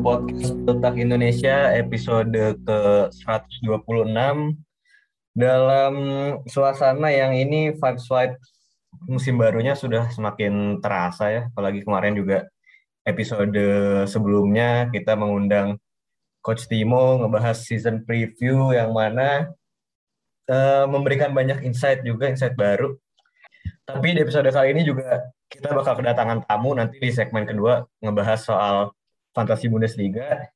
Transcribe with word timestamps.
podcast 0.00 0.56
Letak 0.64 0.96
Indonesia 0.96 1.76
episode 1.76 2.32
ke-126 2.64 4.16
dalam 5.36 5.94
suasana 6.48 7.12
yang 7.12 7.36
ini 7.36 7.76
vibes 7.76 8.08
vibe 8.08 8.40
musim 9.04 9.36
barunya 9.36 9.76
sudah 9.76 10.08
semakin 10.08 10.80
terasa 10.80 11.28
ya. 11.28 11.42
Apalagi 11.52 11.84
kemarin 11.84 12.16
juga 12.16 12.48
episode 13.04 13.60
sebelumnya 14.08 14.88
kita 14.88 15.12
mengundang 15.20 15.76
Coach 16.40 16.64
Timo 16.64 17.20
ngebahas 17.20 17.60
season 17.60 18.00
preview 18.08 18.72
yang 18.72 18.96
mana 18.96 19.52
uh, 20.48 20.88
memberikan 20.88 21.36
banyak 21.36 21.60
insight 21.60 22.00
juga 22.08 22.32
insight 22.32 22.56
baru. 22.56 22.96
Tapi 23.84 24.16
di 24.16 24.24
episode 24.24 24.48
kali 24.48 24.72
ini 24.72 24.80
juga 24.80 25.28
kita 25.52 25.76
bakal 25.76 26.00
kedatangan 26.00 26.48
tamu 26.48 26.72
nanti 26.72 26.96
di 26.96 27.12
segmen 27.12 27.44
kedua 27.44 27.84
ngebahas 28.00 28.40
soal 28.40 28.76
fantasi 29.34 29.70
Bundesliga. 29.70 30.50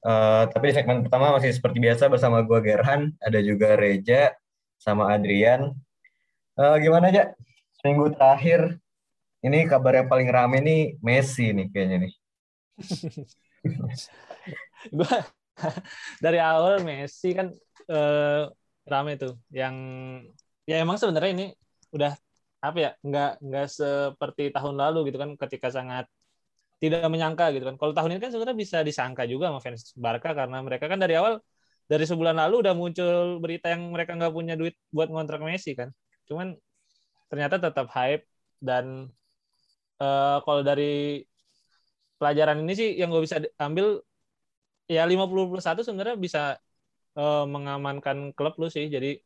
Uh, 0.00 0.48
tapi 0.48 0.72
di 0.72 0.80
segmen 0.80 1.04
pertama 1.04 1.36
masih 1.36 1.52
seperti 1.52 1.76
biasa 1.76 2.08
bersama 2.08 2.40
gue 2.40 2.56
Gerhan, 2.64 3.12
ada 3.20 3.36
juga 3.44 3.76
Reja 3.76 4.32
sama 4.80 5.12
Adrian. 5.12 5.76
Uh, 6.56 6.76
gimana 6.80 7.12
aja? 7.12 7.36
Seminggu 7.80 8.12
terakhir 8.16 8.80
ini 9.44 9.68
kabar 9.68 10.00
yang 10.00 10.08
paling 10.08 10.28
rame 10.28 10.58
nih 10.60 10.82
Messi 11.04 11.52
nih 11.52 11.68
kayaknya 11.68 12.08
nih. 12.08 12.12
gue 14.96 15.16
dari 16.24 16.38
awal 16.40 16.80
Messi 16.80 17.36
kan 17.36 17.52
uh, 17.92 18.48
rame 18.88 19.20
tuh 19.20 19.36
yang 19.52 19.76
ya 20.64 20.80
emang 20.80 20.96
sebenarnya 20.96 21.32
ini 21.36 21.46
udah 21.92 22.16
apa 22.60 22.76
ya 22.76 22.90
nggak 23.00 23.32
nggak 23.40 23.66
seperti 23.68 24.52
tahun 24.52 24.76
lalu 24.76 25.12
gitu 25.12 25.18
kan 25.20 25.32
ketika 25.36 25.72
sangat 25.72 26.08
tidak 26.82 27.06
menyangka 27.12 27.44
gitu 27.54 27.64
kan. 27.68 27.76
Kalau 27.80 27.92
tahun 27.96 28.10
ini 28.16 28.20
kan 28.24 28.30
sebenarnya 28.32 28.58
bisa 28.58 28.78
disangka 28.88 29.22
juga 29.28 29.52
sama 29.52 29.60
fans 29.64 29.92
Barca 30.04 30.30
karena 30.32 30.58
mereka 30.66 30.86
kan 30.90 30.98
dari 30.98 31.14
awal 31.20 31.38
dari 31.90 32.04
sebulan 32.06 32.36
lalu 32.38 32.54
udah 32.64 32.74
muncul 32.74 33.42
berita 33.42 33.66
yang 33.74 33.82
mereka 33.94 34.14
nggak 34.18 34.32
punya 34.32 34.54
duit 34.60 34.74
buat 34.94 35.08
ngontrak 35.12 35.40
Messi 35.44 35.76
kan. 35.76 35.92
Cuman 36.28 36.56
ternyata 37.30 37.56
tetap 37.60 37.86
hype 37.92 38.24
dan 38.58 39.10
uh, 40.02 40.38
kalau 40.44 40.62
dari 40.64 41.22
pelajaran 42.20 42.58
ini 42.62 42.72
sih 42.76 42.88
yang 43.00 43.08
gue 43.12 43.22
bisa 43.24 43.40
ambil 43.56 44.04
ya 44.90 45.02
50 45.08 45.48
plus 45.48 45.64
satu 45.64 45.80
sebenarnya 45.86 46.16
bisa 46.20 46.42
uh, 47.16 47.44
mengamankan 47.48 48.32
klub 48.36 48.54
lu 48.60 48.68
sih. 48.68 48.86
Jadi 48.90 49.20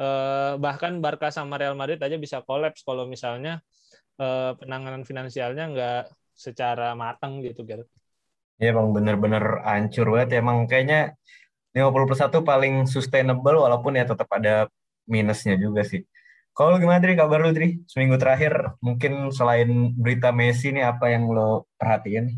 eh, 0.00 0.52
bahkan 0.64 0.92
Barca 1.04 1.28
sama 1.32 1.56
Real 1.60 1.76
Madrid 1.80 2.00
aja 2.06 2.16
bisa 2.20 2.38
kolaps 2.44 2.84
kalau 2.84 3.04
misalnya 3.08 3.64
eh, 4.20 4.52
penanganan 4.60 5.02
finansialnya 5.08 5.64
nggak 5.72 6.00
secara 6.36 6.92
matang 6.92 7.40
gitu 7.40 7.64
gitu. 7.64 7.84
Ya 8.60 8.72
bang 8.76 8.88
bener-bener 8.92 9.64
hancur 9.64 10.12
banget 10.12 10.36
ya 10.36 10.38
emang 10.44 10.68
kayaknya 10.68 11.16
50 11.72 12.08
plus 12.08 12.20
1 12.20 12.40
paling 12.44 12.74
sustainable 12.88 13.56
walaupun 13.60 13.96
ya 13.96 14.04
tetap 14.04 14.28
ada 14.32 14.68
minusnya 15.08 15.56
juga 15.56 15.84
sih. 15.84 16.04
Kalau 16.56 16.80
gimana 16.80 17.04
Dri, 17.04 17.12
kabar 17.12 17.36
lu 17.44 17.52
Dri? 17.52 17.84
Seminggu 17.84 18.16
terakhir 18.16 18.80
mungkin 18.80 19.28
selain 19.28 19.92
berita 19.92 20.32
Messi 20.32 20.72
nih 20.72 20.88
apa 20.88 21.12
yang 21.12 21.28
lo 21.28 21.68
perhatiin? 21.76 22.32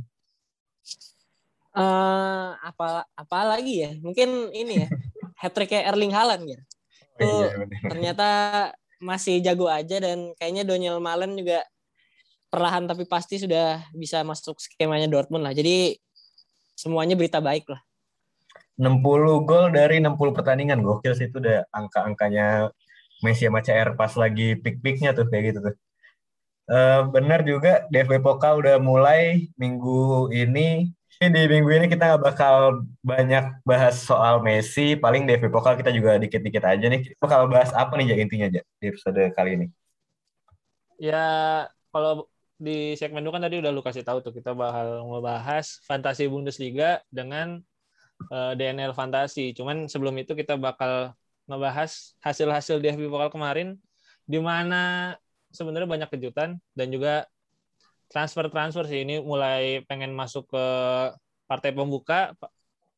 Uh, 1.70 2.58
apa 2.58 3.06
apa 3.14 3.38
lagi 3.46 3.86
ya? 3.86 3.94
Mungkin 4.02 4.50
ini 4.50 4.82
ya, 4.82 4.88
hat 5.42 5.54
trick 5.54 5.70
Erling 5.70 6.10
Haaland 6.10 6.50
ya 6.50 6.58
tuh 7.18 7.26
iya, 7.26 7.66
ternyata 7.82 8.28
masih 9.02 9.42
jago 9.42 9.66
aja 9.66 9.98
dan 9.98 10.34
kayaknya 10.38 10.64
Daniel 10.66 10.98
Malen 11.02 11.34
juga 11.34 11.66
perlahan 12.48 12.88
tapi 12.88 13.04
pasti 13.04 13.36
sudah 13.40 13.84
bisa 13.92 14.24
masuk 14.24 14.60
skemanya 14.60 15.08
Dortmund 15.08 15.44
lah. 15.44 15.52
Jadi 15.52 15.96
semuanya 16.74 17.14
berita 17.14 17.38
baik 17.38 17.68
lah. 17.68 17.80
60 18.78 19.48
gol 19.48 19.74
dari 19.74 19.98
60 19.98 20.36
pertandingan 20.36 20.78
gokil 20.80 21.12
sih 21.18 21.26
itu 21.26 21.42
udah 21.42 21.66
angka-angkanya 21.74 22.70
Messi 23.18 23.50
sama 23.50 23.58
CR 23.58 23.98
pas 23.98 24.14
lagi 24.14 24.54
pik-piknya 24.54 25.10
tuh 25.10 25.26
kayak 25.26 25.44
gitu 25.50 25.58
tuh. 25.70 25.74
Uh, 26.68 27.08
benar 27.10 27.42
juga 27.42 27.88
DFB 27.90 28.22
Pokal 28.22 28.60
udah 28.62 28.76
mulai 28.78 29.50
minggu 29.58 30.30
ini 30.30 30.92
di 31.18 31.42
minggu 31.50 31.66
ini 31.74 31.86
kita 31.90 32.14
nggak 32.14 32.22
bakal 32.22 32.86
banyak 33.02 33.58
bahas 33.66 33.98
soal 33.98 34.38
Messi, 34.38 34.94
paling 34.94 35.26
di 35.26 35.34
FB 35.34 35.50
Pokal 35.50 35.74
kita 35.74 35.90
juga 35.90 36.14
dikit-dikit 36.14 36.62
aja 36.62 36.86
nih. 36.86 37.10
Kita 37.10 37.18
bakal 37.18 37.50
bahas 37.50 37.74
apa 37.74 37.98
nih 37.98 38.14
ya 38.14 38.16
intinya 38.22 38.46
aja 38.46 38.62
di 38.62 38.84
episode 38.86 39.18
kali 39.34 39.50
ini? 39.58 39.66
Ya, 41.02 41.66
kalau 41.90 42.30
di 42.58 42.98
segmen 42.98 43.22
itu 43.22 43.30
kan 43.30 43.42
tadi 43.46 43.62
udah 43.62 43.70
lu 43.70 43.80
kasih 43.86 44.02
tahu 44.02 44.18
tuh 44.18 44.34
kita 44.34 44.50
bakal 44.50 45.06
ngebahas 45.06 45.78
fantasi 45.86 46.26
Bundesliga 46.26 46.98
dengan 47.06 47.62
uh, 48.34 48.52
eh, 48.52 48.52
DNL 48.58 48.90
fantasi. 48.92 49.54
Cuman 49.54 49.86
sebelum 49.86 50.18
itu 50.18 50.34
kita 50.34 50.58
bakal 50.58 51.14
ngebahas 51.46 52.18
hasil-hasil 52.20 52.82
di 52.82 52.92
FB 52.92 53.08
Pokal 53.08 53.30
kemarin 53.30 53.78
di 54.28 54.42
mana 54.42 55.14
sebenarnya 55.54 55.88
banyak 55.88 56.10
kejutan 56.12 56.60
dan 56.76 56.86
juga 56.92 57.24
transfer-transfer 58.12 58.84
sih 58.84 59.06
ini 59.06 59.22
mulai 59.22 59.80
pengen 59.88 60.12
masuk 60.12 60.50
ke 60.52 60.64
partai 61.48 61.72
pembuka 61.72 62.36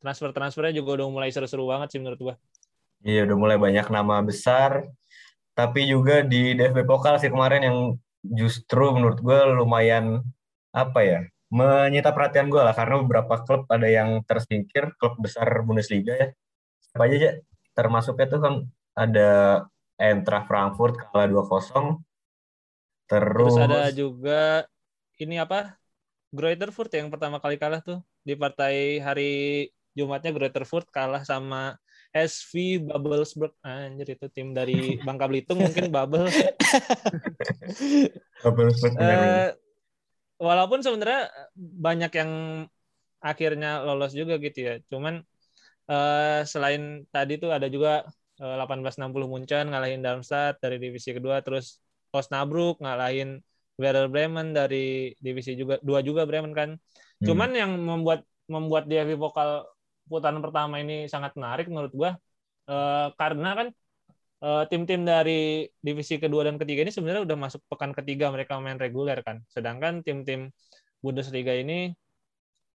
transfer-transfernya 0.03 0.75
juga 0.75 0.98
udah 0.98 1.06
mulai 1.12 1.31
seru-seru 1.31 1.69
banget 1.69 1.94
sih 1.94 2.00
menurut 2.03 2.19
gua. 2.19 2.34
Iya 3.04 3.28
udah 3.28 3.37
mulai 3.37 3.56
banyak 3.60 3.87
nama 3.92 4.25
besar 4.25 4.88
tapi 5.54 5.84
juga 5.87 6.25
di 6.25 6.56
DFB 6.56 6.88
Pokal 6.88 7.21
sih 7.21 7.28
kemarin 7.28 7.62
yang 7.62 7.78
justru 8.25 8.93
menurut 8.93 9.19
gue 9.21 9.41
lumayan 9.57 10.21
apa 10.71 11.01
ya 11.03 11.21
menyita 11.51 12.15
perhatian 12.15 12.47
gue 12.47 12.63
lah. 12.63 12.77
Karena 12.77 13.03
beberapa 13.03 13.43
klub 13.43 13.67
ada 13.67 13.89
yang 13.91 14.23
tersingkir 14.23 14.95
klub 15.01 15.19
besar 15.19 15.49
Bundesliga 15.67 16.15
ya. 16.15 16.29
Apa 16.95 17.07
aja 17.07 17.17
ya 17.17 17.33
termasuknya 17.75 18.27
tuh 18.27 18.41
kan 18.43 18.55
ada 18.99 19.31
Eintracht 20.01 20.49
Frankfurt 20.49 20.97
kalah 21.13 21.29
2-0 21.29 22.01
terus, 23.11 23.55
terus 23.55 23.55
ada 23.59 23.91
juga 23.93 24.65
ini 25.21 25.37
apa? 25.37 25.77
Greuther 26.31 26.71
Furt 26.71 26.95
yang 26.95 27.11
pertama 27.11 27.43
kali 27.43 27.59
kalah 27.59 27.83
tuh. 27.83 28.01
Di 28.23 28.39
partai 28.39 29.03
hari 29.03 29.33
Jumatnya 29.99 30.31
Greuther 30.31 30.63
Furt 30.63 30.87
kalah 30.95 31.27
sama 31.27 31.75
SV 32.10 32.87
Babelsberg 32.91 33.54
anjir 33.62 34.19
itu 34.19 34.26
tim 34.31 34.50
dari 34.50 34.75
Bangka 35.06 35.31
Belitung 35.31 35.62
mungkin 35.62 35.94
Babel 35.94 36.26
Babelsberg 38.43 38.94
uh, 38.98 39.50
walaupun 40.43 40.82
sebenarnya 40.82 41.31
banyak 41.54 42.12
yang 42.15 42.32
akhirnya 43.21 43.84
lolos 43.84 44.16
juga 44.16 44.41
gitu 44.43 44.59
ya 44.59 44.75
cuman 44.91 45.22
uh, 45.87 46.41
selain 46.43 47.04
tadi 47.15 47.38
tuh 47.38 47.54
ada 47.54 47.71
juga 47.71 48.09
uh, 48.42 48.56
1860 48.66 49.31
Munchen 49.31 49.65
ngalahin 49.71 50.03
Darmstadt 50.03 50.59
dari 50.59 50.81
divisi 50.82 51.15
kedua 51.15 51.44
terus 51.44 51.78
Osnabrück 52.10 52.82
ngalahin 52.82 53.38
Werder 53.81 54.12
Bremen 54.12 54.53
dari 54.53 55.16
divisi 55.16 55.56
juga 55.56 55.81
dua 55.81 56.04
juga 56.04 56.28
Bremen 56.28 56.53
kan. 56.53 56.77
Hmm. 56.77 57.25
Cuman 57.25 57.50
yang 57.56 57.72
membuat 57.81 58.28
membuat 58.44 58.84
DFB 58.84 59.16
Pokal 59.16 59.65
putaran 60.10 60.43
pertama 60.44 60.82
ini 60.82 61.06
sangat 61.06 61.32
menarik 61.38 61.66
menurut 61.71 61.93
gua 61.94 62.10
uh, 62.66 63.09
karena 63.21 63.48
kan 63.59 63.69
uh, 64.44 64.65
tim-tim 64.71 65.00
dari 65.06 65.69
divisi 65.81 66.16
kedua 66.22 66.43
dan 66.48 66.56
ketiga 66.60 66.81
ini 66.84 66.93
sebenarnya 66.93 67.22
udah 67.28 67.38
masuk 67.38 67.60
pekan 67.71 67.93
ketiga 67.97 68.28
mereka 68.34 68.59
main 68.59 68.81
reguler 68.81 69.19
kan. 69.26 69.37
Sedangkan 69.54 70.03
tim-tim 70.06 70.50
Bundesliga 71.00 71.56
ini 71.56 71.94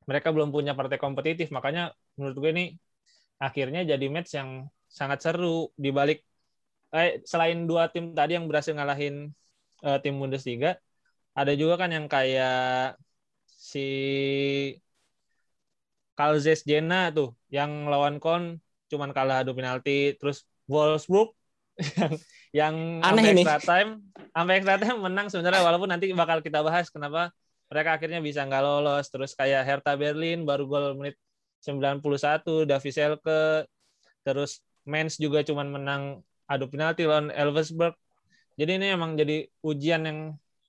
mereka 0.08 0.32
belum 0.36 0.52
punya 0.52 0.76
partai 0.76 1.00
kompetitif 1.00 1.48
makanya 1.56 1.96
menurut 2.20 2.36
gue 2.40 2.52
ini 2.56 2.66
akhirnya 3.40 3.82
jadi 3.88 4.06
match 4.12 4.32
yang 4.36 4.68
sangat 4.88 5.20
seru 5.24 5.72
di 5.76 5.90
balik 5.92 6.24
eh, 6.96 7.24
selain 7.24 7.66
dua 7.68 7.88
tim 7.92 8.12
tadi 8.16 8.36
yang 8.38 8.46
berhasil 8.48 8.76
ngalahin 8.76 9.32
uh, 9.84 9.98
tim 10.04 10.16
Bundesliga 10.20 10.80
ada 11.34 11.52
juga 11.58 11.76
kan 11.82 11.90
yang 11.96 12.06
kayak 12.12 13.00
si 13.48 13.80
Kalzes 16.24 16.64
Jena 16.64 17.12
tuh 17.12 17.36
yang 17.52 17.92
lawan 17.92 18.16
Kon 18.24 18.64
cuman 18.88 19.12
kalah 19.12 19.44
adu 19.44 19.52
penalti. 19.52 20.16
Terus 20.16 20.48
Wolfsburg 20.72 21.36
yang 22.00 22.16
yang 22.56 22.76
sampai 23.04 23.36
extra 23.36 23.60
time 23.60 23.90
sampai 24.32 24.54
extra 24.64 24.76
time 24.80 25.04
menang 25.04 25.28
sebenarnya 25.28 25.68
walaupun 25.68 25.92
nanti 25.92 26.08
bakal 26.16 26.40
kita 26.40 26.64
bahas 26.64 26.88
kenapa 26.88 27.36
mereka 27.68 28.00
akhirnya 28.00 28.24
bisa 28.24 28.48
nggak 28.48 28.64
lolos. 28.64 29.12
Terus 29.12 29.36
kayak 29.36 29.68
Hertha 29.68 30.00
Berlin 30.00 30.48
baru 30.48 30.64
gol 30.64 30.96
menit 30.96 31.20
91 31.60 32.00
Davi 32.64 32.92
Selke 32.96 33.68
terus 34.24 34.64
Mainz 34.88 35.20
juga 35.20 35.44
cuman 35.44 35.76
menang 35.76 36.04
adu 36.48 36.72
penalti 36.72 37.04
lawan 37.04 37.36
Elversberg. 37.36 38.00
Jadi 38.56 38.80
ini 38.80 38.96
emang 38.96 39.20
jadi 39.20 39.44
ujian 39.60 40.08
yang 40.08 40.20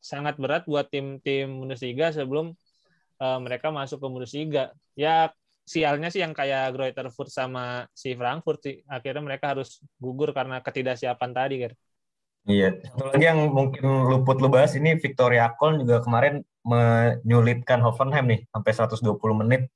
sangat 0.03 0.35
berat 0.35 0.67
buat 0.67 0.91
tim-tim 0.91 1.63
Bundesliga 1.63 2.11
sebelum 2.11 2.59
uh, 3.23 3.39
mereka 3.39 3.71
masuk 3.71 4.03
ke 4.03 4.07
Bundesliga. 4.11 4.65
Ya 4.99 5.31
sialnya 5.65 6.13
sih 6.13 6.21
yang 6.21 6.37
kayak 6.37 6.77
Greuther 6.77 7.09
sama 7.33 7.89
si 7.97 8.13
Frankfurt 8.13 8.61
sih 8.61 8.77
akhirnya 8.85 9.25
mereka 9.25 9.57
harus 9.57 9.81
gugur 9.97 10.31
karena 10.37 10.61
ketidaksiapan 10.61 11.31
tadi 11.33 11.57
kan. 11.65 11.73
Iya, 12.45 12.77
satu 12.85 13.09
lagi 13.09 13.25
yang 13.25 13.41
mungkin 13.49 13.85
luput 14.05 14.37
lu 14.37 14.53
bahas 14.53 14.77
ini 14.77 15.01
Victoria 15.01 15.49
Köln 15.57 15.81
juga 15.81 16.05
kemarin 16.05 16.45
menyulitkan 16.61 17.81
Hoffenheim 17.81 18.29
nih 18.29 18.41
sampai 18.53 18.73
120 18.77 19.41
menit. 19.41 19.73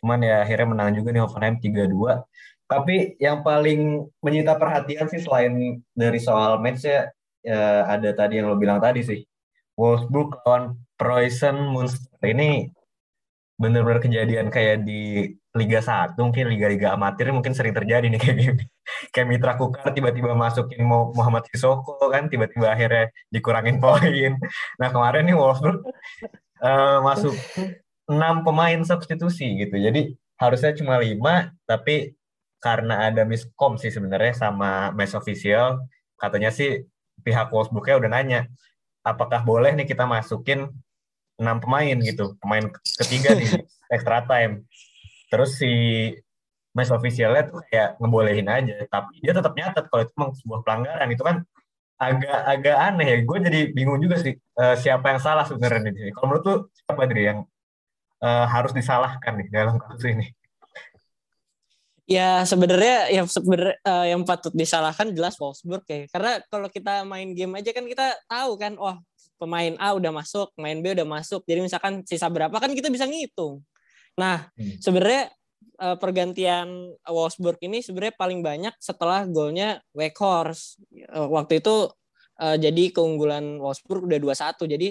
Cuman 0.00 0.24
ya 0.24 0.40
akhirnya 0.40 0.72
menang 0.72 0.96
juga 0.96 1.12
nih 1.12 1.20
Hoffenheim 1.20 1.60
3-2. 1.60 2.24
Tapi 2.64 3.20
yang 3.20 3.44
paling 3.44 4.08
menyita 4.24 4.56
perhatian 4.56 5.12
sih 5.12 5.20
selain 5.20 5.84
dari 5.92 6.16
soal 6.16 6.56
match 6.56 6.88
ya, 6.88 7.12
ya 7.44 7.84
ada 7.84 8.10
tadi 8.16 8.40
yang 8.40 8.48
lo 8.48 8.56
bilang 8.56 8.80
tadi 8.80 9.04
sih. 9.04 9.20
Wolfsburg 9.76 10.40
lawan 10.48 10.80
Preußen 10.96 11.52
Munster 11.52 12.16
ini 12.24 12.72
benar-benar 13.56 14.04
kejadian 14.04 14.52
kayak 14.52 14.84
di 14.84 15.32
Liga 15.56 15.80
1 15.80 16.20
mungkin 16.20 16.52
liga-liga 16.52 16.92
amatir 16.92 17.32
mungkin 17.32 17.56
sering 17.56 17.72
terjadi 17.72 18.04
nih 18.12 18.20
kayak 18.22 18.36
gini. 18.36 18.64
Kayak 19.10 19.26
Mitra 19.32 19.52
Kukar 19.56 19.88
tiba-tiba 19.96 20.36
masukin 20.36 20.84
Muhammad 20.84 21.48
Sissoko 21.48 21.96
kan 22.12 22.28
tiba-tiba 22.28 22.68
akhirnya 22.68 23.08
dikurangin 23.32 23.80
poin. 23.84 24.36
Nah 24.76 24.88
kemarin 24.92 25.24
nih 25.24 25.36
Wolfsburg 25.36 25.80
uh, 26.60 27.00
masuk 27.00 27.32
enam 28.06 28.44
pemain 28.44 28.80
substitusi 28.84 29.64
gitu. 29.64 29.80
Jadi 29.80 30.12
harusnya 30.36 30.76
cuma 30.76 31.00
lima 31.00 31.56
tapi 31.64 32.12
karena 32.60 33.08
ada 33.08 33.24
miskom 33.24 33.80
sih 33.80 33.88
sebenarnya 33.88 34.36
sama 34.36 34.92
match 34.92 35.16
official 35.16 35.80
katanya 36.20 36.52
sih 36.52 36.84
pihak 37.24 37.48
Wolfsburgnya 37.48 37.96
udah 38.00 38.10
nanya 38.12 38.40
apakah 39.00 39.40
boleh 39.44 39.72
nih 39.76 39.88
kita 39.88 40.04
masukin 40.04 40.68
enam 41.36 41.60
pemain 41.60 41.96
gitu 42.00 42.36
pemain 42.40 42.64
ketiga 43.00 43.36
di 43.36 43.46
extra 43.94 44.24
time. 44.24 44.64
Terus 45.28 45.58
si 45.60 45.72
match 46.76 46.92
officialnya 46.92 47.48
tuh 47.48 47.64
kayak 47.72 47.96
ngebolehin 47.96 48.48
aja 48.52 48.84
tapi 48.92 49.16
dia 49.24 49.32
tetap 49.32 49.56
nyatet 49.56 49.88
kalau 49.88 50.02
itu 50.04 50.12
memang 50.16 50.32
sebuah 50.36 50.60
pelanggaran. 50.64 51.08
Itu 51.12 51.24
kan 51.24 51.36
agak 51.96 52.38
agak 52.44 52.76
aneh 52.76 53.06
ya. 53.06 53.18
Gue 53.24 53.38
jadi 53.40 53.60
bingung 53.72 54.00
juga 54.00 54.20
sih 54.20 54.36
uh, 54.60 54.76
siapa 54.76 55.12
yang 55.12 55.20
salah 55.20 55.44
sebenarnya 55.48 55.88
di 55.88 55.92
sini. 55.96 56.10
Kalau 56.12 56.26
menurut 56.32 56.44
tuh 56.44 56.58
siapa 56.72 57.02
dari 57.08 57.22
yang 57.28 57.38
uh, 58.20 58.46
harus 58.48 58.72
disalahkan 58.76 59.32
nih 59.40 59.48
dalam 59.48 59.80
kasus 59.80 60.04
ini? 60.12 60.26
Ya 62.06 62.46
sebenarnya 62.46 63.10
yang 63.10 63.26
sebenarnya 63.26 63.82
uh, 63.82 64.06
yang 64.06 64.22
patut 64.22 64.54
disalahkan 64.54 65.10
jelas 65.10 65.34
Wolfsburg 65.42 65.82
ya. 65.90 66.06
Karena 66.06 66.38
kalau 66.46 66.70
kita 66.70 67.02
main 67.02 67.34
game 67.34 67.58
aja 67.58 67.74
kan 67.74 67.82
kita 67.82 68.14
tahu 68.30 68.54
kan, 68.54 68.78
oh 68.78 68.94
pemain 69.36 69.72
A 69.78 69.96
udah 69.96 70.12
masuk, 70.12 70.52
pemain 70.56 70.76
B 70.76 70.92
udah 70.96 71.06
masuk. 71.08 71.44
Jadi 71.44 71.60
misalkan 71.64 72.02
sisa 72.04 72.28
berapa 72.28 72.52
kan 72.52 72.72
kita 72.72 72.88
bisa 72.92 73.04
ngitung. 73.08 73.62
Nah, 74.16 74.48
hmm. 74.56 74.80
sebenarnya 74.80 75.28
uh, 75.80 75.96
pergantian 76.00 76.96
Wolfsburg 77.04 77.60
ini 77.60 77.84
sebenarnya 77.84 78.16
paling 78.16 78.40
banyak 78.40 78.74
setelah 78.80 79.28
golnya 79.28 79.80
Weghorst. 79.92 80.80
Uh, 81.12 81.28
waktu 81.28 81.60
itu 81.60 81.92
uh, 82.40 82.56
jadi 82.56 82.92
keunggulan 82.92 83.60
Wolfsburg 83.60 84.08
udah 84.08 84.18
2-1. 84.18 84.72
Jadi 84.72 84.88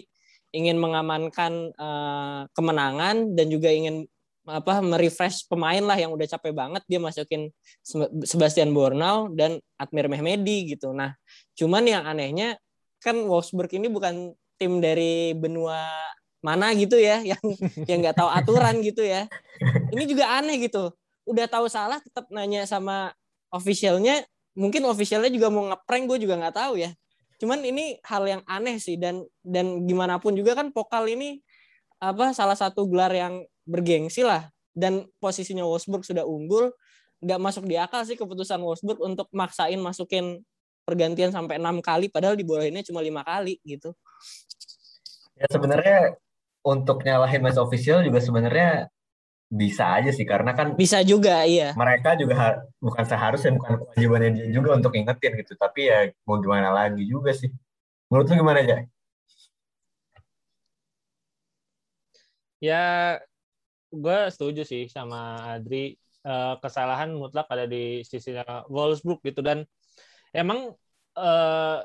ingin 0.55 0.79
mengamankan 0.79 1.75
uh, 1.75 2.47
kemenangan 2.55 3.35
dan 3.35 3.47
juga 3.51 3.73
ingin 3.73 4.07
apa 4.45 4.77
merefresh 4.77 5.49
pemain 5.49 5.81
lah 5.81 5.97
yang 5.97 6.13
udah 6.13 6.37
capek 6.37 6.53
banget 6.53 6.85
dia 6.85 7.01
masukin 7.01 7.49
Sebastian 8.21 8.77
Bornau 8.77 9.33
dan 9.33 9.57
Admir 9.81 10.05
Mehmedi 10.05 10.77
gitu. 10.77 10.93
Nah, 10.93 11.17
cuman 11.57 11.83
yang 11.89 12.05
anehnya 12.05 12.53
kan 13.05 13.13
Wolfsburg 13.29 13.69
ini 13.77 13.85
bukan 13.85 14.33
tim 14.57 14.81
dari 14.81 15.37
benua 15.37 15.85
mana 16.41 16.73
gitu 16.73 16.97
ya 16.97 17.21
yang 17.21 17.41
yang 17.89 18.01
nggak 18.01 18.17
tahu 18.17 18.29
aturan 18.29 18.81
gitu 18.81 19.05
ya. 19.05 19.29
Ini 19.93 20.03
juga 20.09 20.41
aneh 20.41 20.57
gitu. 20.65 20.89
Udah 21.29 21.45
tahu 21.45 21.69
salah 21.69 22.01
tetap 22.01 22.25
nanya 22.33 22.65
sama 22.65 23.13
officialnya. 23.53 24.25
Mungkin 24.57 24.81
officialnya 24.89 25.29
juga 25.29 25.53
mau 25.53 25.69
ngeprank 25.69 26.03
gue 26.09 26.17
juga 26.25 26.37
nggak 26.41 26.55
tahu 26.57 26.81
ya. 26.81 26.89
Cuman 27.37 27.61
ini 27.61 27.99
hal 28.07 28.23
yang 28.25 28.41
aneh 28.49 28.81
sih 28.81 28.97
dan 28.97 29.21
dan 29.45 29.85
gimana 29.85 30.17
pun 30.17 30.33
juga 30.33 30.57
kan 30.57 30.73
pokal 30.73 31.05
ini 31.05 31.45
apa 31.99 32.33
salah 32.33 32.55
satu 32.55 32.89
gelar 32.89 33.11
yang 33.11 33.43
bergengsi 33.65 34.21
lah 34.21 34.49
dan 34.77 35.07
posisinya 35.17 35.63
Wolfsburg 35.65 36.03
sudah 36.03 36.27
unggul 36.27 36.69
nggak 37.23 37.39
masuk 37.41 37.63
di 37.65 37.79
akal 37.79 38.03
sih 38.03 38.19
keputusan 38.19 38.59
Wolfsburg 38.61 38.99
untuk 39.01 39.27
maksain 39.31 39.79
masukin 39.79 40.43
pergantian 40.85 41.33
sampai 41.33 41.57
enam 41.57 41.81
kali 41.81 42.07
padahal 42.07 42.37
dibolehinnya 42.37 42.85
cuma 42.85 43.01
lima 43.01 43.25
kali 43.25 43.57
gitu. 43.65 43.91
Ya 45.35 45.49
sebenarnya 45.51 46.15
untuk 46.61 47.03
nyalahin 47.03 47.41
match 47.43 47.59
official 47.59 48.05
juga 48.05 48.21
sebenarnya 48.21 48.87
bisa 49.45 49.97
aja 49.97 50.09
sih 50.09 50.25
karena 50.25 50.57
kan 50.57 50.73
bisa 50.73 51.05
juga 51.05 51.45
iya. 51.45 51.77
mereka 51.77 52.17
juga 52.17 52.65
bukan 52.81 53.05
seharusnya 53.05 53.53
bukan 53.53 53.77
kewajibannya 53.77 54.29
dia 54.33 54.47
juga 54.49 54.73
untuk 54.73 54.97
ingetin 54.97 55.37
gitu 55.37 55.53
tapi 55.53 55.85
ya 55.85 56.09
mau 56.25 56.37
gimana 56.39 56.69
lagi 56.71 57.03
juga 57.05 57.33
sih. 57.33 57.49
Menurut 58.09 58.25
lu 58.29 58.35
gimana 58.41 58.61
aja 58.61 58.85
ya 62.65 62.83
gue 63.93 64.19
setuju 64.33 64.61
sih 64.65 64.89
sama 64.89 65.53
Adri. 65.57 65.95
Uh, 66.25 66.57
kesalahan 66.57 67.13
mutlak 67.13 67.45
ada 67.53 67.69
di 67.69 68.01
sisinya 68.01 68.65
Wolfsburg 68.65 69.21
gitu 69.21 69.45
dan 69.45 69.61
emang 70.35 70.75
uh, 71.15 71.79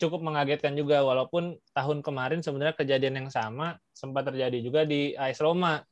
cukup 0.00 0.20
mengagetkan 0.26 0.74
juga 0.74 1.06
walaupun 1.06 1.54
tahun 1.70 2.02
kemarin 2.02 2.42
sebenarnya 2.42 2.74
kejadian 2.74 3.14
yang 3.24 3.30
sama 3.30 3.78
sempat 3.94 4.26
terjadi 4.26 4.58
juga 4.58 4.82
di 4.82 5.14
AS 5.14 5.38
Roma 5.38 5.84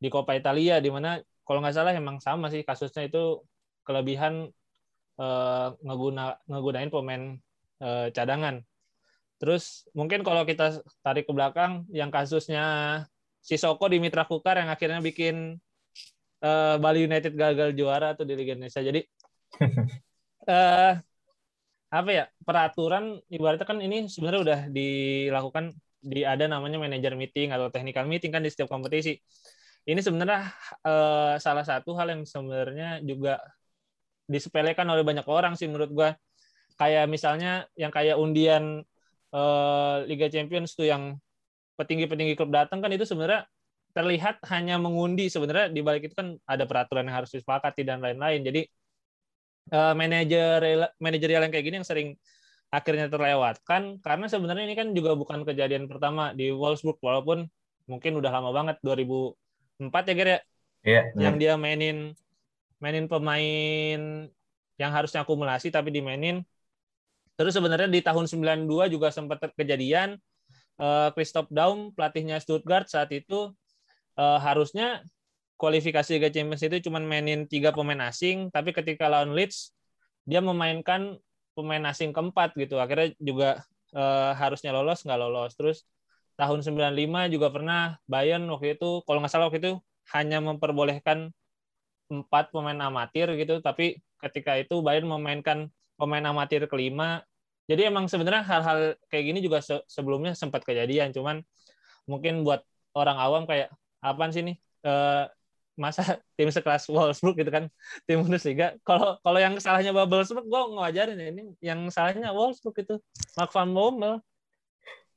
di 0.00 0.08
Coppa 0.08 0.32
Italia 0.32 0.80
di 0.80 0.88
mana 0.88 1.20
kalau 1.44 1.60
nggak 1.60 1.76
salah 1.76 1.92
emang 1.92 2.24
sama 2.24 2.48
sih 2.48 2.64
kasusnya 2.64 3.04
itu 3.04 3.44
kelebihan 3.84 4.48
uh, 5.20 5.76
ngeguna 5.84 6.40
ngegunain 6.48 6.88
pemain 6.88 7.22
uh, 7.84 8.08
cadangan. 8.16 8.64
Terus 9.36 9.84
mungkin 9.92 10.24
kalau 10.24 10.48
kita 10.48 10.80
tarik 11.04 11.28
ke 11.28 11.32
belakang 11.36 11.84
yang 11.92 12.08
kasusnya 12.08 12.64
si 13.44 13.60
Soko 13.60 13.92
di 13.92 14.00
Mitra 14.00 14.24
Kukar 14.24 14.56
yang 14.56 14.72
akhirnya 14.72 15.04
bikin 15.04 15.60
uh, 16.40 16.80
Bali 16.80 17.04
United 17.04 17.36
gagal 17.36 17.76
juara 17.76 18.16
tuh 18.16 18.24
di 18.24 18.32
Liga 18.32 18.56
Indonesia. 18.56 18.80
Jadi 18.80 19.04
uh, 20.48 20.92
apa 21.94 22.10
ya 22.10 22.24
peraturan 22.42 23.22
ibaratnya 23.30 23.66
kan 23.66 23.78
ini 23.78 24.10
sebenarnya 24.10 24.40
udah 24.42 24.60
dilakukan 24.66 25.70
di 26.04 26.26
ada 26.26 26.44
namanya 26.50 26.76
manager 26.76 27.14
meeting 27.14 27.54
atau 27.54 27.70
technical 27.70 28.04
meeting 28.04 28.34
kan 28.34 28.42
di 28.42 28.50
setiap 28.50 28.68
kompetisi. 28.68 29.16
Ini 29.84 30.00
sebenarnya 30.00 30.48
uh, 30.84 31.36
salah 31.38 31.64
satu 31.64 31.94
hal 31.94 32.12
yang 32.12 32.22
sebenarnya 32.24 33.04
juga 33.04 33.40
disepelekan 34.24 34.88
oleh 34.88 35.04
banyak 35.04 35.24
orang 35.28 35.54
sih 35.54 35.68
menurut 35.68 35.92
gua. 35.92 36.10
Kayak 36.74 37.06
misalnya 37.06 37.70
yang 37.78 37.94
kayak 37.94 38.18
undian 38.18 38.82
uh, 39.30 40.02
Liga 40.08 40.26
Champions 40.26 40.74
tuh 40.74 40.90
yang 40.90 41.14
petinggi-petinggi 41.78 42.34
klub 42.34 42.50
datang 42.50 42.82
kan 42.82 42.90
itu 42.90 43.06
sebenarnya 43.06 43.46
terlihat 43.94 44.42
hanya 44.50 44.74
mengundi 44.82 45.30
sebenarnya 45.30 45.70
di 45.70 45.78
balik 45.78 46.10
itu 46.10 46.14
kan 46.18 46.34
ada 46.50 46.66
peraturan 46.66 47.06
yang 47.06 47.22
harus 47.22 47.30
disepakati 47.30 47.86
dan 47.86 48.02
lain-lain. 48.02 48.42
Jadi 48.42 48.66
uh, 49.72 49.94
manajer 49.96 50.90
manajerial 51.00 51.46
yang 51.46 51.52
kayak 51.52 51.64
gini 51.64 51.76
yang 51.80 51.88
sering 51.88 52.08
akhirnya 52.74 53.06
terlewatkan 53.06 54.02
karena 54.02 54.26
sebenarnya 54.26 54.64
ini 54.66 54.74
kan 54.74 54.88
juga 54.90 55.14
bukan 55.14 55.46
kejadian 55.46 55.86
pertama 55.86 56.34
di 56.34 56.50
Wolfsburg 56.50 56.98
walaupun 56.98 57.46
mungkin 57.86 58.12
udah 58.18 58.30
lama 58.34 58.50
banget 58.50 58.76
2004 58.82 60.10
ya 60.10 60.14
Ger 60.16 60.28
ya. 60.28 60.40
Yeah, 60.84 61.04
yang 61.16 61.36
dia 61.40 61.54
mainin 61.56 62.12
mainin 62.82 63.08
pemain 63.08 64.28
yang 64.76 64.90
harusnya 64.92 65.22
akumulasi 65.22 65.70
tapi 65.70 65.94
dimainin. 65.94 66.42
Terus 67.34 67.56
sebenarnya 67.56 67.90
di 67.90 67.98
tahun 68.04 68.28
92 68.28 68.94
juga 68.94 69.08
sempat 69.10 69.42
kejadian 69.54 70.18
uh, 70.78 71.10
Christoph 71.14 71.50
Daum 71.50 71.90
pelatihnya 71.94 72.38
Stuttgart 72.38 72.86
saat 72.86 73.10
itu 73.10 73.50
uh, 74.18 74.38
harusnya 74.38 75.02
kualifikasi 75.64 76.20
Liga 76.20 76.28
Champions 76.28 76.60
itu 76.60 76.76
cuma 76.84 77.00
mainin 77.00 77.48
tiga 77.48 77.72
pemain 77.72 78.12
asing, 78.12 78.52
tapi 78.52 78.76
ketika 78.76 79.08
lawan 79.08 79.32
Leeds 79.32 79.72
dia 80.28 80.44
memainkan 80.44 81.16
pemain 81.56 81.80
asing 81.88 82.12
keempat 82.12 82.52
gitu. 82.60 82.76
Akhirnya 82.76 83.16
juga 83.16 83.64
uh, 83.96 84.36
harusnya 84.36 84.76
lolos 84.76 85.00
nggak 85.08 85.16
lolos. 85.16 85.56
Terus 85.56 85.88
tahun 86.36 86.60
95 86.60 87.32
juga 87.32 87.48
pernah 87.48 87.96
Bayern 88.04 88.44
waktu 88.52 88.76
itu 88.76 89.00
kalau 89.08 89.24
nggak 89.24 89.32
salah 89.32 89.48
waktu 89.48 89.64
itu 89.64 89.72
hanya 90.12 90.44
memperbolehkan 90.44 91.32
empat 92.12 92.52
pemain 92.52 92.76
amatir 92.84 93.32
gitu, 93.40 93.64
tapi 93.64 94.04
ketika 94.20 94.60
itu 94.60 94.84
Bayern 94.84 95.08
memainkan 95.08 95.72
pemain 95.96 96.24
amatir 96.28 96.68
kelima 96.68 97.24
jadi 97.64 97.88
emang 97.88 98.10
sebenarnya 98.12 98.44
hal-hal 98.44 98.98
kayak 99.08 99.24
gini 99.24 99.38
juga 99.40 99.64
se 99.64 99.80
sebelumnya 99.88 100.36
sempat 100.36 100.66
kejadian 100.68 101.16
cuman 101.16 101.40
mungkin 102.04 102.44
buat 102.44 102.60
orang 102.92 103.16
awam 103.16 103.42
kayak 103.48 103.72
apaan 104.04 104.30
sih 104.34 104.44
nih 104.44 104.56
uh, 104.84 105.24
masa 105.74 106.22
tim 106.38 106.48
sekelas 106.50 106.86
Wolfsburg 106.90 107.38
gitu 107.38 107.50
kan 107.50 107.66
tim 108.06 108.22
Bundesliga 108.22 108.78
kalau 108.86 109.18
kalau 109.20 109.38
yang 109.38 109.58
salahnya 109.58 109.90
Wolfsburg 109.90 110.46
gue 110.46 110.60
ngajarin 110.78 111.18
ya 111.18 111.28
ini 111.30 111.42
yang 111.60 111.80
salahnya 111.90 112.30
Wolfsburg 112.30 112.76
itu 112.80 112.94
Mark 113.34 113.50
van 113.50 113.70
Bommel 113.74 114.14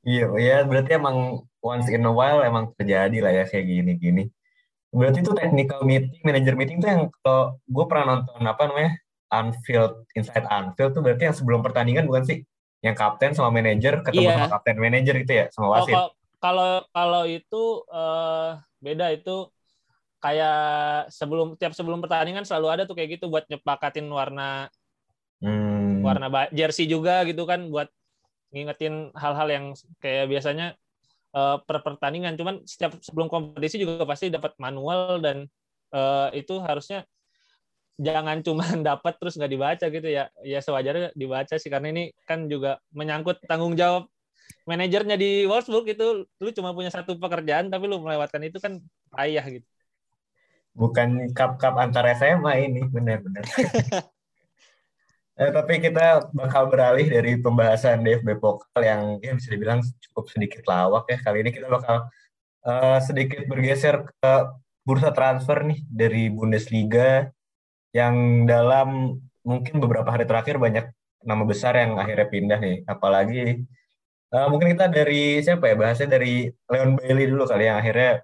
iya 0.02 0.26
ya 0.38 0.56
berarti 0.66 0.98
emang 0.98 1.46
once 1.62 1.88
in 1.90 2.06
a 2.06 2.12
while 2.12 2.42
emang 2.42 2.70
terjadi 2.74 3.18
lah 3.22 3.32
ya 3.32 3.44
kayak 3.46 3.66
gini-gini 3.66 4.30
berarti 4.88 5.20
itu 5.20 5.32
technical 5.36 5.84
meeting 5.84 6.22
manager 6.24 6.54
meeting 6.56 6.78
tuh 6.80 6.88
yang 6.88 7.02
kalau 7.20 7.60
gue 7.68 7.84
pernah 7.86 8.04
nonton 8.16 8.40
apa 8.42 8.62
namanya 8.66 8.92
Anfield 9.28 10.08
inside 10.16 10.48
Anfield 10.48 10.96
tuh 10.96 11.02
berarti 11.04 11.28
yang 11.28 11.36
sebelum 11.36 11.60
pertandingan 11.60 12.08
bukan 12.08 12.24
sih? 12.24 12.38
Yang 12.80 12.96
kapten 12.96 13.32
sama 13.36 13.50
manajer 13.52 14.00
ketemu 14.00 14.28
yeah. 14.30 14.36
sama 14.40 14.48
kapten 14.56 14.76
manajer 14.80 15.14
itu 15.20 15.32
ya 15.32 15.44
sama 15.52 15.66
wasit. 15.76 15.94
Oh, 15.94 16.10
kalau 16.40 16.72
kalau 16.94 17.22
itu 17.28 17.82
uh, 17.90 18.56
beda 18.80 19.12
itu 19.12 19.50
kayak 20.18 21.08
sebelum 21.14 21.54
tiap 21.54 21.72
sebelum 21.74 22.02
pertandingan 22.02 22.42
selalu 22.42 22.66
ada 22.74 22.82
tuh 22.84 22.98
kayak 22.98 23.18
gitu 23.18 23.30
buat 23.30 23.46
nyepakatin 23.46 24.06
warna 24.10 24.66
hmm. 25.42 26.02
warna 26.02 26.26
jersey 26.50 26.90
juga 26.90 27.22
gitu 27.26 27.46
kan 27.46 27.70
buat 27.70 27.86
ngingetin 28.50 29.12
hal-hal 29.12 29.48
yang 29.48 29.64
kayak 30.00 30.26
biasanya 30.26 30.74
uh, 31.36 31.60
per 31.62 31.84
pertandingan. 31.84 32.34
Cuman 32.38 32.64
setiap 32.64 32.96
sebelum 33.00 33.28
kompetisi 33.28 33.80
juga 33.80 34.04
pasti 34.08 34.32
dapat 34.32 34.56
manual 34.56 35.20
dan 35.20 35.44
uh, 35.92 36.32
itu 36.32 36.58
harusnya 36.64 37.04
jangan 37.98 38.40
cuma 38.40 38.64
dapat 38.88 39.14
terus 39.20 39.36
nggak 39.36 39.52
dibaca 39.52 39.86
gitu 39.88 40.08
ya. 40.08 40.32
Ya 40.42 40.60
sewajarnya 40.64 41.12
dibaca 41.12 41.54
sih 41.60 41.70
karena 41.70 41.92
ini 41.92 42.04
kan 42.24 42.48
juga 42.48 42.80
menyangkut 42.94 43.44
tanggung 43.44 43.76
jawab 43.76 44.08
manajernya 44.64 45.16
di 45.20 45.44
Wolfsburg 45.44 45.92
itu 45.92 46.24
lu 46.24 46.50
cuma 46.56 46.72
punya 46.72 46.88
satu 46.88 47.16
pekerjaan 47.20 47.68
tapi 47.68 47.84
lu 47.88 48.00
melewatkan 48.00 48.40
itu 48.48 48.56
kan 48.60 48.80
payah 49.12 49.44
gitu 49.44 49.64
bukan 50.78 51.34
cup-cup 51.34 51.74
antar 51.74 52.06
SMA 52.14 52.70
ini 52.70 52.86
benar-benar. 52.86 53.42
eh, 55.42 55.50
tapi 55.50 55.82
kita 55.82 56.30
bakal 56.30 56.70
beralih 56.70 57.10
dari 57.10 57.34
pembahasan 57.42 58.06
DFB 58.06 58.38
Pokal 58.38 58.80
yang 58.86 59.02
ya 59.18 59.34
bisa 59.34 59.50
dibilang 59.50 59.82
cukup 59.82 60.30
sedikit 60.30 60.62
lawak 60.70 61.10
ya. 61.10 61.18
Kali 61.18 61.42
ini 61.42 61.50
kita 61.50 61.66
bakal 61.66 62.06
uh, 62.62 62.98
sedikit 63.02 63.42
bergeser 63.50 64.06
ke 64.06 64.32
bursa 64.86 65.10
transfer 65.10 65.66
nih 65.66 65.82
dari 65.90 66.30
Bundesliga 66.30 67.26
yang 67.90 68.46
dalam 68.46 69.18
mungkin 69.42 69.82
beberapa 69.82 70.14
hari 70.14 70.30
terakhir 70.30 70.62
banyak 70.62 70.86
nama 71.26 71.42
besar 71.42 71.74
yang 71.74 71.98
akhirnya 71.98 72.30
pindah 72.30 72.58
nih. 72.62 72.76
Apalagi 72.86 73.66
uh, 74.30 74.46
mungkin 74.46 74.78
kita 74.78 74.86
dari 74.86 75.42
siapa 75.42 75.74
ya 75.74 75.74
bahasnya 75.74 76.06
dari 76.14 76.46
Leon 76.70 76.94
Bailey 76.94 77.26
dulu 77.26 77.50
kali 77.50 77.66
yang 77.66 77.82
akhirnya 77.82 78.22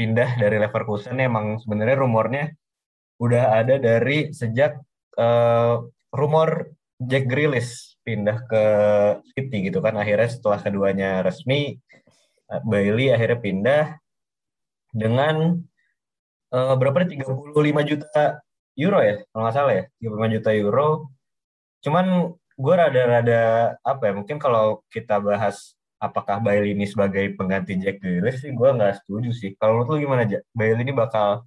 pindah 0.00 0.40
dari 0.40 0.56
Leverkusen 0.56 1.20
emang 1.20 1.60
sebenarnya 1.60 1.96
rumornya 2.00 2.44
udah 3.20 3.60
ada 3.60 3.76
dari 3.76 4.32
sejak 4.32 4.80
uh, 5.20 5.84
rumor 6.08 6.72
Jack 6.96 7.28
Grealish 7.28 8.00
pindah 8.00 8.48
ke 8.48 8.62
City 9.36 9.68
gitu 9.68 9.84
kan. 9.84 10.00
Akhirnya 10.00 10.32
setelah 10.32 10.56
keduanya 10.56 11.20
resmi 11.20 11.76
uh, 12.48 12.64
Bailey 12.64 13.12
akhirnya 13.12 13.38
pindah 13.44 13.84
dengan 14.96 15.60
uh, 16.48 16.74
berapa 16.80 17.04
nih? 17.04 17.20
35 17.20 17.90
juta 17.92 18.40
euro 18.80 19.04
ya 19.04 19.20
kalau 19.28 19.42
nggak 19.44 19.56
salah 19.60 19.74
ya. 19.76 19.84
35 20.00 20.34
juta 20.40 20.50
euro. 20.56 20.88
Cuman 21.84 22.32
gue 22.56 22.74
rada-rada 22.76 23.76
apa 23.84 24.02
ya 24.08 24.12
mungkin 24.16 24.40
kalau 24.40 24.80
kita 24.88 25.20
bahas 25.20 25.76
apakah 26.00 26.40
Bailey 26.40 26.72
ini 26.72 26.88
sebagai 26.88 27.36
pengganti 27.36 27.76
Jack 27.76 28.00
Grealish 28.00 28.40
sih 28.40 28.50
gue 28.56 28.68
nggak 28.72 29.04
setuju 29.04 29.30
sih. 29.36 29.52
Kalau 29.60 29.84
lu 29.84 30.00
gimana 30.00 30.24
aja? 30.24 30.40
Bailey 30.56 30.82
ini 30.82 30.96
bakal 30.96 31.44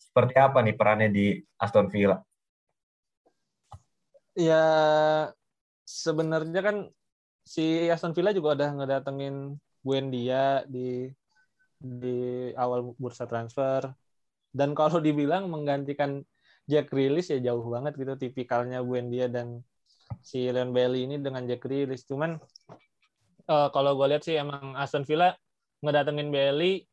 seperti 0.00 0.40
apa 0.40 0.64
nih 0.64 0.74
perannya 0.74 1.08
di 1.12 1.26
Aston 1.60 1.92
Villa? 1.92 2.18
Ya 4.34 4.64
sebenarnya 5.84 6.60
kan 6.64 6.76
si 7.44 7.86
Aston 7.92 8.16
Villa 8.16 8.32
juga 8.32 8.56
udah 8.56 8.70
ngedatengin 8.72 9.60
Buendia 9.84 10.64
di 10.64 11.12
di 11.76 12.48
awal 12.56 12.96
bursa 12.96 13.28
transfer 13.28 13.84
dan 14.56 14.72
kalau 14.72 14.96
dibilang 15.04 15.52
menggantikan 15.52 16.24
Jack 16.64 16.88
Grealish 16.88 17.28
ya 17.28 17.52
jauh 17.52 17.68
banget 17.68 17.92
gitu 18.00 18.16
tipikalnya 18.16 18.80
Buendia 18.80 19.28
dan 19.28 19.60
si 20.24 20.48
Leon 20.48 20.72
Bailey 20.72 21.04
ini 21.04 21.20
dengan 21.20 21.44
Jack 21.44 21.68
Grealish 21.68 22.08
cuman 22.08 22.40
uh, 23.48 23.68
kalau 23.72 23.96
gue 23.96 24.06
lihat 24.14 24.22
sih 24.24 24.36
emang 24.36 24.76
Aston 24.76 25.04
Villa 25.04 25.36
ngedatengin 25.84 26.32
Bailey, 26.32 26.88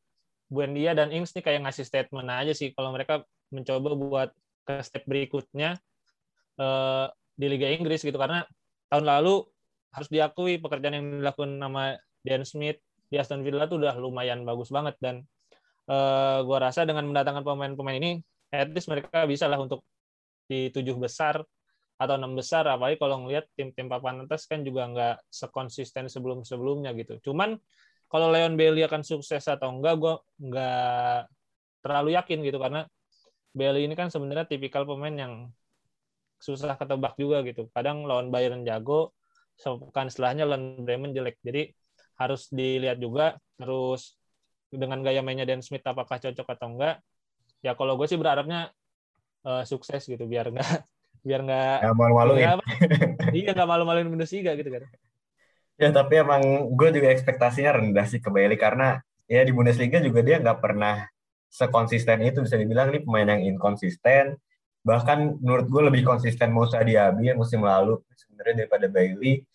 Buendia 0.51 0.91
dan 0.91 1.15
Ings 1.15 1.31
nih 1.31 1.43
kayak 1.43 1.63
ngasih 1.63 1.88
statement 1.88 2.27
aja 2.27 2.51
sih 2.51 2.75
kalau 2.75 2.91
mereka 2.91 3.24
mencoba 3.51 3.96
buat 3.96 4.29
ke 4.67 4.84
step 4.84 5.03
berikutnya 5.08 5.79
uh, 6.60 7.08
di 7.36 7.46
Liga 7.48 7.72
Inggris 7.72 8.03
gitu. 8.03 8.15
Karena 8.20 8.43
tahun 8.91 9.08
lalu 9.08 9.48
harus 9.91 10.10
diakui 10.12 10.60
pekerjaan 10.60 10.96
yang 10.96 11.05
dilakukan 11.20 11.51
nama 11.60 11.96
Dan 12.24 12.48
Smith 12.48 12.79
di 13.12 13.20
Aston 13.20 13.43
Villa 13.43 13.67
tuh 13.67 13.79
udah 13.79 13.96
lumayan 14.00 14.43
bagus 14.43 14.72
banget. 14.72 14.96
Dan 15.00 15.24
uh, 15.88 16.43
gua 16.43 16.67
rasa 16.67 16.84
dengan 16.84 17.08
mendatangkan 17.08 17.43
pemain-pemain 17.43 17.98
ini 17.98 18.12
at 18.51 18.67
least 18.72 18.91
mereka 18.91 19.24
bisa 19.24 19.48
lah 19.48 19.60
untuk 19.60 19.88
di 20.51 20.67
tujuh 20.67 21.00
besar 21.00 21.39
atau 22.01 22.17
enam 22.17 22.34
besar 22.34 22.65
apalagi 22.65 22.98
kalau 22.98 23.22
ngelihat 23.22 23.46
tim-tim 23.53 23.86
papan 23.86 24.25
atas 24.25 24.50
kan 24.50 24.65
juga 24.65 24.89
nggak 24.89 25.15
sekonsisten 25.29 26.10
sebelum-sebelumnya 26.10 26.98
gitu. 26.98 27.29
Cuman 27.29 27.62
kalau 28.10 28.34
Leon 28.34 28.58
Bailey 28.58 28.81
akan 28.89 29.05
sukses 29.05 29.46
atau 29.46 29.70
enggak 29.70 30.01
gue 30.01 30.13
nggak 30.50 31.29
terlalu 31.86 32.17
yakin 32.17 32.41
gitu 32.41 32.58
karena 32.58 32.89
Bailey 33.53 33.86
ini 33.86 33.93
kan 33.93 34.10
sebenarnya 34.10 34.50
tipikal 34.50 34.89
pemain 34.89 35.13
yang 35.13 35.34
susah 36.41 36.74
ketebak 36.74 37.13
juga 37.22 37.46
gitu. 37.46 37.70
Kadang 37.70 38.10
lawan 38.10 38.34
Bayern 38.34 38.65
jago, 38.65 39.13
sepekan 39.53 40.10
setelahnya 40.10 40.50
lawan 40.50 40.81
Bremen 40.81 41.13
jelek. 41.13 41.38
Jadi 41.46 41.70
harus 42.17 42.50
dilihat 42.50 42.98
juga 42.98 43.38
terus 43.62 44.17
dengan 44.74 45.05
gaya 45.05 45.22
mainnya 45.22 45.46
Dan 45.46 45.62
Smith 45.62 45.86
apakah 45.86 46.17
cocok 46.17 46.48
atau 46.50 46.67
enggak. 46.74 46.98
Ya 47.62 47.77
kalau 47.77 47.93
gue 47.93 48.10
sih 48.10 48.17
berharapnya 48.17 48.74
uh, 49.46 49.62
sukses 49.70 50.01
gitu 50.10 50.25
biar 50.25 50.50
enggak 50.50 50.81
biar 51.21 51.39
nggak 51.45 51.77
ya, 51.85 51.91
malu-maluin. 51.93 52.45
Iya 53.37 53.49
nggak 53.53 53.69
malu-maluin 53.69 54.09
Bundesliga 54.09 54.57
gitu 54.57 54.69
kan 54.73 54.83
ya 55.81 55.89
tapi 55.89 56.21
emang 56.21 56.41
gue 56.77 56.89
juga 56.93 57.09
ekspektasinya 57.09 57.81
rendah 57.81 58.05
sih 58.05 58.21
ke 58.21 58.29
Bailey 58.29 58.53
karena 58.53 59.01
ya 59.25 59.41
di 59.41 59.49
Bundesliga 59.49 59.97
juga 59.97 60.21
dia 60.21 60.37
nggak 60.37 60.59
pernah 60.61 61.09
sekonsisten 61.51 62.23
itu 62.23 62.39
bisa 62.45 62.55
dibilang. 62.55 62.93
Ini 62.95 63.03
pemain 63.03 63.27
yang 63.27 63.41
inkonsisten. 63.55 64.39
Bahkan 64.81 65.43
menurut 65.43 65.67
gue 65.67 65.81
lebih 65.89 66.01
konsisten 66.07 66.49
Musa 66.53 66.81
Diaby 66.81 67.33
yang 67.33 67.37
musim 67.37 67.61
lalu 67.61 68.01
sebenarnya 68.17 68.65
daripada 68.65 68.87
Bailey 68.89 69.45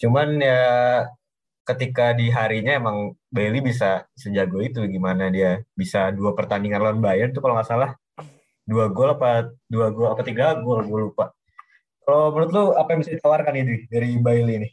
cuman 0.00 0.42
ya 0.42 0.62
ketika 1.64 2.12
di 2.16 2.28
harinya 2.28 2.72
emang 2.80 2.96
Bailey 3.30 3.60
bisa 3.64 4.04
sejago 4.16 4.58
itu 4.60 4.80
gimana 4.88 5.28
dia 5.28 5.62
bisa 5.76 6.10
dua 6.10 6.34
pertandingan 6.36 6.80
lawan 6.82 7.00
Bayern 7.04 7.30
tuh 7.30 7.40
kalau 7.44 7.54
nggak 7.56 7.68
salah 7.68 7.90
dua 8.64 8.88
gol 8.88 9.12
apa 9.12 9.52
dua 9.68 9.92
gol 9.92 10.12
apa 10.12 10.24
tiga 10.24 10.56
gol 10.58 10.84
gue 10.84 11.00
lupa. 11.12 11.32
Kalau 12.04 12.32
menurut 12.36 12.50
lu 12.52 12.64
apa 12.76 12.88
yang 12.92 13.00
bisa 13.00 13.12
ditawarkan 13.16 13.54
ini 13.56 13.88
dari 13.88 14.16
Bailey 14.20 14.54
ini? 14.60 14.70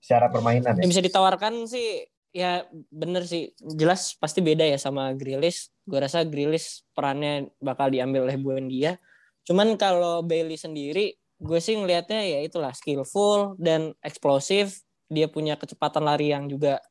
Secara 0.00 0.32
permainan 0.32 0.80
ya? 0.80 0.84
yang 0.84 0.92
bisa 0.92 1.04
ditawarkan 1.04 1.68
sih 1.68 2.08
ya 2.32 2.64
bener 2.88 3.24
sih. 3.24 3.52
Jelas 3.60 4.16
pasti 4.16 4.40
beda 4.40 4.64
ya 4.64 4.80
sama 4.80 5.12
Grilis 5.16 5.72
gue 5.86 5.98
rasa 6.02 6.26
Grilis 6.26 6.82
perannya 6.92 7.48
bakal 7.62 7.92
diambil 7.92 8.28
oleh 8.28 8.36
Buendia. 8.36 8.98
Cuman 9.46 9.78
kalau 9.78 10.26
Bailey 10.26 10.58
sendiri 10.58 11.14
gue 11.36 11.60
sih 11.60 11.76
ngelihatnya 11.76 12.24
ya 12.24 12.38
itulah 12.44 12.74
skillful 12.74 13.54
dan 13.60 13.94
eksplosif. 14.02 14.82
Dia 15.06 15.30
punya 15.30 15.54
kecepatan 15.54 16.02
lari 16.02 16.34
yang 16.34 16.50
juga 16.50 16.82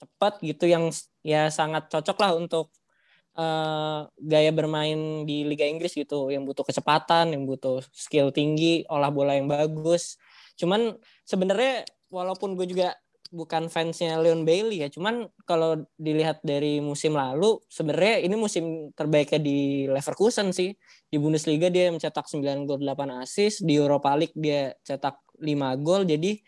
cepat 0.00 0.42
gitu 0.42 0.66
yang 0.66 0.90
ya 1.22 1.52
sangat 1.52 1.86
cocok 1.92 2.18
lah 2.18 2.32
untuk 2.34 2.72
uh, 3.36 4.08
gaya 4.18 4.50
bermain 4.50 5.26
di 5.26 5.46
Liga 5.46 5.66
Inggris 5.66 5.94
gitu 5.94 6.32
yang 6.32 6.42
butuh 6.46 6.64
kecepatan, 6.66 7.34
yang 7.34 7.44
butuh 7.46 7.84
skill 7.94 8.34
tinggi, 8.34 8.82
olah 8.90 9.12
bola 9.12 9.36
yang 9.36 9.46
bagus. 9.46 10.18
Cuman 10.58 10.96
sebenarnya 11.26 11.86
walaupun 12.10 12.58
gue 12.58 12.66
juga 12.66 12.96
bukan 13.30 13.70
fansnya 13.70 14.18
Leon 14.18 14.42
Bailey 14.42 14.82
ya, 14.82 14.90
cuman 14.90 15.30
kalau 15.46 15.86
dilihat 15.94 16.42
dari 16.42 16.82
musim 16.82 17.14
lalu 17.14 17.62
sebenarnya 17.70 18.26
ini 18.26 18.34
musim 18.34 18.90
terbaiknya 18.98 19.38
di 19.38 19.86
Leverkusen 19.86 20.50
sih. 20.50 20.74
Di 21.06 21.16
Bundesliga 21.18 21.70
dia 21.70 21.94
mencetak 21.94 22.26
9 22.26 22.66
gol 22.66 22.82
8 22.82 23.22
assist, 23.22 23.62
di 23.62 23.78
Europa 23.78 24.14
League 24.18 24.34
dia 24.34 24.74
cetak 24.82 25.22
5 25.38 25.86
gol. 25.86 26.02
Jadi 26.06 26.42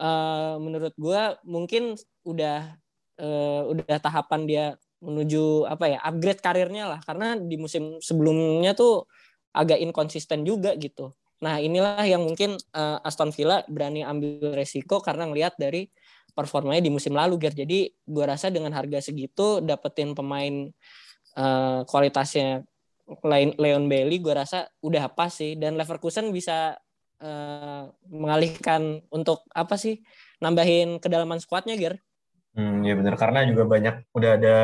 uh, 0.00 0.56
menurut 0.56 0.96
gue 0.96 1.22
mungkin 1.44 1.92
udah 2.24 2.72
uh, 3.20 3.62
udah 3.68 3.98
tahapan 4.00 4.40
dia 4.48 4.66
menuju 5.02 5.68
apa 5.68 5.84
ya 5.94 5.98
upgrade 6.02 6.40
karirnya 6.40 6.84
lah 6.96 7.00
karena 7.02 7.38
di 7.38 7.56
musim 7.58 7.98
sebelumnya 7.98 8.72
tuh 8.76 9.06
agak 9.54 9.78
inkonsisten 9.78 10.42
juga 10.42 10.74
gitu. 10.74 11.14
Nah 11.44 11.60
inilah 11.60 12.02
yang 12.08 12.24
mungkin 12.24 12.56
uh, 12.74 12.98
Aston 13.06 13.30
Villa 13.30 13.62
berani 13.70 14.02
ambil 14.02 14.56
resiko 14.56 14.98
karena 14.98 15.28
ngelihat 15.28 15.54
dari 15.60 15.86
performanya 16.34 16.82
di 16.82 16.90
musim 16.90 17.14
lalu 17.14 17.38
Ger. 17.38 17.54
Jadi 17.54 17.92
gue 17.92 18.24
rasa 18.26 18.50
dengan 18.50 18.74
harga 18.74 18.98
segitu 18.98 19.62
dapetin 19.62 20.16
pemain 20.16 20.72
uh, 21.38 21.86
kualitasnya 21.86 22.66
Leon 23.60 23.84
Bailey 23.86 24.18
gue 24.18 24.32
rasa 24.32 24.66
udah 24.80 25.12
apa 25.12 25.28
sih 25.28 25.60
dan 25.60 25.76
Leverkusen 25.76 26.32
bisa 26.32 26.74
uh, 27.20 27.84
mengalihkan 28.08 29.04
untuk 29.12 29.44
apa 29.52 29.76
sih 29.76 30.00
nambahin 30.40 30.98
kedalaman 30.98 31.38
skuadnya 31.38 31.76
Ger. 31.76 32.00
Hmm, 32.54 32.86
ya 32.86 32.94
benar 32.94 33.18
karena 33.18 33.42
juga 33.50 33.66
banyak 33.66 34.14
udah 34.14 34.30
ada 34.38 34.56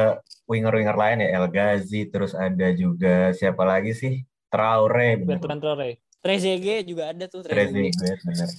winger-winger 0.47 0.95
lain 0.95 1.27
ya 1.27 1.43
El 1.43 1.47
Ghazi 1.51 2.07
terus 2.07 2.39
ada 2.39 2.71
juga 2.71 3.35
siapa 3.35 3.67
lagi 3.67 3.91
sih 3.99 4.23
Traore. 4.47 5.19
Bertrand 5.19 5.59
Traore. 5.59 5.99
Trezeguet 6.23 6.87
juga 6.87 7.11
ada 7.11 7.27
tuh 7.27 7.43
Trezeguet. 7.43 7.95
benar. 8.23 8.51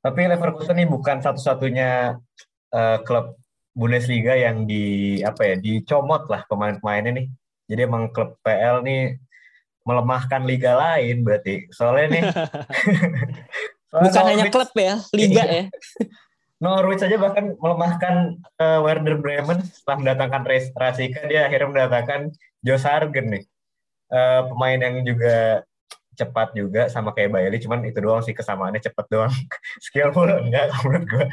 Tapi 0.00 0.20
Leverkusen 0.24 0.76
ini 0.78 0.86
bukan 0.86 1.18
satu-satunya 1.20 2.16
uh, 2.72 2.98
klub 3.04 3.36
Bundesliga 3.76 4.32
yang 4.32 4.64
di 4.64 5.20
apa 5.20 5.52
ya 5.52 5.56
dicomot 5.60 6.24
lah 6.32 6.48
pemain-pemainnya 6.48 7.12
nih. 7.12 7.26
Jadi 7.68 7.80
emang 7.84 8.08
klub 8.08 8.40
PL 8.40 8.80
nih 8.80 9.20
melemahkan 9.84 10.48
liga 10.48 10.80
lain 10.80 11.20
berarti. 11.20 11.68
Soalnya 11.76 12.06
nih 12.08 12.22
soalnya 13.92 14.08
bukan 14.08 14.24
hanya 14.32 14.46
klub 14.48 14.70
ya, 14.72 14.94
liga 15.12 15.44
ya. 15.44 15.64
Norwich 16.56 17.04
saja 17.04 17.20
bahkan 17.20 17.52
melemahkan 17.60 18.40
uh, 18.56 18.80
Werder 18.80 19.20
Bremen 19.20 19.60
setelah 19.60 19.96
mendatangkan 20.00 20.42
Rasika 20.72 21.28
dia 21.28 21.44
akhirnya 21.44 21.68
mendatangkan 21.68 22.32
Joe 22.64 22.80
Sargen 22.80 23.28
nih. 23.28 23.44
Uh, 24.06 24.46
pemain 24.48 24.78
yang 24.78 25.02
juga 25.02 25.66
cepat 26.16 26.56
juga 26.56 26.88
sama 26.88 27.12
kayak 27.12 27.28
Bailey 27.28 27.60
cuman 27.60 27.84
itu 27.84 28.00
doang 28.00 28.24
sih 28.24 28.32
kesamaannya 28.32 28.80
cepat 28.80 29.06
doang. 29.12 29.32
Skillful 29.84 30.32
enggak 30.32 30.72
menurut 30.80 31.04
gue 31.04 31.26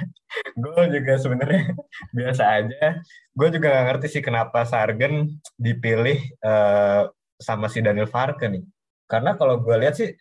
gue 0.59 0.83
juga 0.99 1.13
sebenarnya 1.15 1.71
biasa 2.17 2.43
aja. 2.59 2.99
Gue 3.31 3.47
juga 3.49 3.71
gak 3.71 3.85
ngerti 3.89 4.07
sih 4.19 4.21
kenapa 4.21 4.67
Sargen 4.67 5.39
dipilih 5.55 6.19
uh, 6.43 7.07
sama 7.39 7.71
si 7.71 7.79
Daniel 7.79 8.11
Farke 8.11 8.51
nih. 8.51 8.67
Karena 9.07 9.39
kalau 9.39 9.63
gue 9.63 9.75
lihat 9.79 9.95
sih 9.95 10.11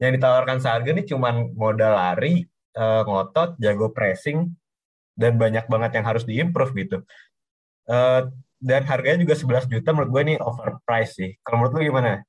yang 0.00 0.16
ditawarkan 0.16 0.64
Sargen 0.64 0.96
nih 0.96 1.06
cuman 1.12 1.52
modal 1.52 1.92
lari 1.92 2.48
uh, 2.76 3.02
ngotot 3.02 3.56
jago 3.58 3.90
pressing 3.90 4.52
dan 5.16 5.40
banyak 5.40 5.64
banget 5.66 5.96
yang 5.96 6.06
harus 6.06 6.28
diimprove 6.28 6.72
gitu 6.76 7.02
uh, 7.88 8.28
dan 8.60 8.82
harganya 8.88 9.24
juga 9.24 9.34
11 9.64 9.72
juta 9.72 9.88
menurut 9.92 10.10
gue 10.12 10.22
ini 10.28 10.34
overpriced 10.40 11.14
sih 11.16 11.30
kalau 11.40 11.64
menurut 11.64 11.72
lu 11.76 11.82
gimana 11.88 12.24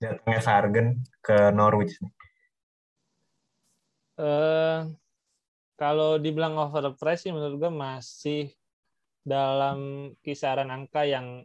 datangnya 0.00 0.40
Sargen 0.40 0.86
ke 1.20 1.52
Norwich 1.52 2.00
nih? 2.00 2.12
Uh, 4.20 4.88
kalau 5.76 6.16
dibilang 6.16 6.56
overpriced 6.56 7.28
sih 7.28 7.32
menurut 7.32 7.60
gue 7.60 7.72
masih 7.72 8.42
dalam 9.20 10.10
kisaran 10.24 10.72
angka 10.72 11.04
yang 11.04 11.44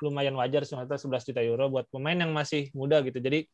lumayan 0.00 0.34
wajar 0.34 0.64
sih 0.64 0.74
11 0.74 1.28
juta 1.28 1.40
euro 1.44 1.68
buat 1.68 1.86
pemain 1.92 2.16
yang 2.16 2.32
masih 2.32 2.72
muda 2.72 3.04
gitu. 3.04 3.20
Jadi 3.20 3.46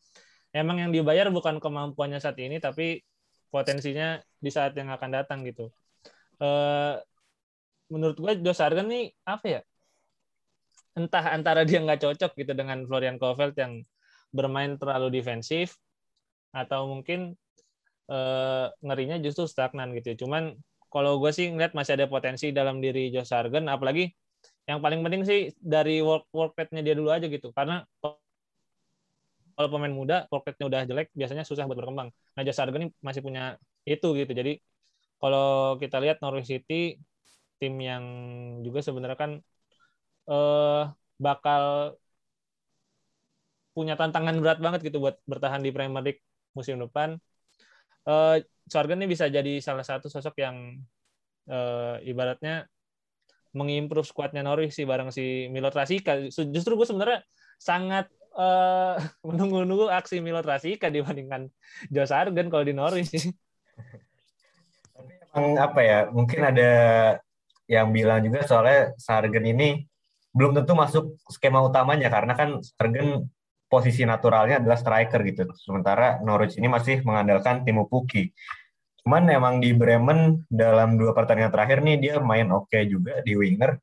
emang 0.55 0.81
yang 0.81 0.91
dibayar 0.95 1.29
bukan 1.29 1.59
kemampuannya 1.59 2.23
saat 2.23 2.39
ini 2.39 2.63
tapi 2.63 3.03
potensinya 3.49 4.21
di 4.39 4.51
saat 4.53 4.77
yang 4.77 4.93
akan 4.93 5.11
datang 5.11 5.43
gitu. 5.45 5.73
Uh, 6.39 7.01
menurut 7.91 8.17
gue 8.21 8.33
Josh 8.45 8.61
Sargen 8.61 8.89
nih 8.89 9.11
apa 9.25 9.47
ya? 9.49 9.61
Entah 10.95 11.35
antara 11.35 11.63
dia 11.63 11.81
nggak 11.81 12.03
cocok 12.05 12.33
gitu 12.37 12.53
dengan 12.53 12.85
Florian 12.85 13.17
Kohfeldt 13.17 13.57
yang 13.59 13.83
bermain 14.31 14.77
terlalu 14.77 15.09
defensif 15.15 15.81
atau 16.53 16.89
mungkin 16.89 17.37
uh, 18.13 18.69
ngerinya 18.85 19.17
justru 19.21 19.49
stagnan 19.49 19.93
gitu. 19.97 20.27
Cuman 20.27 20.57
kalau 20.89 21.21
gue 21.21 21.33
sih 21.33 21.53
ngeliat 21.53 21.77
masih 21.77 22.01
ada 22.01 22.09
potensi 22.09 22.49
dalam 22.53 22.81
diri 22.81 23.13
Josh 23.13 23.33
Sargen, 23.33 23.69
apalagi 23.69 24.09
yang 24.69 24.85
paling 24.85 25.01
penting 25.01 25.25
sih 25.25 25.41
dari 25.57 26.05
work 26.05 26.29
work 26.33 26.53
rate-nya 26.57 26.85
dia 26.85 26.95
dulu 26.97 27.09
aja 27.13 27.25
gitu. 27.29 27.53
Karena 27.53 27.85
kalau 29.59 29.69
pemain 29.75 29.91
muda 29.91 30.31
work 30.31 30.47
rate-nya 30.47 30.67
udah 30.71 30.81
jelek, 30.87 31.11
biasanya 31.19 31.43
susah 31.43 31.67
buat 31.67 31.83
berkembang. 31.83 32.15
Nah 32.15 32.43
Josh 32.47 32.55
Sargen 32.55 32.87
ini 32.87 32.91
masih 33.03 33.27
punya 33.27 33.59
itu 33.83 34.15
gitu. 34.15 34.31
Jadi 34.31 34.63
kalau 35.19 35.75
kita 35.83 35.99
lihat 35.99 36.23
Norwich 36.23 36.47
City 36.47 36.95
tim 37.59 37.75
yang 37.83 38.05
juga 38.63 38.79
sebenarnya 38.87 39.19
kan 39.19 39.31
uh, 40.31 40.95
bakal 41.19 41.99
punya 43.75 43.99
tantangan 43.99 44.39
berat 44.39 44.63
banget 44.63 44.87
gitu 44.87 45.03
buat 45.03 45.19
bertahan 45.27 45.59
di 45.59 45.75
Premier 45.75 46.07
League 46.07 46.23
musim 46.55 46.79
depan. 46.79 47.19
Uh, 48.07 48.39
Sorgen 48.71 49.03
ini 49.03 49.11
bisa 49.11 49.27
jadi 49.27 49.59
salah 49.59 49.83
satu 49.83 50.07
sosok 50.07 50.39
yang 50.39 50.79
uh, 51.51 51.99
ibaratnya 52.07 52.71
mengimprove 53.59 54.07
skuadnya 54.07 54.47
Norwich 54.47 54.79
sih 54.79 54.87
bareng 54.87 55.11
si 55.11 55.51
Milot 55.51 55.75
Rasika. 55.75 56.15
Justru 56.31 56.79
gue 56.79 56.87
sebenarnya 56.87 57.27
sangat 57.59 58.07
uh, 58.39 58.95
menunggu-nunggu 59.27 59.91
aksi 59.91 60.23
Milot 60.23 60.47
Rasika 60.47 60.89
dibandingkan 60.89 61.51
Joe 61.91 62.07
Sargen 62.07 62.49
kalau 62.49 62.65
di 62.65 62.73
Norwich. 62.73 63.11
Tapi 64.95 65.13
emang 65.35 65.59
apa 65.59 65.81
ya? 65.83 65.99
Mungkin 66.09 66.41
ada 66.47 66.71
yang 67.69 67.93
bilang 67.93 68.25
juga 68.25 68.47
soalnya 68.47 68.95
Sargen 68.97 69.45
ini 69.45 69.85
belum 70.33 70.55
tentu 70.55 70.73
masuk 70.79 71.05
skema 71.29 71.61
utamanya 71.61 72.09
karena 72.09 72.33
kan 72.39 72.63
Sargen 72.63 73.27
posisi 73.69 74.07
naturalnya 74.09 74.63
adalah 74.63 74.79
striker 74.81 75.21
gitu. 75.27 75.45
Sementara 75.59 76.23
Norwich 76.25 76.57
ini 76.57 76.71
masih 76.71 77.05
mengandalkan 77.05 77.67
Timo 77.67 77.85
Pukki. 77.85 78.33
Cuman 79.05 79.29
emang 79.29 79.61
di 79.61 79.77
Bremen 79.77 80.49
dalam 80.49 80.97
dua 80.97 81.13
pertandingan 81.13 81.53
terakhir 81.53 81.85
nih 81.85 81.97
dia 82.01 82.15
main 82.21 82.49
oke 82.49 82.73
okay 82.73 82.89
juga 82.89 83.21
di 83.21 83.37
winger. 83.37 83.77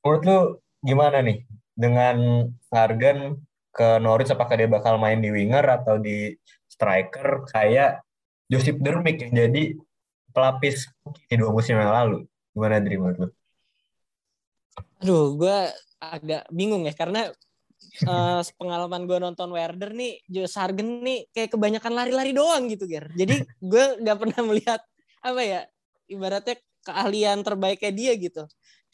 Menurut 0.00 0.22
lu 0.24 0.38
gimana 0.80 1.20
nih 1.20 1.44
dengan 1.76 2.48
Sargen 2.72 3.46
ke 3.76 4.00
Norwich 4.00 4.32
apakah 4.32 4.56
dia 4.56 4.64
bakal 4.64 4.96
main 4.96 5.20
di 5.20 5.28
winger 5.28 5.60
atau 5.60 6.00
di 6.00 6.32
striker 6.64 7.44
kayak 7.52 8.00
Josip 8.48 8.80
Dermik 8.80 9.20
yang 9.20 9.36
jadi 9.36 9.76
pelapis 10.32 10.88
di 11.28 11.34
dua 11.36 11.52
musim 11.52 11.76
yang 11.76 11.92
lalu. 11.92 12.24
Gimana 12.56 12.80
dari 12.80 12.96
menurut 12.96 13.18
lu? 13.20 13.28
Aduh, 15.04 15.36
gue 15.36 15.58
agak 16.00 16.48
bingung 16.48 16.88
ya 16.88 16.94
karena 16.96 17.28
uh, 18.08 18.40
pengalaman 18.56 19.04
gue 19.04 19.18
nonton 19.20 19.52
Werder 19.52 19.92
nih, 19.92 20.24
Joe 20.24 20.48
Sargen 20.48 21.04
nih 21.04 21.28
kayak 21.32 21.52
kebanyakan 21.52 21.92
lari-lari 21.92 22.32
doang 22.32 22.68
gitu, 22.72 22.88
Ger. 22.88 23.12
Jadi 23.12 23.44
gue 23.72 23.84
gak 24.00 24.18
pernah 24.20 24.40
melihat 24.44 24.80
apa 25.20 25.42
ya, 25.44 25.60
ibaratnya 26.08 26.56
keahlian 26.86 27.44
terbaiknya 27.44 27.92
dia 27.92 28.12
gitu. 28.16 28.44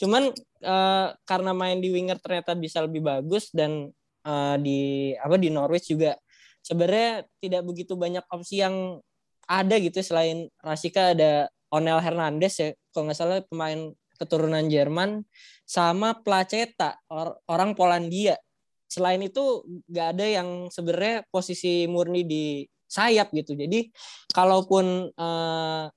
Cuman 0.00 0.32
uh, 0.64 1.08
karena 1.22 1.52
main 1.54 1.78
di 1.78 1.92
winger 1.94 2.18
ternyata 2.18 2.58
bisa 2.58 2.82
lebih 2.82 3.04
bagus 3.04 3.52
dan 3.54 3.94
uh, 4.26 4.56
di 4.58 5.12
apa 5.18 5.36
di 5.38 5.48
Norwich 5.52 5.92
juga 5.92 6.16
sebenarnya 6.62 7.26
tidak 7.42 7.62
begitu 7.66 7.98
banyak 7.98 8.22
opsi 8.30 8.62
yang 8.62 8.98
ada 9.46 9.76
gitu 9.82 9.98
selain 10.00 10.46
Rasika 10.62 11.12
ada 11.12 11.50
Onel 11.72 11.98
Hernandez 11.98 12.54
ya 12.58 12.68
kalau 12.94 13.10
nggak 13.10 13.18
salah 13.18 13.38
pemain 13.44 13.90
keturunan 14.20 14.64
Jerman 14.70 15.26
sama 15.66 16.20
Placeta 16.22 17.00
or, 17.10 17.42
orang 17.50 17.74
Polandia 17.74 18.38
selain 18.86 19.24
itu 19.24 19.64
nggak 19.88 20.08
ada 20.16 20.26
yang 20.28 20.48
sebenarnya 20.68 21.24
posisi 21.32 21.88
murni 21.88 22.28
di 22.28 22.68
sayap 22.84 23.32
gitu. 23.32 23.56
Jadi 23.56 23.88
kalaupun 24.36 25.08
uh, 25.16 25.88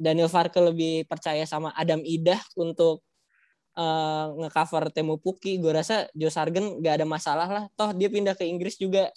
Daniel 0.00 0.32
Farke 0.32 0.56
lebih 0.64 1.04
percaya 1.04 1.44
sama 1.44 1.76
Adam 1.76 2.00
Idah 2.00 2.40
untuk 2.56 3.04
uh, 3.76 4.26
ngecover 4.36 4.92
Temu 4.92 5.16
Puki, 5.16 5.60
gue 5.60 5.72
rasa 5.72 6.08
Joe 6.12 6.32
Sargen 6.32 6.80
nggak 6.80 6.94
ada 7.02 7.06
masalah 7.06 7.48
lah. 7.48 7.64
Toh 7.76 7.92
dia 7.96 8.08
pindah 8.12 8.36
ke 8.36 8.44
Inggris 8.44 8.76
juga 8.76 9.08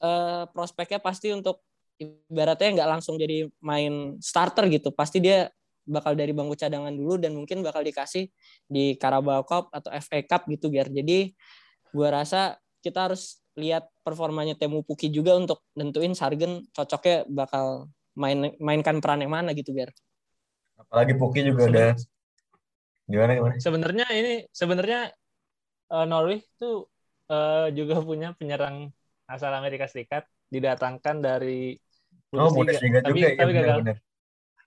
uh, 0.00 0.48
prospeknya 0.52 0.98
pasti 1.00 1.32
untuk 1.32 1.60
ibaratnya 2.00 2.82
nggak 2.82 2.88
langsung 2.98 3.20
jadi 3.20 3.48
main 3.60 4.16
starter 4.18 4.68
gitu. 4.72 4.90
Pasti 4.92 5.20
dia 5.20 5.48
bakal 5.82 6.14
dari 6.14 6.30
bangku 6.30 6.54
cadangan 6.54 6.94
dulu 6.94 7.18
dan 7.18 7.34
mungkin 7.34 7.60
bakal 7.60 7.82
dikasih 7.82 8.30
di 8.70 8.94
Carabao 8.96 9.42
Cup 9.42 9.68
atau 9.74 9.90
FA 9.98 10.22
Cup 10.22 10.46
gitu 10.46 10.70
biar 10.70 10.86
jadi 10.86 11.34
gue 11.90 12.08
rasa 12.08 12.54
kita 12.82 13.10
harus 13.10 13.42
lihat 13.58 13.90
performanya 14.06 14.56
Temu 14.56 14.80
Puki 14.86 15.12
juga 15.12 15.36
untuk 15.36 15.60
nentuin 15.76 16.16
Sargen 16.16 16.64
cocoknya 16.72 17.28
bakal 17.28 17.90
main 18.16 18.54
mainkan 18.60 19.02
peran 19.02 19.20
yang 19.20 19.32
mana 19.32 19.52
gitu 19.52 19.74
biar. 19.76 19.92
Apalagi 20.78 21.18
Puki 21.18 21.44
juga 21.44 21.68
udah 21.68 21.88
gimana 23.12 23.36
gimana? 23.36 23.54
Sebenarnya 23.60 24.06
ini 24.16 24.34
sebenarnya 24.48 25.12
uh, 25.92 26.08
Norwich 26.08 26.48
tuh 26.56 26.88
uh, 27.28 27.68
juga 27.76 28.00
punya 28.00 28.32
penyerang 28.32 28.88
asal 29.28 29.52
Amerika 29.52 29.84
Serikat 29.84 30.24
didatangkan 30.48 31.20
dari 31.20 31.76
Oh, 32.32 32.48
Bundesliga 32.48 33.04
tapi, 33.04 33.20
juga 33.20 33.28
tapi 33.36 33.52
ya, 33.52 33.60
gagal. 33.60 33.78
Bener. 33.84 33.96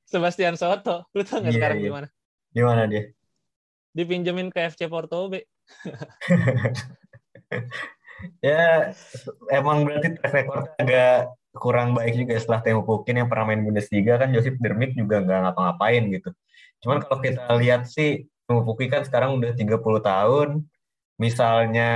Sebastian 0.05 0.53
Soto, 0.53 1.09
lu 1.17 1.25
tau 1.25 1.41
nggak 1.41 1.49
yeah, 1.49 1.57
sekarang 1.57 1.77
yeah. 1.81 1.87
gimana? 1.89 2.07
Gimana 2.53 2.81
dia? 2.85 3.03
Dipinjemin 3.97 4.53
ke 4.53 4.69
FC 4.69 4.85
Porto 4.85 5.33
B. 5.33 5.41
ya 8.45 8.93
emang 9.49 9.81
berarti 9.81 10.13
track 10.13 10.33
record 10.45 10.65
agak 10.77 11.33
kurang 11.57 11.97
baik 11.97 12.13
juga 12.13 12.37
setelah 12.37 12.61
Temo 12.61 12.85
Pukin 12.85 13.17
yang 13.17 13.29
pernah 13.31 13.49
main 13.49 13.65
Bundesliga 13.65 14.21
kan 14.21 14.29
Josip 14.29 14.61
Dermik 14.61 14.93
juga 14.93 15.25
nggak 15.25 15.39
ngapa-ngapain 15.49 16.05
gitu. 16.13 16.29
Cuman 16.85 17.01
kalau 17.01 17.17
kita 17.25 17.49
lihat 17.57 17.89
sih 17.89 18.29
Pukin 18.45 18.89
kan 18.89 19.03
sekarang 19.03 19.37
udah 19.41 19.51
30 19.57 19.75
tahun. 20.01 20.49
Misalnya 21.17 21.91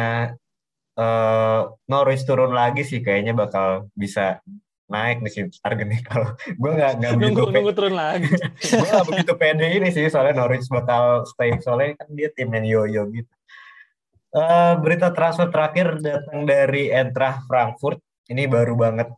uh, 1.00 1.62
Norwich 1.88 2.28
turun 2.28 2.52
lagi 2.52 2.84
sih 2.84 3.00
kayaknya 3.00 3.36
bakal 3.36 3.88
bisa 3.96 4.44
naik 4.90 5.22
nih 5.22 5.32
sih 5.32 5.44
harga 5.62 5.86
nih 5.86 6.02
kalau 6.10 6.34
gue 6.34 6.72
nggak 6.74 6.92
nggak 6.98 7.14
begitu 7.22 7.30
nunggu, 7.30 7.54
nunggu 7.54 7.74
turun 7.78 7.94
lagi 7.94 8.26
gue 8.74 8.88
nggak 8.90 9.06
begitu 9.06 9.34
pede 9.38 9.68
ini 9.70 9.94
sih 9.94 10.10
soalnya 10.10 10.42
Norwich 10.42 10.66
bakal 10.66 11.30
stay 11.30 11.54
soalnya 11.62 11.94
kan 11.94 12.10
dia 12.10 12.34
tim 12.34 12.50
yang 12.50 12.66
yo-yo 12.66 13.06
gitu 13.14 13.30
Uh, 14.30 14.78
berita 14.78 15.10
transfer 15.10 15.50
terakhir 15.50 16.06
datang 16.06 16.46
dari 16.46 16.94
Eintracht 16.94 17.50
Frankfurt. 17.50 17.98
Ini 18.30 18.46
baru 18.46 18.78
banget 18.78 19.10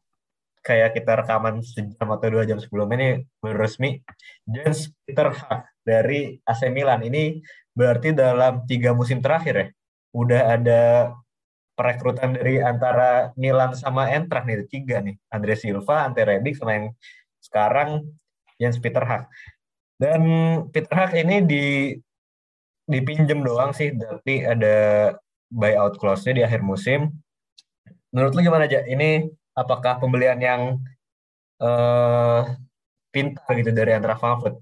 kayak 0.64 0.96
kita 0.96 1.20
rekaman 1.20 1.60
sejam 1.60 2.08
atau 2.16 2.32
dua 2.32 2.48
jam 2.48 2.64
sebelum 2.64 2.88
ini 2.96 3.20
baru 3.44 3.60
resmi. 3.60 4.00
Jens 4.48 4.88
Peter 5.04 5.36
Haag 5.36 5.68
dari 5.82 6.38
AC 6.46 6.70
Milan 6.70 7.02
ini 7.06 7.42
berarti 7.74 8.14
dalam 8.14 8.64
tiga 8.68 8.92
musim 8.94 9.24
terakhir 9.24 9.56
ya, 9.56 9.68
udah 10.14 10.42
ada 10.60 10.82
perekrutan 11.76 12.36
dari 12.38 12.62
antara 12.62 13.34
Milan 13.40 13.74
sama 13.74 14.06
Eintracht 14.12 14.46
nih, 14.46 14.68
tiga 14.70 15.02
nih. 15.02 15.18
Andre 15.34 15.56
Silva, 15.58 16.06
Ante 16.06 16.22
Rebic, 16.22 16.60
sama 16.60 16.78
yang 16.78 16.88
sekarang 17.42 18.06
Jens 18.62 18.78
Peter 18.78 19.02
Hak. 19.02 19.26
Dan 19.98 20.22
Peter 20.70 20.94
Hak 20.94 21.18
ini 21.18 21.42
di 21.42 21.64
dipinjem 22.86 23.42
doang 23.42 23.72
sih, 23.74 23.96
tapi 23.96 24.46
ada 24.46 24.76
buyout 25.50 25.98
clause-nya 25.98 26.34
di 26.38 26.44
akhir 26.46 26.62
musim. 26.62 27.10
Menurut 28.12 28.36
lu 28.36 28.46
gimana 28.46 28.68
aja? 28.68 28.84
Ini 28.84 29.32
apakah 29.56 29.98
pembelian 29.98 30.38
yang 30.38 30.62
uh, 31.64 32.46
pintar 33.10 33.48
gitu 33.56 33.72
dari 33.72 33.96
antara 33.96 34.20
Frankfurt? 34.20 34.60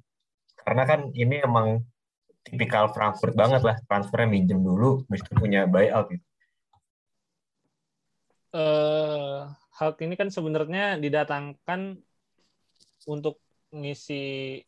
Karena 0.70 0.86
kan 0.86 1.10
ini 1.18 1.42
emang 1.42 1.82
tipikal 2.46 2.94
Frankfurt 2.94 3.34
banget 3.34 3.66
lah, 3.66 3.74
transfernya 3.90 4.30
minjem 4.30 4.62
dulu, 4.62 5.02
itu 5.10 5.34
punya 5.34 5.66
buyout 5.66 6.14
gitu. 6.14 6.26
Uh, 8.54 9.50
hal 9.82 9.98
ini 9.98 10.14
kan 10.14 10.30
sebenarnya 10.30 11.02
didatangkan 11.02 11.98
untuk 13.10 13.42
ngisi 13.74 14.62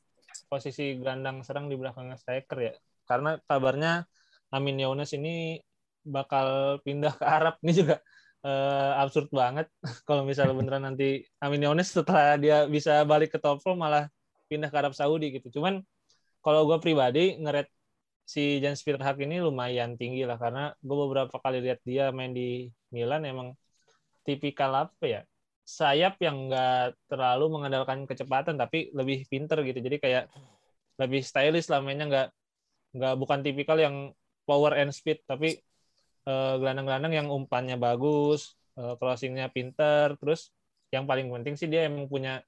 posisi 0.50 0.98
gelandang 0.98 1.46
serang 1.46 1.70
di 1.70 1.78
belakang 1.78 2.10
striker 2.18 2.58
ya. 2.58 2.74
Karena 3.06 3.38
kabarnya 3.46 4.02
Amin 4.50 4.82
Yaunes 4.82 5.14
ini 5.14 5.62
bakal 6.02 6.82
pindah 6.82 7.14
ke 7.14 7.26
Arab 7.30 7.62
ini 7.62 7.78
juga 7.78 8.02
uh, 8.42 8.98
absurd 9.06 9.30
banget 9.30 9.70
kalau 10.10 10.26
misalnya 10.26 10.58
beneran 10.58 10.82
nanti 10.82 11.30
Amin 11.38 11.62
Yaunes 11.62 11.94
setelah 11.94 12.42
dia 12.42 12.66
bisa 12.66 13.06
balik 13.06 13.38
ke 13.38 13.38
top 13.38 13.62
malah 13.78 14.10
pindah 14.50 14.74
ke 14.74 14.78
Arab 14.82 14.98
Saudi 14.98 15.30
gitu. 15.38 15.62
Cuman 15.62 15.86
kalau 16.46 16.62
gue 16.70 16.78
pribadi 16.82 17.38
ngeret 17.42 17.68
si 18.26 18.62
Jan 18.64 18.78
Hak 18.78 19.18
ini 19.22 19.42
lumayan 19.44 20.00
tinggi 20.00 20.24
lah 20.24 20.38
karena 20.40 20.72
gue 20.80 20.98
beberapa 21.08 21.36
kali 21.42 21.58
lihat 21.66 21.80
dia 21.84 22.10
main 22.16 22.32
di 22.32 22.70
Milan 22.94 23.26
emang 23.28 23.54
tipikal 24.26 24.72
apa 24.88 25.06
ya 25.06 25.22
sayap 25.66 26.20
yang 26.20 26.50
nggak 26.50 26.98
terlalu 27.08 27.46
mengandalkan 27.54 28.04
kecepatan 28.10 28.60
tapi 28.60 28.92
lebih 28.92 29.24
pinter 29.32 29.62
gitu. 29.64 29.80
Jadi 29.80 29.98
kayak 30.02 30.24
lebih 31.00 31.22
stylish 31.24 31.72
lah 31.72 31.80
mainnya 31.80 32.06
nggak 32.10 32.28
nggak 32.98 33.16
bukan 33.16 33.40
tipikal 33.46 33.78
yang 33.80 34.12
power 34.44 34.76
and 34.76 34.92
speed 34.92 35.24
tapi 35.24 35.62
gelandang 36.22 36.60
gelandang-gelandang 36.86 37.14
yang 37.18 37.28
umpannya 37.34 37.78
bagus 37.80 38.58
uh, 38.78 39.00
crossingnya 39.00 39.48
pinter. 39.50 40.18
Terus 40.20 40.52
yang 40.92 41.08
paling 41.08 41.32
penting 41.32 41.56
sih 41.56 41.72
dia 41.72 41.88
emang 41.88 42.06
punya 42.12 42.44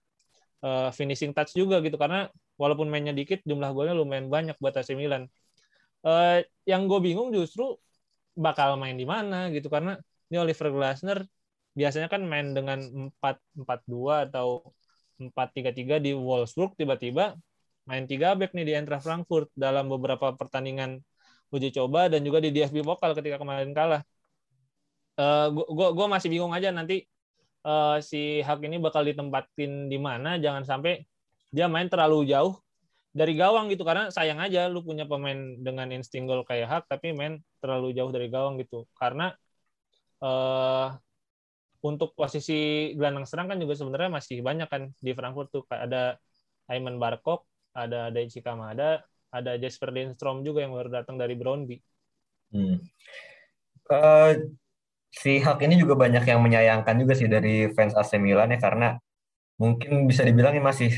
uh, 0.61 0.91
finishing 0.91 1.31
touch 1.31 1.55
juga 1.55 1.79
gitu 1.79 1.95
karena 1.95 2.27
walaupun 2.61 2.87
mainnya 2.89 3.13
dikit 3.15 3.41
jumlah 3.43 3.69
golnya 3.73 3.95
lumayan 3.97 4.27
banyak 4.29 4.55
buat 4.61 4.73
AC 4.77 4.93
Milan 4.93 5.29
uh, 6.05 6.39
yang 6.69 6.85
gue 6.85 6.99
bingung 7.01 7.33
justru 7.33 7.77
bakal 8.33 8.77
main 8.81 8.97
di 8.97 9.05
mana 9.05 9.49
gitu 9.53 9.69
karena 9.69 9.97
ini 10.29 10.37
Oliver 10.41 10.69
Glasner 10.73 11.19
biasanya 11.73 12.07
kan 12.09 12.21
main 12.25 12.53
dengan 12.53 12.79
4-4-2 13.21 14.29
atau 14.29 14.61
4-3-3 15.17 16.01
di 16.01 16.11
Wolfsburg 16.13 16.77
tiba-tiba 16.77 17.37
main 17.89 18.05
3 18.05 18.37
back 18.39 18.51
nih 18.55 18.65
di 18.65 18.73
Eintracht 18.77 19.05
Frankfurt 19.05 19.49
dalam 19.53 19.89
beberapa 19.89 20.33
pertandingan 20.33 21.01
uji 21.53 21.69
coba 21.69 22.09
dan 22.09 22.25
juga 22.25 22.41
di 22.41 22.49
DFB 22.49 22.81
Pokal 22.81 23.13
ketika 23.13 23.37
kemarin 23.37 23.71
kalah. 23.77 24.01
Uh, 25.13 25.53
gua, 25.53 25.93
gua 25.93 26.07
masih 26.09 26.33
bingung 26.33 26.49
aja 26.57 26.73
nanti 26.73 27.05
uh, 27.61 28.01
si 28.01 28.41
Hak 28.41 28.65
ini 28.65 28.81
bakal 28.81 29.05
ditempatin 29.05 29.85
di 29.85 29.97
mana 30.01 30.41
jangan 30.41 30.65
sampai 30.65 31.05
dia 31.53 31.69
main 31.69 31.85
terlalu 31.85 32.33
jauh 32.33 32.57
dari 33.13 33.37
gawang 33.37 33.69
gitu 33.69 33.85
karena 33.85 34.09
sayang 34.09 34.41
aja 34.41 34.65
lu 34.65 34.81
punya 34.81 35.05
pemain 35.05 35.37
dengan 35.61 35.85
insting 35.93 36.25
gol 36.25 36.41
kayak 36.41 36.65
Hak 36.65 36.83
tapi 36.89 37.13
main 37.13 37.37
terlalu 37.61 37.93
jauh 37.93 38.09
dari 38.09 38.25
gawang 38.33 38.57
gitu 38.57 38.89
karena 38.97 39.29
uh, 40.25 40.97
untuk 41.85 42.17
posisi 42.17 42.91
gelandang 42.97 43.29
serang 43.29 43.53
kan 43.53 43.61
juga 43.61 43.77
sebenarnya 43.77 44.09
masih 44.09 44.41
banyak 44.41 44.65
kan 44.65 44.89
di 44.97 45.13
Frankfurt 45.13 45.53
tuh 45.53 45.63
ada 45.69 46.17
Ayman 46.71 46.95
Barkok, 46.95 47.43
ada 47.75 48.07
Daichi 48.07 48.39
Kamada, 48.39 49.03
ada 49.29 49.51
Jasper 49.59 49.91
Lindstrom 49.91 50.47
juga 50.47 50.63
yang 50.63 50.71
baru 50.71 50.89
datang 51.03 51.19
dari 51.19 51.35
Brownby. 51.35 51.77
Hmm. 52.55 52.79
Uh, 53.91 54.47
si 55.11 55.43
Hak 55.43 55.59
ini 55.59 55.75
juga 55.75 55.99
banyak 55.99 56.23
yang 56.23 56.39
menyayangkan 56.39 56.95
juga 56.95 57.13
sih 57.19 57.27
dari 57.27 57.67
fans 57.75 57.93
AC 57.93 58.15
Milan 58.15 58.55
ya 58.55 58.63
karena 58.63 58.95
mungkin 59.59 60.07
bisa 60.07 60.23
dibilang 60.23 60.55
ini 60.55 60.63
masih 60.63 60.95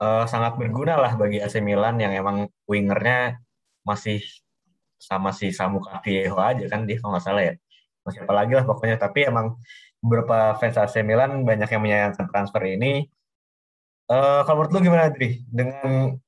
uh, 0.00 0.24
sangat 0.26 0.56
berguna 0.56 0.96
lah 0.96 1.14
bagi 1.14 1.38
AC 1.38 1.60
Milan 1.60 2.00
yang 2.00 2.12
emang 2.16 2.48
wingernya 2.66 3.38
masih 3.84 4.24
sama 5.00 5.32
si 5.32 5.48
Samu 5.52 5.80
Kavieho 5.80 6.36
aja 6.36 6.64
kan 6.68 6.84
dia 6.84 7.00
kalau 7.00 7.16
nggak 7.16 7.24
salah 7.24 7.42
ya 7.44 7.54
masih 8.04 8.24
apa 8.24 8.32
lagi 8.32 8.52
lah 8.56 8.64
pokoknya 8.68 8.96
tapi 9.00 9.28
emang 9.28 9.56
beberapa 10.00 10.56
fans 10.56 10.80
AC 10.80 11.04
Milan 11.04 11.44
banyak 11.44 11.68
yang 11.68 11.82
menyayangkan 11.84 12.26
transfer 12.32 12.64
ini. 12.64 13.04
Uh, 14.10 14.42
kalau 14.42 14.64
menurut 14.64 14.72
lu 14.74 14.80
gimana, 14.90 15.12
Dri? 15.12 15.44
Dengan 15.46 16.18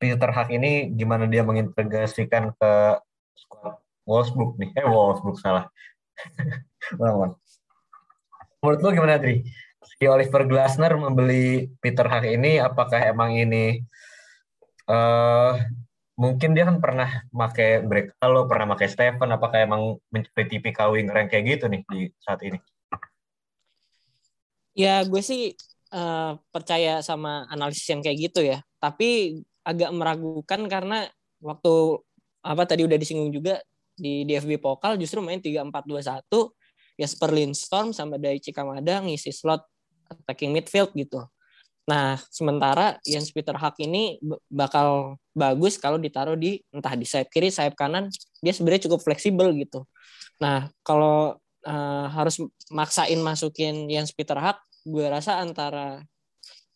Peter 0.00 0.30
Hak 0.32 0.50
ini 0.50 0.90
gimana 0.96 1.30
dia 1.30 1.46
mengintegrasikan 1.46 2.50
ke 2.56 2.72
squad 3.36 3.78
Wolfsburg 4.08 4.58
nih? 4.58 4.74
Eh, 4.74 4.86
Wolfsburg 4.88 5.38
salah. 5.38 5.70
menurut 8.58 8.80
lu 8.82 8.88
gimana, 8.90 9.20
Dri? 9.22 9.46
Si 9.96 10.04
Oliver 10.04 10.44
Glasner 10.44 10.92
membeli 11.00 11.72
Peter 11.80 12.04
Hak 12.04 12.28
ini, 12.28 12.60
apakah 12.60 13.00
emang 13.00 13.32
ini 13.32 13.80
uh, 14.84 15.56
mungkin 16.18 16.52
dia 16.52 16.68
kan 16.68 16.82
pernah 16.82 17.24
pakai 17.30 17.80
break 17.80 18.20
kalau 18.20 18.44
pernah 18.44 18.76
pakai 18.76 18.88
Stephen, 18.92 19.30
apakah 19.32 19.64
emang 19.64 19.96
mencari 20.12 20.44
tipikal 20.50 20.92
winger 20.92 21.16
yang 21.16 21.30
kayak 21.32 21.44
gitu 21.56 21.64
nih 21.72 21.82
di 21.88 22.00
saat 22.20 22.44
ini? 22.44 22.58
Ya 24.76 25.02
gue 25.02 25.22
sih 25.24 25.56
uh, 25.94 26.36
percaya 26.52 27.00
sama 27.00 27.48
analisis 27.48 27.88
yang 27.88 28.04
kayak 28.04 28.18
gitu 28.30 28.44
ya. 28.44 28.60
Tapi 28.82 29.40
agak 29.64 29.90
meragukan 29.96 30.60
karena 30.68 31.08
waktu 31.40 32.02
apa 32.42 32.62
tadi 32.66 32.86
udah 32.86 32.98
disinggung 32.98 33.34
juga 33.34 33.58
di 33.98 34.22
DFB 34.22 34.62
Pokal 34.62 34.94
justru 34.94 35.18
main 35.18 35.42
3-4-2-1 35.42 36.22
ya 36.98 37.06
Sperlin 37.06 37.52
Storm 37.54 37.90
sama 37.90 38.14
Daichi 38.16 38.54
Kamada 38.54 39.02
ngisi 39.02 39.34
slot 39.34 39.66
attacking 40.10 40.52
midfield 40.52 40.92
gitu. 40.96 41.24
Nah, 41.88 42.20
sementara 42.28 43.00
Jens 43.00 43.32
Peter 43.32 43.56
Hak 43.56 43.80
ini 43.80 44.20
bakal 44.52 45.16
bagus 45.32 45.80
kalau 45.80 45.96
ditaruh 45.96 46.36
di 46.36 46.60
entah 46.68 46.92
di 46.92 47.08
sayap 47.08 47.32
kiri, 47.32 47.48
sayap 47.48 47.72
kanan, 47.72 48.12
dia 48.44 48.52
sebenarnya 48.52 48.88
cukup 48.88 49.00
fleksibel 49.00 49.48
gitu. 49.56 49.88
Nah, 50.36 50.68
kalau 50.84 51.40
uh, 51.64 52.06
harus 52.12 52.44
maksain 52.68 53.16
masukin 53.24 53.88
Jens 53.88 54.12
Peter 54.12 54.36
Hak, 54.36 54.60
gue 54.84 55.06
rasa 55.08 55.40
antara 55.40 56.04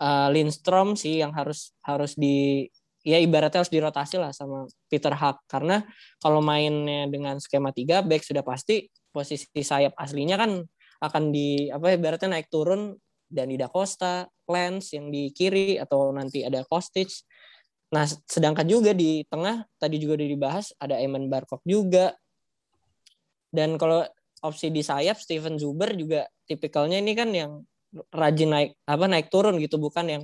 uh, 0.01 0.29
Lindstrom 0.33 0.97
sih 0.97 1.21
yang 1.21 1.37
harus 1.37 1.77
harus 1.85 2.17
di 2.17 2.67
ya 3.03 3.19
ibaratnya 3.19 3.63
harus 3.63 3.73
dirotasi 3.73 4.17
lah 4.17 4.33
sama 4.33 4.65
Peter 4.87 5.13
Hak 5.13 5.45
karena 5.51 5.83
kalau 6.23 6.39
mainnya 6.39 7.11
dengan 7.11 7.37
skema 7.43 7.75
3 7.75 8.01
back 8.07 8.23
sudah 8.23 8.47
pasti 8.47 8.87
posisi 9.11 9.45
sayap 9.51 9.93
aslinya 9.99 10.39
kan 10.39 10.63
akan 11.03 11.23
di 11.35 11.67
apa 11.69 11.99
ibaratnya 11.99 12.39
naik 12.39 12.47
turun 12.47 12.95
dan 13.33 13.49
Da 13.57 13.73
Costa, 13.73 14.29
Lens 14.45 14.93
yang 14.93 15.09
di 15.09 15.33
kiri 15.33 15.81
atau 15.81 16.13
nanti 16.13 16.45
ada 16.45 16.61
Kostic. 16.69 17.09
Nah, 17.97 18.05
sedangkan 18.05 18.69
juga 18.69 18.93
di 18.93 19.25
tengah 19.25 19.65
tadi 19.81 19.97
juga 19.97 20.21
udah 20.21 20.29
dibahas 20.29 20.67
ada 20.77 21.01
Eman 21.01 21.33
Barkov 21.33 21.65
juga. 21.65 22.13
Dan 23.53 23.81
kalau 23.81 24.05
opsi 24.45 24.69
di 24.69 24.85
sayap 24.85 25.17
Steven 25.17 25.57
Zuber 25.57 25.97
juga 25.97 26.29
tipikalnya 26.45 27.01
ini 27.01 27.13
kan 27.17 27.33
yang 27.33 27.65
rajin 28.13 28.51
naik 28.53 28.71
apa 28.89 29.05
naik 29.05 29.29
turun 29.29 29.61
gitu 29.61 29.77
bukan 29.81 30.09
yang 30.09 30.23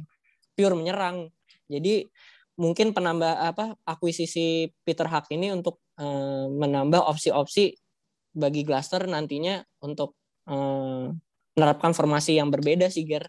pure 0.57 0.77
menyerang. 0.77 1.29
Jadi 1.69 2.09
mungkin 2.59 2.97
penambah 2.97 3.33
apa 3.55 3.77
akuisisi 3.85 4.73
Peter 4.83 5.07
Hak 5.07 5.31
ini 5.31 5.53
untuk 5.53 5.81
uh, 6.01 6.49
menambah 6.49 7.05
opsi-opsi 7.05 7.77
bagi 8.35 8.65
Glaster 8.65 9.07
nantinya 9.07 9.63
untuk 9.85 10.19
uh, 10.49 11.13
menerapkan 11.59 11.91
formasi 11.91 12.39
yang 12.39 12.55
berbeda 12.55 12.87
sih 12.87 13.03
Ger. 13.03 13.27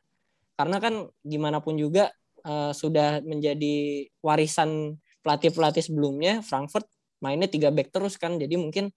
Karena 0.53 0.77
kan 0.77 1.09
gimana 1.25 1.57
pun 1.65 1.73
juga 1.81 2.13
uh, 2.45 2.69
sudah 2.69 3.25
menjadi 3.25 4.05
warisan 4.21 5.01
pelatih-pelatih 5.25 5.81
sebelumnya 5.81 6.45
Frankfurt 6.45 6.85
mainnya 7.25 7.49
tiga 7.49 7.73
back 7.73 7.89
terus 7.89 8.21
kan. 8.21 8.37
Jadi 8.37 8.53
mungkin 8.53 8.93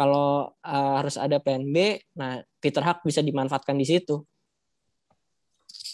kalau 0.00 0.56
uh, 0.64 0.94
harus 0.96 1.20
ada 1.20 1.36
plan 1.36 1.60
B, 1.60 2.00
nah 2.16 2.40
Peter 2.56 2.80
Hak 2.80 3.04
bisa 3.04 3.20
dimanfaatkan 3.20 3.76
di 3.76 3.84
situ. 3.84 4.24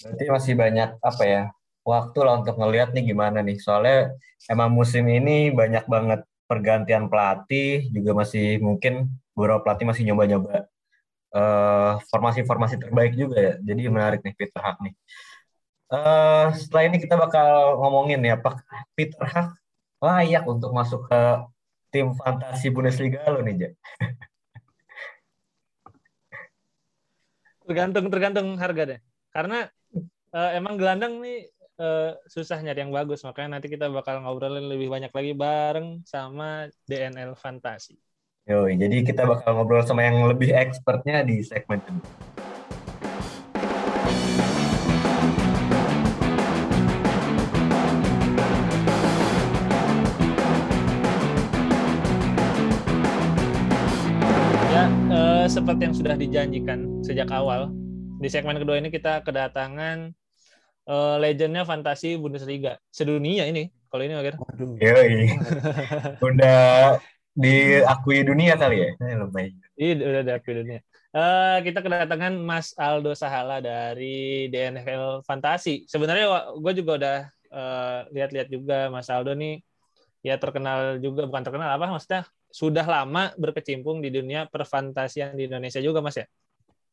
Berarti 0.06 0.24
masih 0.30 0.54
banyak 0.54 1.02
apa 1.02 1.24
ya 1.26 1.42
waktu 1.82 2.18
lah 2.22 2.38
untuk 2.38 2.54
ngelihat 2.54 2.94
nih 2.94 3.10
gimana 3.10 3.42
nih. 3.42 3.58
Soalnya 3.58 4.14
emang 4.46 4.70
musim 4.70 5.10
ini 5.10 5.50
banyak 5.50 5.90
banget 5.90 6.22
pergantian 6.46 7.10
pelatih, 7.10 7.90
juga 7.90 8.22
masih 8.22 8.62
mungkin 8.62 9.10
beberapa 9.34 9.66
pelatih 9.66 9.90
masih 9.90 10.02
nyoba-nyoba 10.06 10.70
uh, 11.36 12.00
formasi-formasi 12.08 12.80
terbaik 12.80 13.12
juga 13.12 13.36
ya. 13.36 13.54
Jadi 13.60 13.80
menarik 13.92 14.24
nih 14.24 14.32
Peter 14.32 14.60
Hak 14.64 14.80
nih. 14.80 14.94
Uh, 15.86 16.50
setelah 16.56 16.90
ini 16.90 16.98
kita 16.98 17.14
bakal 17.14 17.78
ngomongin 17.78 18.18
ya 18.24 18.34
apakah 18.40 18.64
Peter 18.96 19.22
Hak 19.22 19.54
layak 20.00 20.44
untuk 20.48 20.72
masuk 20.74 21.06
ke 21.06 21.20
tim 21.94 22.12
fantasi 22.16 22.72
Bundesliga 22.72 23.22
lo 23.28 23.44
nih, 23.44 23.54
Jak? 23.68 23.72
Tergantung 27.66 28.06
tergantung 28.14 28.54
harga 28.62 28.82
deh. 28.94 29.00
Karena 29.34 29.66
uh, 30.30 30.50
emang 30.54 30.78
gelandang 30.78 31.18
nih 31.18 31.50
uh, 31.82 32.14
susah 32.30 32.62
nyari 32.62 32.86
yang 32.86 32.94
bagus, 32.94 33.26
makanya 33.26 33.58
nanti 33.58 33.66
kita 33.66 33.90
bakal 33.90 34.22
ngobrolin 34.22 34.70
lebih 34.70 34.86
banyak 34.86 35.10
lagi 35.10 35.32
bareng 35.34 36.06
sama 36.06 36.70
DNL 36.86 37.34
Fantasi. 37.34 37.98
Yoi, 38.46 38.78
jadi 38.78 39.02
kita 39.02 39.26
bakal 39.26 39.58
ngobrol 39.58 39.82
sama 39.82 40.06
yang 40.06 40.22
lebih 40.30 40.54
expertnya 40.54 41.26
di 41.26 41.42
segmen 41.42 41.82
kedua. 41.82 42.06
seperti 55.46 55.86
yang 55.86 55.94
sudah 55.94 56.14
dijanjikan 56.18 56.78
sejak 57.06 57.30
awal, 57.30 57.70
di 58.18 58.26
segmen 58.26 58.58
kedua 58.58 58.82
ini 58.82 58.90
kita 58.90 59.22
kedatangan 59.22 60.10
uh, 60.90 61.16
legendnya 61.22 61.62
fantasi 61.62 62.18
Bundesliga 62.18 62.78
sedunia 62.90 63.46
ini. 63.46 63.70
Kalau 63.86 64.02
ini 64.02 64.14
akhirnya. 64.18 64.42
udah 66.26 66.98
diakui 67.36 68.24
dunia 68.24 68.56
kali 68.56 68.76
ya? 68.80 68.90
Iya, 69.76 69.94
udah 70.00 70.22
diakui 70.24 70.52
dunia. 70.56 70.80
Uh, 71.16 71.60
kita 71.64 71.80
kedatangan 71.80 72.36
Mas 72.36 72.72
Aldo 72.76 73.12
Sahala 73.16 73.60
dari 73.60 74.48
DNFL 74.52 75.24
Fantasi. 75.24 75.84
Sebenarnya 75.88 76.52
gue 76.56 76.72
juga 76.76 76.92
udah 76.96 77.18
uh, 77.52 77.98
lihat-lihat 78.12 78.48
juga 78.48 78.88
Mas 78.88 79.08
Aldo 79.12 79.36
nih 79.36 79.60
ya 80.24 80.36
terkenal 80.42 80.98
juga 80.98 81.30
bukan 81.30 81.44
terkenal 81.46 81.70
apa 81.78 81.86
maksudnya 81.86 82.26
sudah 82.50 82.82
lama 82.82 83.30
berkecimpung 83.38 84.00
di 84.00 84.10
dunia 84.10 84.48
perfantasian 84.48 85.36
di 85.36 85.44
Indonesia 85.44 85.78
juga, 85.78 86.00
Mas 86.00 86.16
ya? 86.16 86.26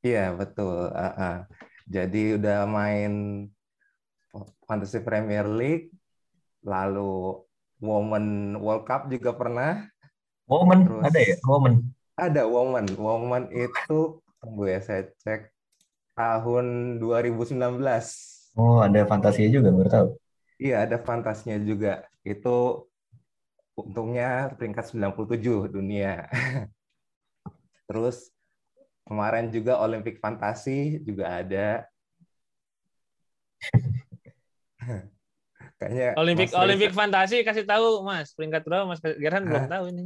Iya, 0.04 0.36
betul. 0.36 0.92
Uh, 0.92 1.08
uh. 1.08 1.38
Jadi 1.88 2.36
udah 2.36 2.68
main 2.68 3.48
Fantasy 4.68 5.00
Premier 5.00 5.48
League, 5.48 5.92
lalu 6.64 7.44
Women 7.84 8.60
World 8.60 8.88
Cup 8.88 9.08
juga 9.08 9.36
pernah. 9.36 9.88
Women 10.48 10.80
Terus, 10.86 11.04
ada 11.08 11.20
ya? 11.20 11.36
Women. 11.48 11.74
Ada 12.20 12.44
Women. 12.46 12.86
Women 13.00 13.44
itu 13.56 14.20
tunggu 14.44 14.64
ya 14.68 14.80
saya 14.84 15.08
cek 15.24 15.52
tahun 16.14 17.00
2019. 17.00 17.56
Oh, 18.54 18.84
ada 18.84 19.02
fantasinya 19.10 19.50
juga 19.50 19.70
baru 19.74 19.90
tahu. 19.90 20.08
Iya, 20.62 20.86
ada 20.86 20.98
fantasinya 21.02 21.58
juga. 21.64 22.06
Itu 22.22 22.88
untungnya 23.74 24.54
peringkat 24.54 24.94
97 24.94 25.74
dunia. 25.74 26.30
Terus 27.90 28.30
kemarin 29.04 29.50
juga 29.50 29.82
Olimpik 29.82 30.22
Fantasi 30.22 31.02
juga 31.02 31.42
ada. 31.42 31.90
Kayaknya 35.80 36.10
Olimpik 36.20 36.52
Mas 36.52 36.60
Olimpik 36.60 36.92
Fantasi 36.94 37.44
kasih 37.44 37.66
tahu 37.66 38.04
Mas, 38.06 38.32
peringkat 38.36 38.62
berapa 38.64 38.86
Mas 38.88 39.02
Gerhan 39.02 39.48
belum 39.48 39.68
tahu 39.68 39.86
ini. 39.90 40.06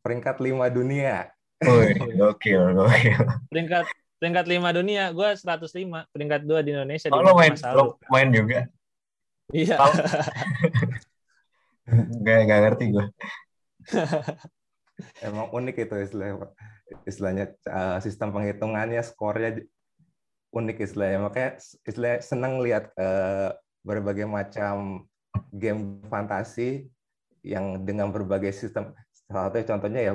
Peringkat 0.00 0.36
5 0.40 0.68
dunia. 0.72 1.28
Oh, 1.60 1.84
gokil, 2.16 2.72
gokil. 2.72 3.20
Peringkat 3.52 3.84
peringkat 4.20 4.46
5 4.48 4.76
dunia, 4.76 5.12
gue 5.16 5.28
105, 5.32 6.12
peringkat 6.12 6.40
2 6.44 6.64
di 6.64 6.70
Indonesia. 6.76 7.08
Oh, 7.08 7.24
lo 7.24 7.32
main, 7.32 7.56
lo 7.72 7.96
main 8.12 8.28
juga? 8.28 8.68
Iya. 9.50 9.80
Gak, 12.22 12.38
gak 12.46 12.60
ngerti 12.68 12.84
gue. 12.94 13.06
Emang 15.26 15.48
unik 15.50 15.88
itu 15.88 15.96
istilahnya, 15.96 16.52
istilahnya 17.08 17.46
uh, 17.66 17.98
sistem 18.04 18.30
penghitungannya, 18.30 19.00
skornya 19.00 19.64
unik 20.52 20.76
istilahnya. 20.84 21.18
Makanya 21.24 21.50
istilahnya 21.88 22.18
senang 22.20 22.60
lihat 22.60 22.92
uh, 23.00 23.56
berbagai 23.80 24.28
macam 24.28 25.08
game 25.50 26.04
fantasi 26.06 26.92
yang 27.40 27.80
dengan 27.82 28.12
berbagai 28.12 28.52
sistem. 28.52 28.92
Salah 29.30 29.46
satu 29.54 29.62
contohnya 29.62 30.00
ya 30.02 30.12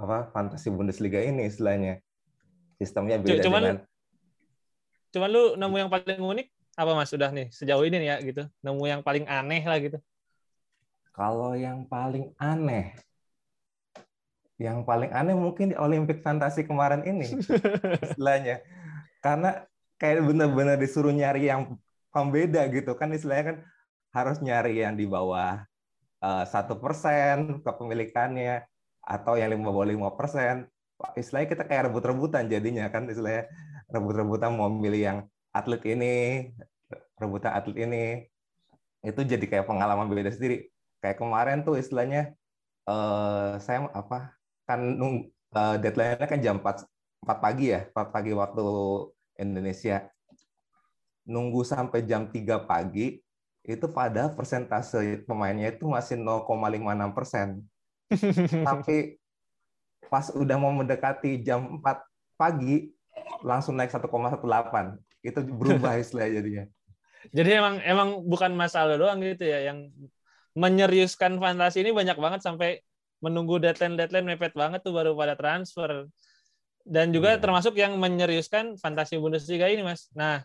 apa 0.00 0.32
fantasi 0.32 0.72
Bundesliga 0.72 1.20
ini 1.20 1.44
istilahnya. 1.44 2.00
Sistemnya 2.80 3.20
beda 3.20 3.44
cuman, 3.44 3.60
dengan 3.62 3.76
Cuman 5.12 5.28
lu 5.28 5.44
nemu 5.60 5.76
yang 5.76 5.90
paling 5.92 6.18
unik 6.18 6.48
apa 6.74 6.90
Mas 6.96 7.12
sudah 7.12 7.30
nih 7.30 7.52
sejauh 7.52 7.84
ini 7.84 8.08
ya 8.08 8.16
gitu. 8.24 8.48
Nemu 8.64 8.84
yang 8.88 9.00
paling 9.04 9.28
aneh 9.28 9.62
lah 9.68 9.76
gitu. 9.76 10.00
Kalau 11.14 11.54
yang 11.54 11.86
paling 11.86 12.34
aneh, 12.42 12.98
yang 14.58 14.82
paling 14.82 15.14
aneh 15.14 15.36
mungkin 15.36 15.70
di 15.70 15.76
Olimpik 15.78 16.24
Fantasi 16.24 16.66
kemarin 16.66 17.06
ini 17.06 17.38
istilahnya, 18.08 18.64
karena 19.22 19.62
kayak 20.00 20.26
benar-benar 20.26 20.74
disuruh 20.74 21.14
nyari 21.14 21.46
yang 21.46 21.78
pembeda 22.10 22.66
gitu 22.72 22.98
kan 22.98 23.14
istilahnya 23.14 23.44
kan 23.46 23.56
harus 24.10 24.42
nyari 24.42 24.82
yang 24.82 24.98
di 24.98 25.06
bawah 25.06 25.62
satu 26.48 26.80
persen 26.80 27.60
kepemilikannya 27.60 28.64
atau 29.04 29.36
yang 29.36 29.52
lima 29.52 29.68
bawah 29.68 29.88
lima 29.88 30.10
persen. 30.16 30.68
Istilahnya 31.18 31.48
kita 31.52 31.64
kayak 31.68 31.92
rebut-rebutan 31.92 32.48
jadinya 32.48 32.88
kan 32.88 33.04
istilahnya 33.10 33.50
rebut-rebutan 33.92 34.56
mau 34.56 34.72
milih 34.72 35.02
yang 35.04 35.18
atlet 35.52 35.82
ini 35.84 36.14
rebutan 37.20 37.52
atlet 37.52 37.76
ini. 37.84 38.04
Itu 39.04 39.20
jadi 39.20 39.44
kayak 39.44 39.68
pengalaman 39.68 40.08
beda 40.08 40.32
sendiri. 40.32 40.72
Kayak 41.04 41.20
kemarin 41.20 41.60
tuh 41.60 41.76
istilahnya 41.76 42.32
uh, 42.88 43.60
saya 43.60 43.84
apa 43.92 44.32
kan 44.64 44.80
nung, 44.80 45.28
uh, 45.52 45.76
deadline-nya 45.76 46.24
kan 46.24 46.40
jam 46.40 46.56
4, 46.64 46.88
4 47.28 47.44
pagi 47.44 47.76
ya, 47.76 47.84
4 47.92 48.14
pagi 48.14 48.32
waktu 48.32 48.64
Indonesia. 49.36 50.08
Nunggu 51.28 51.64
sampai 51.64 52.04
jam 52.08 52.32
3 52.32 52.64
pagi 52.64 53.23
itu 53.64 53.88
pada 53.88 54.28
persentase 54.28 55.24
pemainnya 55.24 55.72
itu 55.72 55.88
masih 55.88 56.20
0,56 56.20 57.16
persen. 57.16 57.48
Tapi 58.68 59.16
pas 60.12 60.28
udah 60.36 60.56
mau 60.60 60.70
mendekati 60.70 61.40
jam 61.40 61.80
4 61.80 62.36
pagi 62.36 62.92
langsung 63.40 63.80
naik 63.80 63.88
1,18. 63.88 64.04
Itu 65.24 65.40
berubah 65.48 65.96
istilah 66.02 66.28
jadinya. 66.28 66.68
Jadi 67.32 67.50
emang 67.56 67.80
emang 67.80 68.08
bukan 68.28 68.52
masalah 68.52 69.00
doang 69.00 69.24
gitu 69.24 69.48
ya 69.48 69.72
yang 69.72 69.88
menyeriuskan 70.52 71.40
fantasi 71.40 71.80
ini 71.80 71.96
banyak 71.96 72.20
banget 72.20 72.44
sampai 72.44 72.84
menunggu 73.24 73.56
deadline 73.56 73.96
deadline 73.96 74.28
mepet 74.28 74.52
banget 74.52 74.84
tuh 74.84 74.92
baru 74.92 75.16
pada 75.16 75.32
transfer 75.32 76.04
dan 76.84 77.08
juga 77.16 77.34
yeah. 77.34 77.40
termasuk 77.40 77.74
yang 77.80 77.96
menyeriuskan 77.96 78.76
fantasi 78.76 79.16
Bundesliga 79.16 79.72
ini 79.72 79.80
mas. 79.80 80.12
Nah 80.12 80.44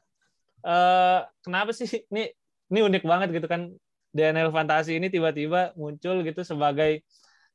eh, 0.63 1.19
kenapa 1.43 1.75
sih 1.75 2.08
ini 2.08 2.32
ini 2.69 2.79
unik 2.86 3.03
banget 3.05 3.29
gitu 3.34 3.47
kan 3.49 3.73
DNL 4.13 4.49
fantasi 4.49 4.97
ini 4.97 5.10
tiba-tiba 5.10 5.73
muncul 5.77 6.21
gitu 6.25 6.41
sebagai 6.41 7.05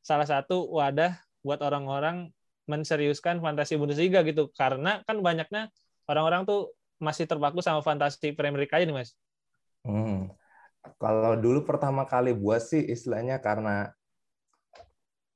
salah 0.04 0.26
satu 0.26 0.70
wadah 0.70 1.18
buat 1.42 1.58
orang-orang 1.62 2.30
menseriuskan 2.64 3.42
fantasi 3.42 3.76
Bundesliga 3.76 4.24
gitu 4.24 4.48
karena 4.54 5.04
kan 5.04 5.20
banyaknya 5.20 5.68
orang-orang 6.08 6.48
tuh 6.48 6.72
masih 7.02 7.28
terpaku 7.28 7.60
sama 7.60 7.84
fantasi 7.84 8.32
Premier 8.32 8.64
League 8.64 8.72
aja 8.72 8.86
nih 8.86 8.96
mas. 8.96 9.12
Hmm. 9.84 10.32
Kalau 11.00 11.36
dulu 11.36 11.64
pertama 11.64 12.04
kali 12.04 12.36
buat 12.36 12.60
sih 12.60 12.80
istilahnya 12.84 13.40
karena 13.40 13.92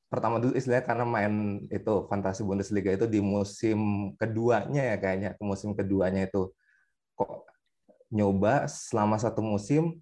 pertama 0.09 0.41
dulu 0.41 0.57
istilahnya 0.57 0.85
karena 0.89 1.05
main 1.05 1.35
itu 1.69 2.09
fantasi 2.09 2.41
Bundesliga 2.45 2.93
itu 2.93 3.05
di 3.05 3.21
musim 3.21 4.13
keduanya 4.17 4.95
ya 4.95 4.97
kayaknya 4.97 5.31
musim 5.41 5.77
keduanya 5.77 6.29
itu 6.29 6.49
kok 7.13 7.45
nyoba 8.09 8.69
selama 8.69 9.21
satu 9.21 9.45
musim 9.45 10.01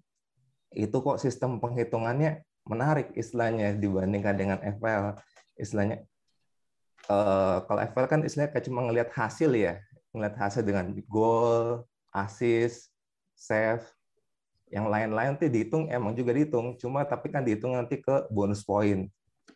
itu 0.71 0.93
kok 0.93 1.19
sistem 1.19 1.59
penghitungannya 1.59 2.43
menarik 2.67 3.11
istilahnya 3.15 3.75
dibandingkan 3.75 4.35
dengan 4.35 4.59
FPL 4.59 5.15
istilahnya 5.59 6.03
uh, 7.07 7.63
kalau 7.67 7.79
FPL 7.83 8.07
kan 8.07 8.21
istilahnya 8.23 8.51
kayak 8.51 8.65
cuma 8.67 8.83
ngelihat 8.87 9.09
hasil 9.15 9.51
ya 9.55 9.79
ngelihat 10.15 10.35
hasil 10.39 10.63
dengan 10.63 10.91
gol 11.07 11.87
assist 12.11 12.89
save. 13.37 13.85
Yang 14.67 14.85
lain-lain 14.91 15.29
nanti 15.37 15.47
dihitung 15.47 15.87
emang 15.87 16.11
juga 16.17 16.35
dihitung. 16.35 16.75
Cuma 16.75 17.07
tapi 17.07 17.31
kan 17.31 17.45
dihitung 17.45 17.77
nanti 17.77 18.01
ke 18.01 18.27
bonus 18.33 18.65
poin. 18.65 19.07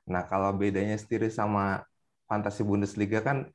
Nah 0.07 0.23
kalau 0.23 0.55
bedanya 0.55 0.95
sendiri 0.95 1.27
sama 1.27 1.83
fantasi 2.29 2.63
Bundesliga 2.63 3.19
kan 3.19 3.49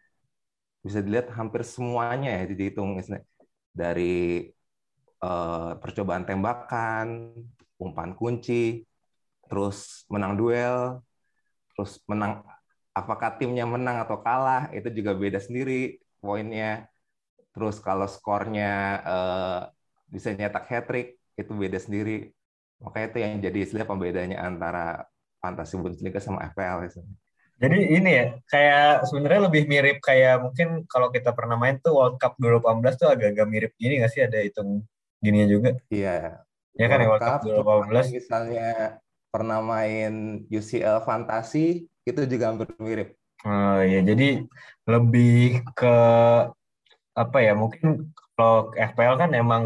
bisa 0.85 1.01
dilihat 1.01 1.33
hampir 1.33 1.65
semuanya 1.65 2.45
ya 2.45 2.45
dihitung 2.53 3.01
dari 3.73 4.53
uh, 5.23 5.79
percobaan 5.79 6.25
tembakan 6.27 7.33
umpan 7.77 8.17
kunci 8.17 8.85
terus 9.47 10.09
menang 10.11 10.35
duel 10.35 11.05
terus 11.77 12.01
menang 12.09 12.43
apakah 12.97 13.37
timnya 13.37 13.69
menang 13.69 14.01
atau 14.01 14.19
kalah 14.21 14.73
itu 14.73 14.89
juga 14.91 15.13
beda 15.13 15.39
sendiri 15.39 16.01
poinnya 16.19 16.89
terus 17.53 17.81
kalau 17.81 18.05
skornya 18.05 19.01
uh, 19.05 19.61
bisa 20.11 20.33
nyetak 20.33 20.69
hat 20.69 20.85
trick 20.89 21.17
itu 21.37 21.53
beda 21.53 21.79
sendiri. 21.81 22.33
Makanya 22.81 23.07
itu 23.13 23.19
yang 23.21 23.33
jadi 23.41 23.59
istilah 23.65 23.87
pembedanya 23.89 24.45
antara 24.45 25.05
fantasi 25.41 25.77
Bundesliga 25.81 26.21
sama 26.21 26.49
FPL. 26.53 26.89
Jadi 27.57 27.79
ini 27.89 28.11
ya, 28.13 28.25
kayak 28.53 29.09
sebenarnya 29.09 29.49
lebih 29.49 29.65
mirip 29.65 29.99
kayak 30.05 30.45
mungkin 30.45 30.85
kalau 30.85 31.09
kita 31.09 31.33
pernah 31.33 31.57
main 31.57 31.81
tuh 31.81 31.97
World 31.97 32.21
Cup 32.21 32.37
2018 32.37 33.01
tuh 33.01 33.09
agak-agak 33.09 33.47
mirip 33.49 33.73
gini 33.81 34.05
nggak 34.05 34.13
sih 34.13 34.23
ada 34.29 34.45
hitung 34.45 34.85
gini 35.21 35.47
juga? 35.49 35.77
Iya. 35.93 36.47
Ya 36.77 36.87
kan 36.93 36.99
ya 37.01 37.09
World 37.09 37.25
Cup 37.25 37.41
2018. 37.45 38.17
Misalnya 38.21 39.01
pernah 39.33 39.61
main 39.65 40.45
UCL 40.49 41.05
Fantasi 41.05 41.89
itu 42.07 42.21
juga 42.29 42.53
hampir 42.53 42.69
mirip. 42.81 43.17
Oh 43.45 43.81
iya, 43.85 44.01
jadi 44.01 44.45
lebih 44.89 45.65
ke 45.77 45.97
apa 47.17 47.39
ya? 47.41 47.53
Mungkin 47.57 48.13
kalau 48.37 48.73
FPL 48.77 49.17
kan 49.17 49.31
emang 49.33 49.63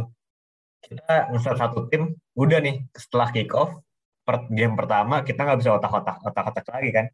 kita 0.81 1.31
ngeset 1.35 1.59
satu 1.59 1.87
tim, 1.91 2.15
udah 2.39 2.59
nih 2.63 2.87
setelah 2.95 3.29
kick 3.35 3.53
off 3.53 3.79
per 4.25 4.47
game 4.53 4.79
pertama 4.79 5.27
kita 5.27 5.43
nggak 5.43 5.59
bisa 5.59 5.75
otak-otak 5.77 6.23
otak-otak 6.23 6.67
lagi 6.71 6.91
kan. 6.95 7.07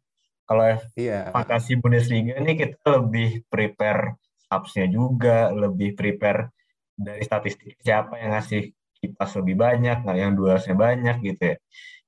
Kalau 0.47 0.63
iya. 0.95 1.27
fantasi 1.35 1.75
Bundesliga 1.75 2.39
ini 2.39 2.55
kita 2.55 3.03
lebih 3.03 3.43
prepare 3.51 4.15
subsnya 4.47 4.87
juga, 4.87 5.51
lebih 5.51 5.91
prepare 5.97 6.55
dari 6.97 7.21
statistik 7.21 7.77
siapa 7.79 8.17
yang 8.17 8.33
ngasih 8.33 8.73
kipas 8.97 9.31
lebih 9.37 9.55
banyak, 9.61 10.01
nggak 10.01 10.17
yang 10.17 10.33
duasnya 10.33 10.73
banyak 10.73 11.15
gitu 11.21 11.41
ya. 11.53 11.55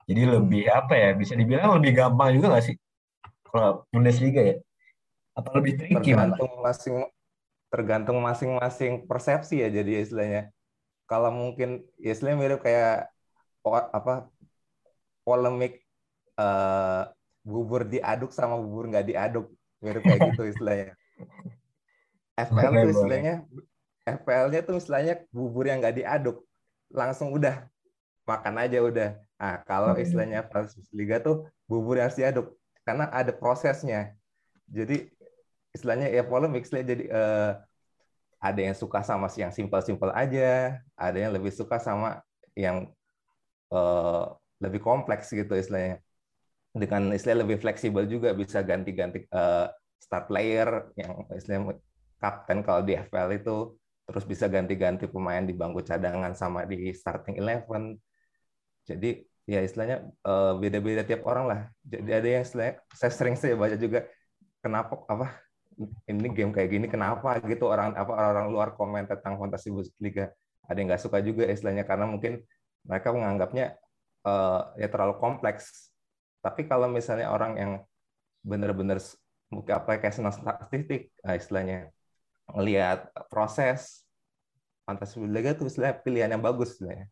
Jadi 0.10 0.22
lebih 0.26 0.64
apa 0.74 0.94
ya? 0.98 1.10
Bisa 1.14 1.38
dibilang 1.38 1.78
lebih 1.78 1.94
gampang 1.94 2.34
juga 2.34 2.58
nggak 2.58 2.66
sih 2.66 2.76
kalau 3.46 3.86
Bundesliga 3.94 4.42
ya? 4.42 4.56
Apa 5.38 5.50
lebih 5.62 5.78
tricky 5.78 6.18
tergantung 6.18 6.52
masing 6.66 6.98
tergantung 7.70 8.18
masing-masing 8.18 9.06
persepsi 9.06 9.62
ya 9.62 9.70
jadi 9.70 10.02
istilahnya. 10.02 10.44
Kalau 11.06 11.30
mungkin 11.30 11.86
ya 12.02 12.18
istilahnya 12.18 12.38
mirip 12.42 12.60
kayak 12.66 13.14
apa 13.70 14.26
polemik 15.22 15.86
uh, 16.42 17.06
bubur 17.46 17.86
diaduk 17.86 18.34
sama 18.34 18.58
bubur 18.58 18.90
nggak 18.90 19.06
diaduk 19.06 19.54
mirip 19.80 20.02
kayak 20.02 20.34
gitu 20.34 20.50
istilahnya 20.50 20.98
FPL 22.50 22.72
tuh 22.72 22.92
istilahnya 22.96 23.36
FPL-nya 24.18 24.62
tuh 24.66 24.82
istilahnya 24.82 25.22
bubur 25.30 25.68
yang 25.70 25.84
nggak 25.84 25.98
diaduk. 26.02 26.42
Langsung 26.90 27.30
udah 27.36 27.70
makan 28.26 28.56
aja 28.62 28.78
udah. 28.82 29.10
Nah 29.42 29.56
kalau 29.66 29.94
hmm. 29.94 30.04
istilahnya 30.04 30.40
Liga 30.94 31.18
tuh 31.22 31.50
bubur 31.66 31.98
yang 31.98 32.10
harus 32.10 32.18
diaduk 32.18 32.48
karena 32.86 33.10
ada 33.10 33.34
prosesnya. 33.34 34.14
Jadi 34.70 35.10
istilahnya 35.74 36.10
ya 36.10 36.26
polemik 36.26 36.66
istilahnya 36.66 36.88
jadi 36.98 37.06
uh, 37.10 37.52
ada 38.40 38.62
yang 38.62 38.76
suka 38.78 39.04
sama 39.04 39.28
yang 39.36 39.52
simpel-simpel 39.52 40.10
aja 40.16 40.80
ada 40.96 41.18
yang 41.18 41.36
lebih 41.36 41.52
suka 41.52 41.76
sama 41.78 42.24
yang 42.56 42.88
uh, 43.74 44.34
lebih 44.60 44.84
kompleks 44.84 45.32
gitu 45.34 45.56
istilahnya. 45.56 46.02
Dengan 46.70 47.10
istilah 47.18 47.42
lebih 47.42 47.58
fleksibel 47.58 48.06
juga 48.06 48.30
bisa 48.38 48.62
ganti-ganti 48.62 49.26
uh, 49.34 49.74
start 49.98 50.30
player 50.30 50.94
yang 50.94 51.26
istilah 51.34 51.76
kapten 52.22 52.62
kalau 52.62 52.86
di 52.86 52.94
FPL 52.94 53.42
itu 53.42 53.74
terus 54.10 54.26
bisa 54.26 54.46
ganti-ganti 54.50 55.06
pemain 55.06 55.42
di 55.42 55.54
bangku 55.54 55.82
cadangan 55.86 56.34
sama 56.34 56.66
di 56.66 56.92
starting 56.92 57.40
eleven. 57.40 57.96
Jadi 58.84 59.22
ya 59.46 59.62
istilahnya 59.62 60.06
uh, 60.26 60.58
beda-beda 60.58 61.06
tiap 61.06 61.26
orang 61.30 61.46
lah. 61.50 61.60
Jadi 61.86 62.10
ada 62.10 62.30
yang 62.42 62.46
saya 62.46 63.12
sering 63.14 63.38
saya 63.38 63.56
baca 63.56 63.78
juga 63.78 64.06
kenapa 64.60 65.06
apa 65.08 65.28
ini 66.12 66.28
game 66.36 66.52
kayak 66.52 66.70
gini 66.76 66.86
kenapa 66.92 67.40
gitu 67.48 67.72
orang 67.72 67.96
apa 67.96 68.12
orang-orang 68.12 68.48
luar 68.52 68.70
komen 68.76 69.08
tentang 69.08 69.40
fantasi 69.40 69.72
liga 70.04 70.28
ada 70.68 70.76
yang 70.76 70.92
nggak 70.92 71.00
suka 71.00 71.24
juga 71.24 71.48
istilahnya 71.48 71.88
karena 71.88 72.04
mungkin 72.04 72.44
mereka 72.84 73.16
menganggapnya 73.16 73.80
uh, 74.28 74.76
ya 74.76 74.92
terlalu 74.92 75.16
kompleks 75.24 75.90
tapi 76.40 76.68
kalau 76.68 76.88
misalnya 76.88 77.32
orang 77.32 77.54
yang 77.56 77.72
benar-benar 78.44 79.00
mungkin 79.52 79.74
apa 79.76 80.00
kayak 80.00 80.16
senang 80.16 80.32
statistik, 80.32 81.12
nah 81.20 81.36
istilahnya 81.36 81.92
melihat 82.56 83.10
proses 83.30 84.04
fantasi 84.90 85.22
liga 85.22 85.54
itu 85.54 85.70
istilahnya 85.70 86.02
pilihan 86.02 86.30
yang 86.34 86.42
bagus 86.42 86.74
istilahnya. 86.78 87.06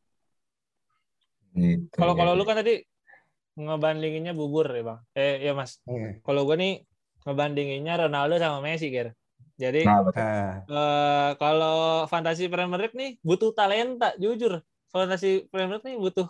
Gitu, 1.54 1.94
kalau 1.94 2.14
ya. 2.14 2.20
kalau 2.22 2.34
lu 2.34 2.44
kan 2.46 2.58
tadi 2.62 2.82
ngebandinginnya 3.58 4.34
bubur 4.38 4.70
ya 4.70 4.84
bang. 4.86 5.00
Eh 5.18 5.34
ya 5.46 5.54
mas. 5.58 5.82
Hmm. 5.86 6.22
Kalau 6.22 6.46
gue 6.46 6.58
nih 6.58 6.74
ngebandinginnya 7.26 7.94
Ronaldo 8.06 8.38
sama 8.38 8.62
Messi 8.62 8.94
kira. 8.94 9.14
Jadi 9.58 9.90
nah, 9.90 10.06
uh, 10.70 11.32
kalau 11.42 12.06
fantasi 12.06 12.46
Premier 12.46 12.78
League 12.78 12.94
nih 12.94 13.18
butuh 13.26 13.54
talenta, 13.58 14.14
jujur. 14.22 14.62
Fantasi 14.94 15.50
Premier 15.50 15.82
League 15.82 15.88
nih 15.90 15.98
butuh 15.98 16.30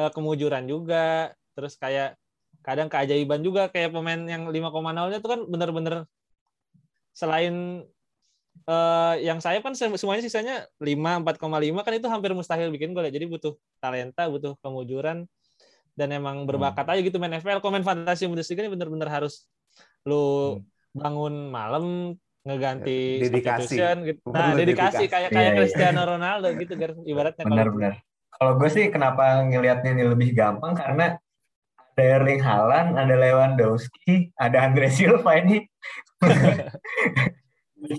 uh, 0.00 0.10
kemujuran 0.12 0.64
juga. 0.64 1.36
Terus 1.52 1.76
kayak 1.76 2.16
kadang 2.64 2.88
keajaiban 2.88 3.44
juga 3.44 3.68
kayak 3.68 3.92
pemain 3.92 4.24
yang 4.24 4.48
5,0-nya 4.48 5.20
itu 5.20 5.28
kan 5.28 5.40
bener-bener 5.44 6.08
selain 7.12 7.84
uh, 8.66 9.14
yang 9.20 9.38
saya 9.38 9.60
kan 9.60 9.74
semuanya 9.74 10.22
sisanya 10.24 10.54
5 10.78 10.86
4,5 10.86 11.86
kan 11.86 11.92
itu 11.94 12.08
hampir 12.08 12.30
mustahil 12.32 12.68
bikin 12.70 12.96
gol 12.96 13.06
ya. 13.06 13.12
Jadi 13.12 13.26
butuh 13.28 13.54
talenta, 13.78 14.26
butuh 14.30 14.56
kemujuran 14.64 15.26
dan 15.94 16.08
emang 16.10 16.42
berbakat 16.46 16.84
hmm. 16.84 16.92
aja 16.94 17.00
gitu 17.02 17.16
main 17.22 17.38
FPL. 17.38 17.62
Kalau 17.62 17.72
main 17.74 17.86
fantasi 17.86 18.26
Bundesliga 18.26 18.66
ini 18.66 18.72
bener-bener 18.72 19.08
harus 19.10 19.46
lu 20.06 20.58
hmm. 20.58 20.98
bangun 20.98 21.34
malam 21.50 21.84
ngeganti 22.44 23.24
ya, 23.24 23.32
dedikasi. 23.32 23.76
gitu. 23.80 24.28
Nah, 24.28 24.52
dedikasi, 24.52 25.08
kayak 25.08 25.32
kayak 25.32 25.52
yeah, 25.52 25.56
Cristiano 25.56 26.02
yeah. 26.04 26.10
Ronaldo 26.12 26.48
gitu 26.60 26.74
kan 26.76 26.92
ibaratnya 27.08 27.44
benar-benar. 27.48 27.94
Kalau 28.34 28.52
gue 28.60 28.68
sih 28.68 28.84
kenapa 28.92 29.46
ngelihatnya 29.46 29.94
ini 29.96 30.04
lebih 30.04 30.36
gampang 30.36 30.76
karena 30.76 31.16
ada 31.94 32.02
Erling 32.02 32.42
Haaland, 32.42 32.98
ada 32.98 33.14
Lewandowski, 33.14 34.34
ada 34.34 34.66
Andre 34.66 34.90
Silva 34.90 35.38
ini 35.38 35.62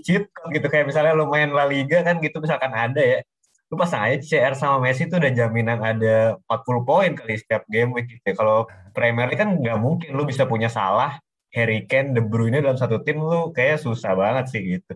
cheat 0.02 0.24
gitu 0.28 0.66
kayak 0.66 0.86
misalnya 0.88 1.12
lo 1.14 1.28
main 1.30 1.50
La 1.50 1.64
Liga 1.68 2.02
kan 2.02 2.18
gitu 2.18 2.38
misalkan 2.42 2.72
ada 2.74 3.00
ya 3.00 3.18
lu 3.66 3.74
pasang 3.74 4.06
aja 4.06 4.22
CR 4.22 4.54
sama 4.54 4.78
Messi 4.78 5.10
itu 5.10 5.18
udah 5.18 5.32
jaminan 5.34 5.82
ada 5.82 6.38
40 6.46 6.86
poin 6.86 7.10
kali 7.18 7.34
setiap 7.34 7.66
game 7.66 7.98
week 7.98 8.06
gitu. 8.06 8.22
Ya. 8.30 8.34
Kalau 8.38 8.70
Premier 8.94 9.26
kan 9.34 9.58
nggak 9.58 9.78
mungkin 9.82 10.14
lu 10.14 10.22
bisa 10.22 10.46
punya 10.46 10.70
salah 10.70 11.18
Harry 11.50 11.82
Kane, 11.90 12.14
De 12.14 12.22
Bruyne 12.22 12.62
dalam 12.62 12.78
satu 12.78 13.02
tim 13.02 13.18
lu 13.18 13.50
kayak 13.50 13.82
susah 13.82 14.14
banget 14.14 14.54
sih 14.54 14.62
gitu. 14.78 14.94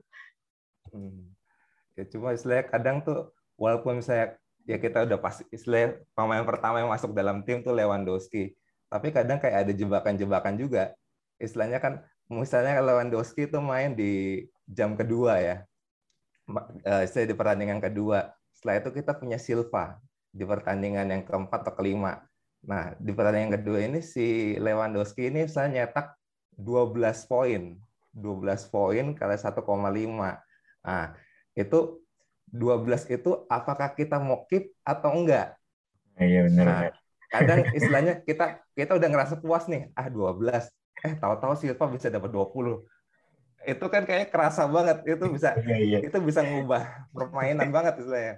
Hmm. 0.94 1.34
Ya 1.98 2.06
cuma 2.06 2.30
istilahnya 2.30 2.70
kadang 2.70 3.02
tuh 3.02 3.34
walaupun 3.58 3.98
misalnya 3.98 4.38
ya 4.70 4.78
kita 4.78 5.02
udah 5.02 5.18
pasti 5.18 5.42
istilahnya 5.50 5.98
pemain 6.14 6.46
pertama 6.46 6.78
yang 6.78 6.94
masuk 6.94 7.10
dalam 7.10 7.42
tim 7.42 7.66
tuh 7.66 7.74
Lewandowski 7.74 8.54
tapi 8.90 9.14
kadang 9.14 9.38
kayak 9.38 9.64
ada 9.64 9.72
jebakan-jebakan 9.72 10.58
juga. 10.58 10.98
Istilahnya 11.38 11.78
kan, 11.78 12.02
misalnya 12.26 12.82
Lewandowski 12.82 13.46
itu 13.46 13.62
main 13.62 13.94
di 13.94 14.44
jam 14.70 14.94
kedua 14.94 15.42
ya, 15.42 15.56
eh, 16.86 17.02
istilah 17.02 17.26
di 17.26 17.36
pertandingan 17.36 17.82
kedua. 17.82 18.30
Setelah 18.54 18.86
itu 18.86 18.90
kita 19.02 19.18
punya 19.18 19.38
Silva 19.42 19.98
di 20.30 20.46
pertandingan 20.46 21.10
yang 21.10 21.22
keempat 21.26 21.66
atau 21.66 21.74
kelima. 21.74 22.22
Nah, 22.62 22.94
di 22.94 23.10
pertandingan 23.10 23.58
kedua 23.58 23.78
ini 23.82 23.98
si 23.98 24.54
Lewandowski 24.62 25.26
ini 25.34 25.50
saya 25.50 25.66
nyetak 25.66 26.14
12 26.54 27.26
poin. 27.26 27.74
12 28.14 28.70
poin 28.70 29.04
kali 29.18 29.36
1,5. 29.38 30.38
Nah, 30.86 31.06
itu 31.58 31.78
12 32.50 33.06
itu 33.10 33.30
apakah 33.50 33.94
kita 33.98 34.22
mau 34.22 34.46
keep 34.46 34.70
atau 34.86 35.10
enggak? 35.14 35.58
Iya 36.18 36.46
benar. 36.46 36.64
Nah, 36.66 36.80
kadang 37.30 37.60
istilahnya 37.78 38.14
kita 38.26 38.60
kita 38.74 38.98
udah 38.98 39.08
ngerasa 39.08 39.34
puas 39.38 39.70
nih 39.70 39.88
ah 39.94 40.10
12 40.10 40.66
eh 41.00 41.14
tahu-tahu 41.16 41.54
Silva 41.56 41.86
bisa 41.88 42.12
dapat 42.12 42.28
20 42.28 42.84
itu 43.66 43.84
kan 43.92 44.02
kayak 44.08 44.32
kerasa 44.32 44.64
banget. 44.66 45.04
Itu 45.04 45.28
bisa 45.28 45.56
iya, 45.68 45.76
iya. 45.78 45.98
itu 46.00 46.18
bisa 46.20 46.40
ngubah 46.44 47.10
permainan 47.12 47.68
banget 47.76 48.00
istilahnya. 48.00 48.36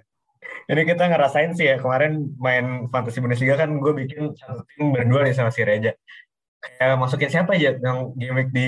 Jadi 0.67 0.81
kita 0.83 1.07
ngerasain 1.07 1.55
sih 1.55 1.71
ya 1.71 1.79
kemarin 1.79 2.35
main 2.35 2.91
fantasi 2.91 3.23
Bundesliga 3.23 3.55
kan 3.55 3.79
gue 3.79 3.93
bikin 3.95 4.35
satu 4.35 4.67
tim 4.75 4.91
berdua 4.91 5.23
nih 5.23 5.35
sama 5.35 5.55
si 5.55 5.63
Reja. 5.63 5.95
Kayak 6.59 6.99
masukin 6.99 7.31
siapa 7.31 7.55
aja 7.55 7.75
yang 7.79 8.11
game 8.15 8.51
di 8.51 8.67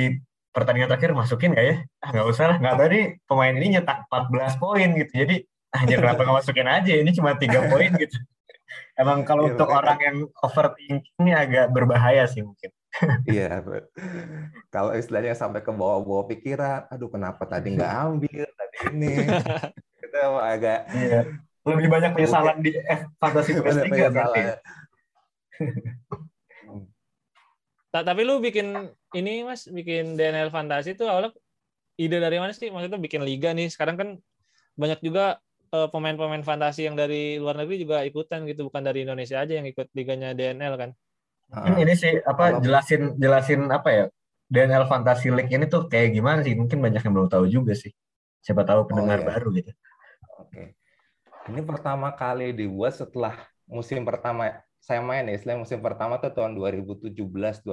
pertandingan 0.56 0.88
terakhir 0.88 1.12
masukin 1.12 1.52
gak 1.52 1.68
ya? 1.68 1.76
Ah 2.00 2.10
nggak 2.16 2.28
usah 2.32 2.46
lah 2.48 2.58
nggak 2.64 2.76
tadi 2.80 3.00
pemain 3.28 3.56
ini 3.60 3.68
nyetak 3.76 4.08
14 4.08 4.56
poin 4.56 4.88
gitu. 4.96 5.12
Jadi 5.12 5.36
ah 5.76 5.84
kenapa 5.84 6.24
nggak 6.24 6.38
masukin 6.40 6.68
aja? 6.68 6.94
Ini 6.96 7.12
cuma 7.12 7.36
tiga 7.36 7.60
poin 7.68 7.92
gitu. 7.92 8.18
Emang 9.00 9.28
kalau 9.28 9.52
ya, 9.52 9.60
untuk 9.60 9.68
makanya. 9.68 9.80
orang 9.84 10.00
yang 10.00 10.18
overthinking 10.40 11.16
ini 11.20 11.32
agak 11.36 11.66
berbahaya 11.76 12.24
sih 12.32 12.40
mungkin. 12.40 12.72
Iya, 13.28 13.60
kalau 14.72 14.96
istilahnya 14.96 15.36
sampai 15.36 15.60
ke 15.60 15.72
bawah-bawah 15.72 16.32
pikiran, 16.32 16.88
aduh 16.88 17.12
kenapa 17.12 17.44
tadi 17.44 17.76
nggak 17.76 17.92
ambil 18.08 18.48
tadi 18.48 18.78
ini, 18.96 19.12
itu 20.06 20.20
agak. 20.40 20.80
Iya. 20.96 21.20
Lebih 21.66 21.88
banyak 21.90 22.12
penyesalan 22.14 22.62
di 22.62 22.78
F 22.78 23.10
fantasi 23.18 23.58
tiga 23.58 24.08
berarti. 24.14 24.42
Tapi 27.96 28.22
lu 28.28 28.44
bikin 28.44 28.92
ini 29.16 29.48
mas, 29.48 29.72
bikin 29.72 30.20
DNL 30.20 30.52
fantasi 30.52 31.00
itu 31.00 31.08
awalnya 31.08 31.32
ide 31.96 32.20
dari 32.20 32.38
mana 32.38 32.52
sih? 32.52 32.68
Maksudnya 32.68 33.00
bikin 33.00 33.24
liga 33.24 33.56
nih. 33.56 33.72
Sekarang 33.72 33.96
kan 33.96 34.10
banyak 34.76 35.00
juga 35.00 35.40
uh, 35.72 35.88
pemain-pemain 35.90 36.44
fantasi 36.44 36.86
yang 36.92 37.00
dari 37.00 37.40
luar 37.40 37.56
negeri 37.56 37.88
juga 37.88 38.04
ikutan 38.04 38.44
gitu 38.46 38.68
bukan 38.68 38.84
dari 38.84 39.08
Indonesia 39.08 39.40
aja 39.40 39.56
yang 39.56 39.66
ikut 39.66 39.88
liganya 39.96 40.36
DNL 40.36 40.76
kan 40.76 40.92
Mungkin 41.52 41.76
ini 41.86 41.94
sih 41.94 42.14
apa 42.26 42.58
Kalau- 42.58 42.62
jelasin 42.62 43.02
jelasin 43.22 43.62
apa 43.70 43.90
ya 43.94 44.06
DNL 44.50 44.86
Fantasy 44.86 45.34
League 45.34 45.50
ini 45.50 45.66
tuh 45.66 45.90
kayak 45.90 46.14
gimana 46.14 46.46
sih? 46.46 46.54
Mungkin 46.54 46.82
banyak 46.82 47.02
yang 47.02 47.14
belum 47.14 47.30
tahu 47.30 47.46
juga 47.50 47.74
sih. 47.74 47.94
Siapa 48.46 48.62
tahu 48.62 48.90
pendengar 48.90 49.22
iya. 49.22 49.28
baru 49.34 49.48
gitu. 49.58 49.72
Oke. 50.38 50.78
Ini 51.50 51.62
pertama 51.66 52.14
kali 52.14 52.54
dibuat 52.54 52.98
setelah 52.98 53.38
musim 53.66 54.06
pertama 54.06 54.54
saya 54.86 55.02
main 55.02 55.26
ya, 55.26 55.34
istilah 55.34 55.58
musim 55.58 55.82
pertama 55.82 56.22
tuh 56.22 56.30
tahun 56.30 56.54
2017-2018. 56.54 57.66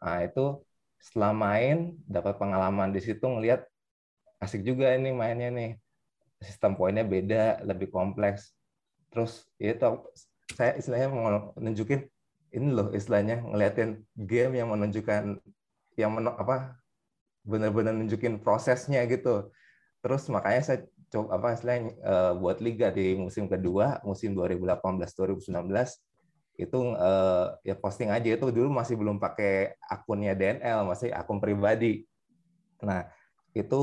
Nah, 0.00 0.18
itu 0.24 0.64
setelah 0.96 1.36
main 1.36 1.92
dapat 2.08 2.40
pengalaman 2.40 2.96
di 2.96 3.04
situ 3.04 3.20
ngelihat 3.20 3.68
asik 4.40 4.64
juga 4.64 4.96
ini 4.96 5.12
mainnya 5.12 5.52
nih. 5.52 5.76
Sistem 6.40 6.80
poinnya 6.80 7.04
beda, 7.04 7.60
lebih 7.60 7.92
kompleks. 7.92 8.56
Terus 9.12 9.44
itu 9.60 9.84
saya 10.52 10.76
istilahnya 10.76 11.08
mau 11.08 11.54
nunjukin 11.56 12.04
ini 12.54 12.68
loh 12.70 12.92
istilahnya 12.94 13.42
ngeliatin 13.42 14.04
game 14.14 14.60
yang 14.60 14.70
menunjukkan 14.70 15.42
yang 15.98 16.10
men, 16.14 16.30
apa 16.30 16.78
benar-benar 17.42 17.96
nunjukin 17.96 18.38
prosesnya 18.38 19.02
gitu. 19.10 19.50
Terus 20.04 20.28
makanya 20.30 20.62
saya 20.62 20.78
coba 21.10 21.38
apa 21.38 21.48
istilahnya 21.58 21.96
eh, 21.98 22.32
buat 22.38 22.58
liga 22.62 22.94
di 22.94 23.18
musim 23.18 23.50
kedua, 23.50 23.98
musim 24.06 24.36
2018-2019 24.36 25.50
itu 26.54 26.78
eh, 26.94 27.46
ya 27.66 27.74
posting 27.74 28.14
aja 28.14 28.28
itu 28.38 28.46
dulu 28.54 28.70
masih 28.70 28.94
belum 28.94 29.18
pakai 29.18 29.74
akunnya 29.90 30.38
DNL, 30.38 30.86
masih 30.86 31.10
akun 31.10 31.42
pribadi. 31.42 32.06
Nah, 32.78 33.10
itu 33.56 33.80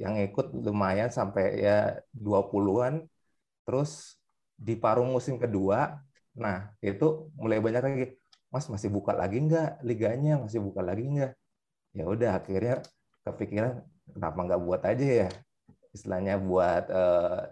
yang 0.00 0.16
ikut 0.16 0.56
lumayan 0.56 1.12
sampai 1.12 1.60
ya 1.60 2.00
20-an. 2.16 3.04
Terus 3.68 4.21
di 4.62 4.74
paruh 4.78 5.02
musim 5.02 5.34
kedua, 5.42 5.98
nah 6.38 6.70
itu 6.78 7.32
mulai 7.34 7.58
banyak 7.58 7.82
lagi, 7.82 8.06
Mas 8.52 8.66
masih 8.70 8.88
buka 8.94 9.12
lagi 9.12 9.42
nggak 9.42 9.82
liganya? 9.82 10.38
Masih 10.38 10.60
buka 10.62 10.80
lagi 10.84 11.02
nggak? 11.02 11.32
Ya 11.98 12.04
udah 12.06 12.30
akhirnya 12.38 12.76
kepikiran 13.26 13.82
kenapa 14.14 14.38
nggak 14.46 14.62
buat 14.62 14.82
aja 14.86 15.06
ya 15.26 15.30
istilahnya 15.92 16.40
buat 16.40 16.84
eh, 16.88 17.42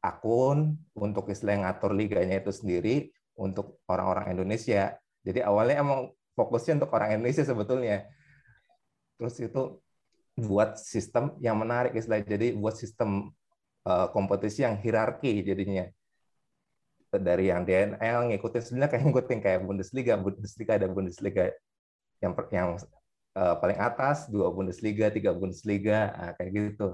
akun 0.00 0.80
untuk 0.96 1.28
istilah 1.28 1.66
ngatur 1.66 1.92
liganya 1.92 2.40
itu 2.40 2.52
sendiri 2.52 3.12
untuk 3.36 3.80
orang-orang 3.90 4.32
Indonesia. 4.32 4.96
Jadi 5.20 5.44
awalnya 5.44 5.84
emang 5.84 6.00
fokusnya 6.32 6.80
untuk 6.80 6.90
orang 6.96 7.20
Indonesia 7.20 7.44
sebetulnya. 7.44 8.08
Terus 9.20 9.36
itu 9.40 9.62
buat 10.36 10.76
sistem 10.80 11.36
yang 11.40 11.56
menarik 11.56 11.96
istilah 11.96 12.20
jadi 12.24 12.56
buat 12.56 12.76
sistem 12.76 13.32
eh, 13.84 14.08
kompetisi 14.12 14.64
yang 14.64 14.76
hierarki 14.80 15.44
jadinya 15.44 15.88
dari 17.18 17.52
yang 17.52 17.62
DNL 17.66 18.32
ngikutin 18.32 18.62
sebenarnya 18.62 18.90
kayak 18.92 19.04
ngikutin 19.08 19.38
kayak 19.42 19.60
Bundesliga 19.64 20.14
Bundesliga 20.16 20.72
ada 20.78 20.88
Bundesliga 20.88 21.44
yang 22.20 22.32
yang 22.52 22.68
eh, 23.36 23.54
paling 23.60 23.78
atas 23.78 24.28
dua 24.32 24.48
Bundesliga 24.52 25.12
tiga 25.12 25.36
Bundesliga 25.36 26.12
nah, 26.16 26.32
kayak 26.36 26.50
gitu 26.52 26.88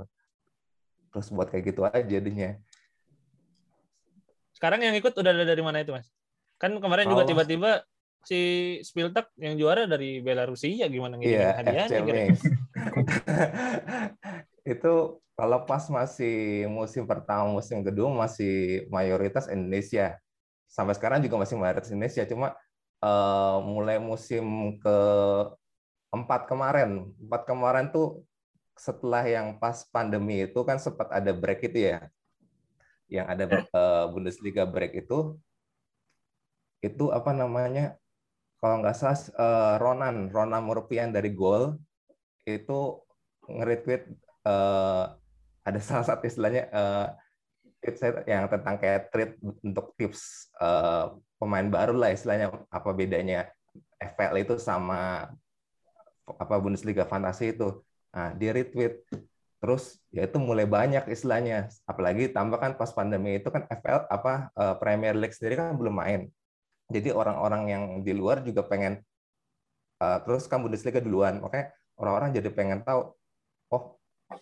terus 1.13 1.29
buat 1.29 1.53
kayak 1.53 1.65
gitu 1.75 1.85
aja 1.85 2.03
jadinya 2.03 2.57
Sekarang 4.53 4.79
yang 4.79 4.95
ikut 4.95 5.11
udah 5.11 5.33
ada 5.35 5.43
dari 5.43 5.59
mana 5.59 5.83
itu, 5.83 5.91
Mas? 5.91 6.07
Kan 6.55 6.79
kemarin 6.79 7.11
juga 7.11 7.27
tiba-tiba 7.27 7.83
si 8.23 8.79
Spiltak 8.87 9.35
yang 9.35 9.59
juara 9.59 9.91
dari 9.91 10.23
Belarusia 10.23 10.87
gimana 10.87 11.19
Iya, 11.19 11.59
hadiahnya 11.59 11.99
FC 11.99 12.07
kira-kira? 12.07 12.31
Mix. 12.31 12.39
itu 14.73 14.93
kalau 15.33 15.59
pas 15.65 15.85
masih 15.89 16.69
musim 16.69 17.09
pertama, 17.09 17.49
musim 17.49 17.81
kedua 17.83 18.13
masih 18.13 18.87
mayoritas 18.93 19.49
Indonesia. 19.49 20.21
Sampai 20.69 20.95
sekarang 20.97 21.25
juga 21.25 21.41
masih 21.41 21.57
mayoritas 21.59 21.93
Indonesia. 21.93 22.25
Cuma 22.29 22.55
eh, 23.03 23.57
mulai 23.65 23.97
musim 23.99 24.77
ke 24.79 24.97
empat 26.13 26.45
kemarin, 26.45 27.09
empat 27.25 27.43
kemarin 27.49 27.89
tuh 27.89 28.21
setelah 28.77 29.25
yang 29.25 29.57
pas 29.57 29.85
pandemi 29.89 30.45
itu 30.45 30.61
kan 30.65 30.77
sempat 30.77 31.09
ada 31.13 31.33
break 31.33 31.73
itu 31.73 31.93
ya, 31.93 32.09
yang 33.09 33.29
ada 33.29 33.45
eh, 33.49 34.05
Bundesliga 34.13 34.69
break 34.69 35.05
itu, 35.05 35.37
itu 36.85 37.05
apa 37.13 37.33
namanya? 37.33 37.97
Kalau 38.61 38.85
nggak 38.85 38.95
salah 38.95 39.19
eh, 39.19 39.75
Ronan, 39.81 40.29
Ronan 40.29 40.63
Murpian 40.63 41.11
dari 41.11 41.33
Gol 41.33 41.81
itu 42.47 42.81
nge-retweet 43.47 44.03
eh, 44.47 45.05
ada 45.63 45.79
salah 45.79 46.07
satu 46.07 46.27
istilahnya 46.27 46.67
saya 47.83 48.23
yang 48.31 48.47
tentang 48.47 48.79
kayak 48.79 49.11
treat 49.11 49.31
untuk 49.43 49.95
tips 49.99 50.51
eh, 50.63 51.07
pemain 51.43 51.67
baru 51.67 51.99
lah 51.99 52.15
istilahnya 52.15 52.55
apa 52.71 52.91
bedanya 52.95 53.51
FPL 53.99 54.47
itu 54.47 54.55
sama 54.63 55.31
apa 56.27 56.55
Bundesliga 56.63 57.03
Fantasi 57.03 57.55
itu. 57.55 57.83
Nah, 58.15 58.31
dia 58.39 58.55
retweet 58.55 59.03
terus 59.63 60.03
ya 60.11 60.27
itu 60.27 60.43
mulai 60.43 60.67
banyak 60.67 61.07
istilahnya 61.07 61.71
apalagi 61.87 62.35
tambah 62.35 62.59
kan 62.59 62.75
pas 62.75 62.91
pandemi 62.91 63.39
itu 63.39 63.47
kan 63.47 63.63
FPL 63.71 64.11
apa 64.11 64.51
eh, 64.55 64.75
Premier 64.79 65.15
League 65.19 65.35
sendiri 65.35 65.59
kan 65.59 65.75
belum 65.75 65.99
main. 65.99 66.31
Jadi 66.93 67.11
orang-orang 67.11 67.63
yang 67.71 67.85
di 68.07 68.13
luar 68.15 68.47
juga 68.47 68.63
pengen 68.63 69.03
eh, 69.99 70.19
terus 70.23 70.47
kan 70.47 70.63
Bundesliga 70.63 71.03
duluan. 71.03 71.43
Makanya 71.43 71.75
orang-orang 72.03 72.35
jadi 72.35 72.51
pengen 72.51 72.83
tahu 72.83 73.15
oh 73.71 73.85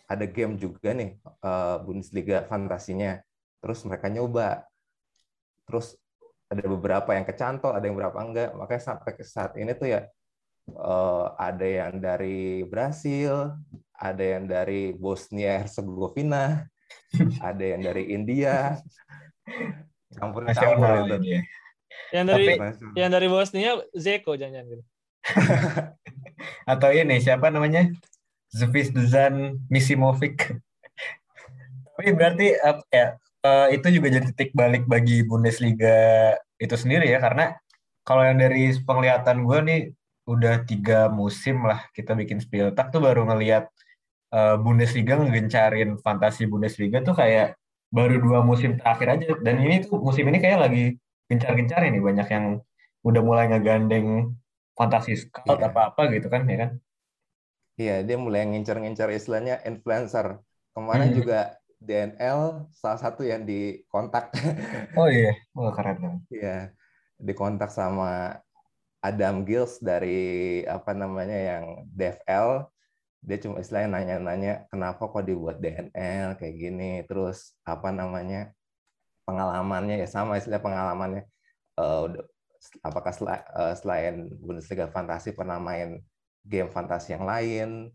ada 0.08 0.24
game 0.24 0.56
juga 0.56 0.96
nih 0.96 1.20
eh, 1.20 1.76
Bundesliga 1.84 2.48
fantasinya. 2.48 3.20
Terus 3.60 3.84
mereka 3.84 4.08
nyoba. 4.08 4.64
Terus 5.68 5.94
ada 6.50 6.64
beberapa 6.66 7.14
yang 7.14 7.28
kecantol, 7.28 7.76
ada 7.76 7.84
yang 7.84 7.94
beberapa 7.94 8.18
enggak. 8.24 8.50
Makanya 8.56 8.82
sampai 8.82 9.12
ke 9.14 9.22
saat 9.22 9.54
ini 9.60 9.76
tuh 9.76 9.92
ya 9.92 10.00
eh, 10.72 11.26
ada 11.36 11.66
yang 11.66 12.00
dari 12.00 12.64
Brasil, 12.64 13.52
ada 13.92 14.24
yang 14.24 14.48
dari 14.48 14.96
Bosnia 14.96 15.60
Herzegovina, 15.60 16.64
ada 17.44 17.64
yang 17.64 17.84
dari 17.84 18.08
India. 18.10 18.80
Campur-campur 20.10 20.74
Nasional 20.74 21.06
itu. 21.06 21.38
ya. 21.38 21.40
Yang 22.10 22.24
dari 22.26 22.46
Tapi- 22.46 22.98
yang 22.98 23.10
dari 23.10 23.28
Bosnia 23.30 23.70
Zeko 23.94 24.34
jangan-jangan 24.34 24.66
gitu. 24.74 24.84
Atau 26.66 26.90
ini 26.92 27.20
siapa 27.22 27.48
namanya? 27.52 27.88
Zvezdan 28.50 29.62
Misimovic. 29.70 30.58
Tapi 31.94 32.10
berarti 32.16 32.56
apa 32.58 32.82
ya 32.90 33.06
eh, 33.44 33.66
itu 33.76 33.86
juga 33.94 34.08
jadi 34.12 34.26
titik 34.32 34.50
balik 34.56 34.84
bagi 34.88 35.22
Bundesliga 35.24 36.34
itu 36.60 36.74
sendiri 36.76 37.08
ya 37.08 37.20
karena 37.22 37.56
kalau 38.04 38.24
yang 38.24 38.40
dari 38.40 38.72
penglihatan 38.82 39.44
gue 39.46 39.58
nih 39.64 39.80
udah 40.28 40.64
tiga 40.68 41.08
musim 41.12 41.64
lah 41.66 41.84
kita 41.96 42.12
bikin 42.16 42.38
Spieltag 42.42 42.92
tuh 42.92 43.00
baru 43.04 43.28
ngelihat 43.28 43.68
eh, 44.34 44.56
Bundesliga 44.60 45.20
ngegencarin 45.20 46.00
fantasi 46.00 46.48
Bundesliga 46.50 47.00
tuh 47.04 47.14
kayak 47.16 47.56
baru 47.90 48.22
dua 48.22 48.40
musim 48.46 48.78
terakhir 48.78 49.18
aja 49.18 49.26
dan 49.42 49.56
ini 49.60 49.82
tuh 49.82 49.98
musim 49.98 50.24
ini 50.30 50.38
kayak 50.38 50.70
lagi 50.70 50.84
gencar-gencar 51.26 51.82
nih 51.86 52.02
banyak 52.02 52.28
yang 52.30 52.46
udah 53.02 53.22
mulai 53.24 53.50
ngegandeng 53.50 54.34
fantasi 54.80 55.12
scout 55.20 55.60
Iya. 55.60 55.68
apa-apa 55.68 56.08
gitu 56.08 56.32
kan 56.32 56.48
ya 56.48 56.56
kan 56.64 56.72
Iya, 57.76 58.04
dia 58.04 58.16
mulai 58.20 58.44
ngincar-ngincar 58.44 59.08
istilahnya 59.08 59.64
influencer. 59.64 60.36
Kemarin 60.76 61.12
Hmm. 61.12 61.16
juga 61.16 61.38
DNL 61.80 62.68
salah 62.76 63.00
satu 63.00 63.24
yang 63.24 63.48
dikontak. 63.48 64.28
Oh 65.00 65.08
iya, 65.08 65.32
wah 65.56 65.72
keren 65.72 65.96
kan. 65.96 66.14
Iya, 66.28 66.76
dikontak 67.16 67.72
sama 67.72 68.36
Adam 69.00 69.48
Gills 69.48 69.80
dari 69.80 70.60
apa 70.68 70.92
namanya 70.92 71.32
yang 71.32 71.64
DFL. 71.88 72.68
Dia 73.24 73.36
cuma 73.40 73.64
istilahnya 73.64 73.96
nanya-nanya 73.96 74.68
kenapa 74.68 75.08
kok 75.08 75.24
dibuat 75.24 75.56
DNL 75.56 76.36
kayak 76.36 76.56
gini. 76.60 77.00
Terus 77.08 77.56
apa 77.64 77.88
namanya 77.88 78.52
pengalamannya 79.24 79.96
ya 79.96 80.08
sama 80.08 80.36
istilah 80.36 80.60
pengalamannya. 80.60 81.24
Udah- 81.80 82.28
apakah 82.84 83.12
sela- 83.12 83.46
eh, 83.46 83.74
selain 83.76 84.28
Bundesliga 84.40 84.86
Fantasi 84.92 85.32
pernah 85.32 85.56
main 85.56 86.00
game 86.44 86.68
fantasi 86.68 87.16
yang 87.16 87.24
lain? 87.24 87.88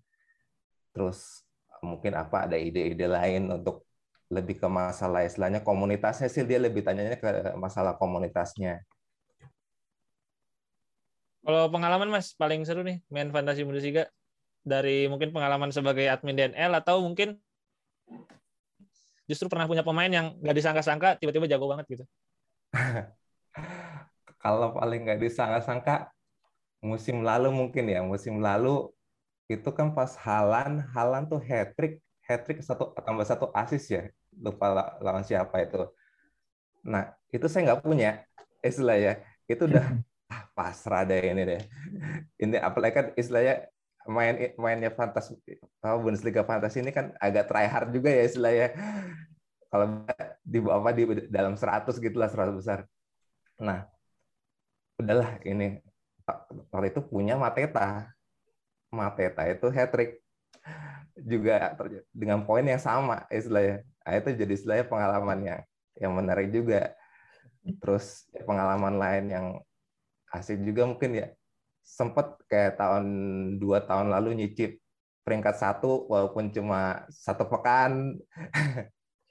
Terus 0.96 1.46
mungkin 1.84 2.18
apa 2.18 2.50
ada 2.50 2.58
ide-ide 2.58 3.06
lain 3.06 3.52
untuk 3.52 3.86
lebih 4.34 4.58
ke 4.58 4.66
masalah 4.66 5.22
istilahnya 5.22 5.62
komunitasnya 5.62 6.26
sih 6.26 6.42
dia 6.50 6.58
lebih 6.58 6.82
tanyanya 6.82 7.22
ke 7.22 7.54
masalah 7.62 7.94
komunitasnya. 7.94 8.82
Kalau 11.46 11.70
pengalaman 11.70 12.10
Mas 12.10 12.34
paling 12.34 12.66
seru 12.66 12.82
nih 12.82 13.06
main 13.14 13.30
fantasi 13.30 13.62
Bundesliga 13.62 14.10
dari 14.66 15.06
mungkin 15.06 15.30
pengalaman 15.30 15.70
sebagai 15.70 16.10
admin 16.10 16.34
DNL 16.34 16.74
atau 16.82 17.06
mungkin 17.06 17.38
justru 19.30 19.46
pernah 19.46 19.70
punya 19.70 19.86
pemain 19.86 20.10
yang 20.10 20.34
nggak 20.42 20.58
disangka-sangka 20.58 21.22
tiba-tiba 21.22 21.46
jago 21.46 21.70
banget 21.70 21.86
gitu. 21.86 22.06
Kalau 24.46 24.78
paling 24.78 25.00
nggak 25.10 25.20
disangka-sangka 25.26 26.14
musim 26.86 27.26
lalu 27.26 27.50
mungkin 27.50 27.90
ya 27.90 28.06
musim 28.06 28.38
lalu 28.38 28.94
itu 29.50 29.70
kan 29.74 29.90
pas 29.98 30.14
Halan 30.22 30.86
Halan 30.94 31.26
tuh 31.26 31.42
hat 31.42 31.74
trick 31.74 31.98
hat 32.30 32.46
trick 32.46 32.62
satu 32.62 32.94
tambah 32.94 33.26
satu 33.26 33.50
asis 33.58 33.84
ya 33.90 34.04
lupa 34.38 34.66
la- 34.70 34.94
lawan 35.02 35.26
siapa 35.26 35.66
itu. 35.66 35.90
Nah 36.86 37.14
itu 37.34 37.46
saya 37.50 37.74
nggak 37.74 37.82
punya 37.82 38.22
istilah 38.62 38.98
ya 38.98 39.14
itu 39.50 39.66
udah 39.66 39.86
ah, 40.34 40.42
pasrah 40.54 41.02
deh 41.10 41.22
ini 41.34 41.42
deh. 41.46 41.62
Ini 42.38 42.58
apalagi 42.62 42.94
kan 42.94 43.08
istilahnya 43.18 43.66
main 44.06 44.54
mainnya 44.62 44.94
fantas 44.94 45.34
oh, 45.82 45.98
Bundesliga 46.06 46.46
fantasi 46.46 46.86
ini 46.86 46.94
kan 46.94 47.18
agak 47.18 47.50
try 47.50 47.66
hard 47.66 47.90
juga 47.90 48.10
ya 48.14 48.24
istilahnya. 48.30 48.68
Kalau 49.74 49.86
di 50.46 50.60
apa 50.62 50.90
di 50.94 51.04
dalam 51.28 51.58
100 51.58 51.98
gitulah 51.98 52.30
100 52.30 52.56
besar. 52.56 52.80
Nah, 53.60 53.88
udahlah 55.00 55.40
ini 55.44 55.80
waktu 56.72 56.88
itu 56.92 57.02
punya 57.04 57.38
Mateta. 57.38 58.12
Mateta 58.94 59.44
itu 59.50 59.68
hat 59.72 59.92
trick 59.92 60.24
juga 61.20 61.76
dengan 62.12 62.44
poin 62.44 62.64
yang 62.64 62.80
sama 62.80 63.28
istilahnya. 63.32 63.84
Nah, 64.06 64.14
itu 64.20 64.30
jadi 64.36 64.54
istilahnya 64.56 64.86
pengalaman 64.88 65.40
yang 65.44 65.62
yang 66.00 66.12
menarik 66.16 66.52
juga. 66.52 66.96
Terus 67.66 68.30
pengalaman 68.46 68.96
lain 69.00 69.26
yang 69.32 69.46
asik 70.30 70.62
juga 70.62 70.86
mungkin 70.86 71.18
ya 71.18 71.28
sempat 71.86 72.42
kayak 72.50 72.82
tahun 72.82 73.06
dua 73.62 73.86
tahun 73.86 74.10
lalu 74.10 74.42
nyicip 74.42 74.82
peringkat 75.26 75.56
satu 75.58 76.06
walaupun 76.10 76.54
cuma 76.54 77.06
satu 77.10 77.50
pekan. 77.50 78.22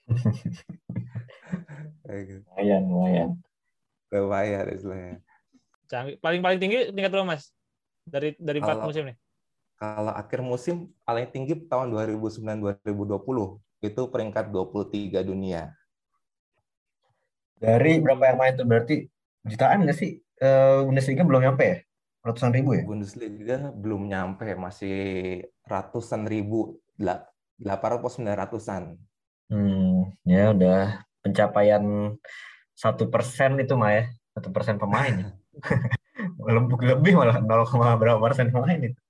lumayan, 2.05 2.83
lumayan. 2.85 3.31
Lumayan 4.11 4.67
istilahnya. 4.75 5.23
Paling 5.91 6.41
paling 6.41 6.59
tinggi 6.61 6.91
tingkat 6.93 7.11
berapa 7.12 7.26
mas? 7.26 7.53
Dari 8.05 8.37
dari 8.37 8.59
empat 8.61 8.85
musim 8.85 9.12
nih? 9.12 9.16
Kalau 9.74 10.12
akhir 10.14 10.41
musim 10.41 10.95
paling 11.03 11.28
tinggi 11.28 11.59
tahun 11.66 11.91
2009-2020 11.93 12.85
itu 13.85 14.03
peringkat 14.09 14.49
23 14.49 15.20
dunia. 15.26 15.74
Dari 17.59 18.01
berapa 18.01 18.22
yang 18.32 18.39
main 18.39 18.55
tuh 18.57 18.66
berarti 18.68 19.09
jutaan 19.45 19.85
nggak 19.85 19.99
sih? 19.99 20.20
Uh, 20.41 20.89
Bundesliga 20.89 21.22
belum 21.22 21.43
nyampe 21.45 21.64
ya? 21.64 21.78
Ratusan 22.24 22.53
ribu 22.57 22.72
ya? 22.72 22.82
Bundesliga 22.89 23.70
belum 23.76 24.09
nyampe, 24.09 24.57
masih 24.57 24.97
ratusan 25.68 26.24
ribu, 26.24 26.80
delapan 27.61 27.89
ratus 28.01 28.16
sembilan 28.16 28.39
ratusan. 28.49 28.82
Hmm, 29.53 30.09
ya 30.24 30.57
udah 30.57 31.05
pencapaian 31.20 31.85
satu 32.72 33.12
persen 33.12 33.61
itu 33.61 33.76
mah 33.76 33.93
ya, 33.93 34.05
satu 34.32 34.49
persen 34.51 34.80
pemain. 34.80 35.14
lebih 36.47 36.77
lebih 36.99 37.13
malah 37.19 37.39
0, 37.41 38.01
berapa 38.01 38.19
persen 38.23 38.51
pemain 38.55 38.79
itu. 38.79 39.01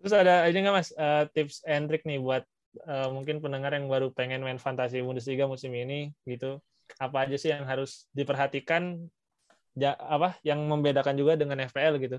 Terus 0.00 0.14
ada 0.16 0.48
ini 0.48 0.64
nggak 0.64 0.74
mas? 0.74 0.90
Uh, 0.96 1.28
tips 1.36 1.60
and 1.68 1.86
trick 1.92 2.08
nih 2.08 2.16
buat 2.16 2.48
uh, 2.88 3.12
mungkin 3.12 3.44
pendengar 3.44 3.76
yang 3.76 3.84
baru 3.90 4.08
pengen 4.14 4.40
main 4.40 4.56
fantasi 4.56 5.04
Bundesliga 5.04 5.44
musim 5.44 5.76
ini 5.76 6.08
gitu. 6.24 6.56
Apa 6.96 7.28
aja 7.28 7.36
sih 7.36 7.52
yang 7.52 7.68
harus 7.68 8.08
diperhatikan 8.16 8.96
ja, 9.76 9.94
apa 10.00 10.40
yang 10.42 10.64
membedakan 10.64 11.14
juga 11.20 11.36
dengan 11.36 11.60
FPL 11.68 12.00
gitu? 12.00 12.18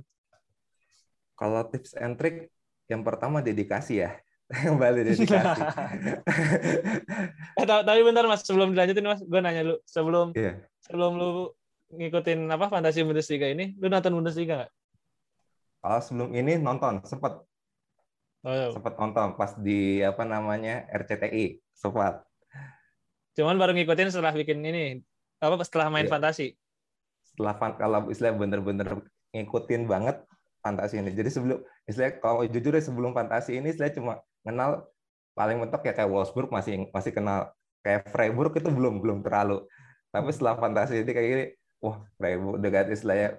Kalau 1.34 1.66
tips 1.74 1.98
and 1.98 2.22
trick 2.22 2.54
yang 2.86 3.02
pertama 3.02 3.42
dedikasi 3.42 4.06
ya. 4.06 4.14
Kembali 4.52 5.08
dedikasi. 5.08 5.62
Eh, 7.60 7.66
tapi 7.68 8.02
bentar 8.04 8.26
mas. 8.28 8.44
Sebelum 8.44 8.76
dilanjutin 8.76 9.08
mas 9.08 9.22
gue 9.24 9.40
nanya 9.42 9.64
lu. 9.64 9.76
Sebelum 9.88 10.38
yeah. 10.38 10.60
sebelum 10.84 11.18
lu 11.18 11.30
ngikutin 11.92 12.48
apa 12.52 12.72
fantasi 12.72 13.04
Bundesliga 13.04 13.48
ini 13.52 13.76
lu 13.80 13.88
nonton 13.92 14.16
Bundesliga 14.16 14.64
nggak? 14.64 14.72
Oh 15.82 16.00
sebelum 16.00 16.30
ini 16.38 16.62
nonton 16.62 17.02
sempat 17.04 17.42
oh, 18.46 18.54
iya. 18.54 18.70
sempat 18.70 18.94
nonton 18.96 19.34
pas 19.36 19.58
di 19.58 20.00
apa 20.06 20.24
namanya 20.24 20.86
RCTI 20.94 21.58
sempat 21.74 22.22
Cuman 23.36 23.56
baru 23.56 23.72
ngikutin 23.72 24.12
setelah 24.12 24.36
bikin 24.36 24.60
ini 24.60 25.00
apa 25.42 25.64
setelah 25.64 25.88
main 25.88 26.06
yeah. 26.06 26.14
fantasi. 26.14 26.48
Setelah 27.24 27.56
kalau 27.80 28.12
istilah 28.12 28.36
bener-bener 28.36 29.02
ngikutin 29.32 29.88
banget 29.88 30.20
fantasi 30.60 31.00
ini. 31.00 31.16
Jadi 31.16 31.30
sebelum 31.32 31.60
istilah 31.88 32.20
kalau 32.20 32.44
jujur 32.46 32.76
ya 32.76 32.84
sebelum 32.84 33.16
fantasi 33.16 33.58
ini 33.58 33.72
istilah 33.72 33.92
cuma 33.96 34.14
kenal 34.44 34.86
paling 35.32 35.64
mentok 35.64 35.88
ya 35.88 35.96
kayak 35.96 36.12
Wolfsburg 36.12 36.52
masih 36.52 36.92
masih 36.92 37.16
kenal 37.16 37.56
kayak 37.82 38.12
Freiburg 38.12 38.52
itu 38.60 38.68
belum 38.68 39.00
belum 39.00 39.24
terlalu. 39.24 39.64
Tapi 40.12 40.28
setelah 40.36 40.60
fantasi 40.60 41.08
ini 41.08 41.12
kayak 41.16 41.28
gini, 41.32 41.46
wah 41.82 42.06
Freiburg 42.16 42.62
dengan 42.62 42.86
istilahnya 42.94 43.30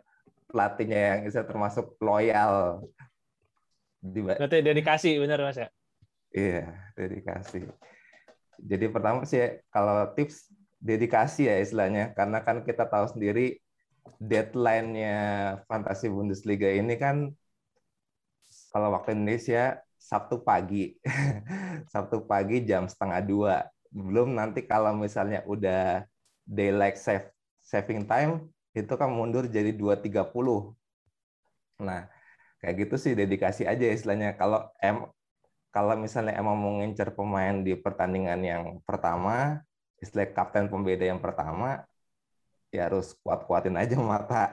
pelatihnya 0.50 1.00
yang 1.00 1.20
istilah 1.30 1.48
termasuk 1.48 1.96
loyal. 2.02 2.84
Berarti 4.02 4.58
dedikasi 4.60 5.16
benar 5.16 5.40
Mas 5.40 5.56
ya? 5.56 5.68
Iya, 6.34 6.74
dedikasi. 6.98 7.64
Jadi 8.58 8.86
pertama 8.90 9.24
sih 9.24 9.62
kalau 9.70 10.10
tips 10.12 10.50
dedikasi 10.82 11.46
ya 11.46 11.62
istilahnya 11.62 12.10
karena 12.12 12.42
kan 12.42 12.66
kita 12.66 12.84
tahu 12.90 13.06
sendiri 13.14 13.62
deadline-nya 14.18 15.18
Fantasi 15.70 16.10
Bundesliga 16.10 16.66
ini 16.66 16.98
kan 16.98 17.30
kalau 18.74 18.92
waktu 18.98 19.14
Indonesia 19.14 19.78
Sabtu 20.02 20.42
pagi. 20.42 20.98
Sabtu 21.92 22.26
pagi 22.26 22.66
jam 22.66 22.90
setengah 22.90 23.22
dua. 23.22 23.56
Belum 23.88 24.34
nanti 24.34 24.66
kalau 24.66 24.92
misalnya 24.98 25.46
udah 25.46 26.02
daylight 26.42 26.98
save, 26.98 27.30
saving 27.72 28.04
time, 28.04 28.52
itu 28.76 28.92
kan 29.00 29.08
mundur 29.08 29.48
jadi 29.48 29.72
2.30. 29.72 30.76
Nah, 31.80 32.04
kayak 32.60 32.74
gitu 32.84 32.94
sih 33.00 33.12
dedikasi 33.16 33.64
aja 33.64 33.84
istilahnya. 33.88 34.36
Kalau 34.36 34.68
em 34.84 35.08
kalau 35.72 35.96
misalnya 35.96 36.36
emang 36.36 36.56
mau 36.60 36.72
ngincer 36.76 37.16
pemain 37.16 37.64
di 37.64 37.72
pertandingan 37.72 38.40
yang 38.44 38.64
pertama, 38.84 39.64
istilah 39.96 40.28
kapten 40.36 40.68
pembeda 40.68 41.08
yang 41.08 41.16
pertama, 41.16 41.80
ya 42.68 42.92
harus 42.92 43.16
kuat-kuatin 43.24 43.80
aja 43.80 43.96
mata. 44.12 44.52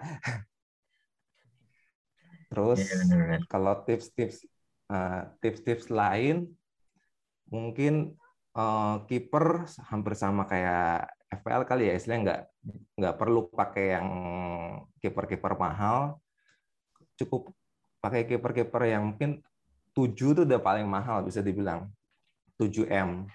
Terus 2.47 2.79
iya, 2.87 3.43
kalau 3.51 3.83
tips-tips 3.83 4.47
uh, 4.87 5.27
tips-tips 5.43 5.91
lain, 5.91 6.47
mungkin 7.51 8.15
uh, 8.55 9.03
kiper 9.05 9.67
hampir 9.91 10.13
sama 10.15 10.47
kayak 10.47 11.18
FPL 11.29 11.63
kali 11.69 11.83
ya, 11.89 11.93
istilahnya 11.93 12.21
nggak 12.25 12.41
nggak 12.97 13.15
perlu 13.21 13.49
pakai 13.53 13.85
yang 13.93 14.07
kiper-kiper 14.97 15.53
mahal, 15.53 16.17
cukup 17.15 17.53
pakai 18.01 18.25
kiper-kiper 18.25 18.89
yang 18.89 19.13
mungkin 19.13 19.45
7 19.93 20.15
itu 20.15 20.41
udah 20.47 20.61
paling 20.61 20.87
mahal 20.89 21.21
bisa 21.21 21.45
dibilang. 21.45 21.91
7M. 22.59 23.29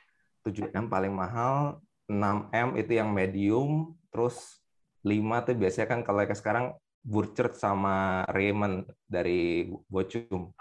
7M 0.45 0.92
paling 0.92 1.14
mahal, 1.14 1.80
6M 2.11 2.76
itu 2.76 2.92
yang 3.01 3.09
medium, 3.14 3.97
terus 4.12 4.61
5 5.01 5.45
tuh 5.45 5.57
biasanya 5.57 5.88
kan 5.88 6.01
kalau 6.05 6.20
kayak 6.24 6.36
sekarang 6.36 6.66
Burchard 7.05 7.57
sama 7.57 8.24
Raymond 8.32 8.88
dari 9.05 9.68
Bochum. 9.88 10.53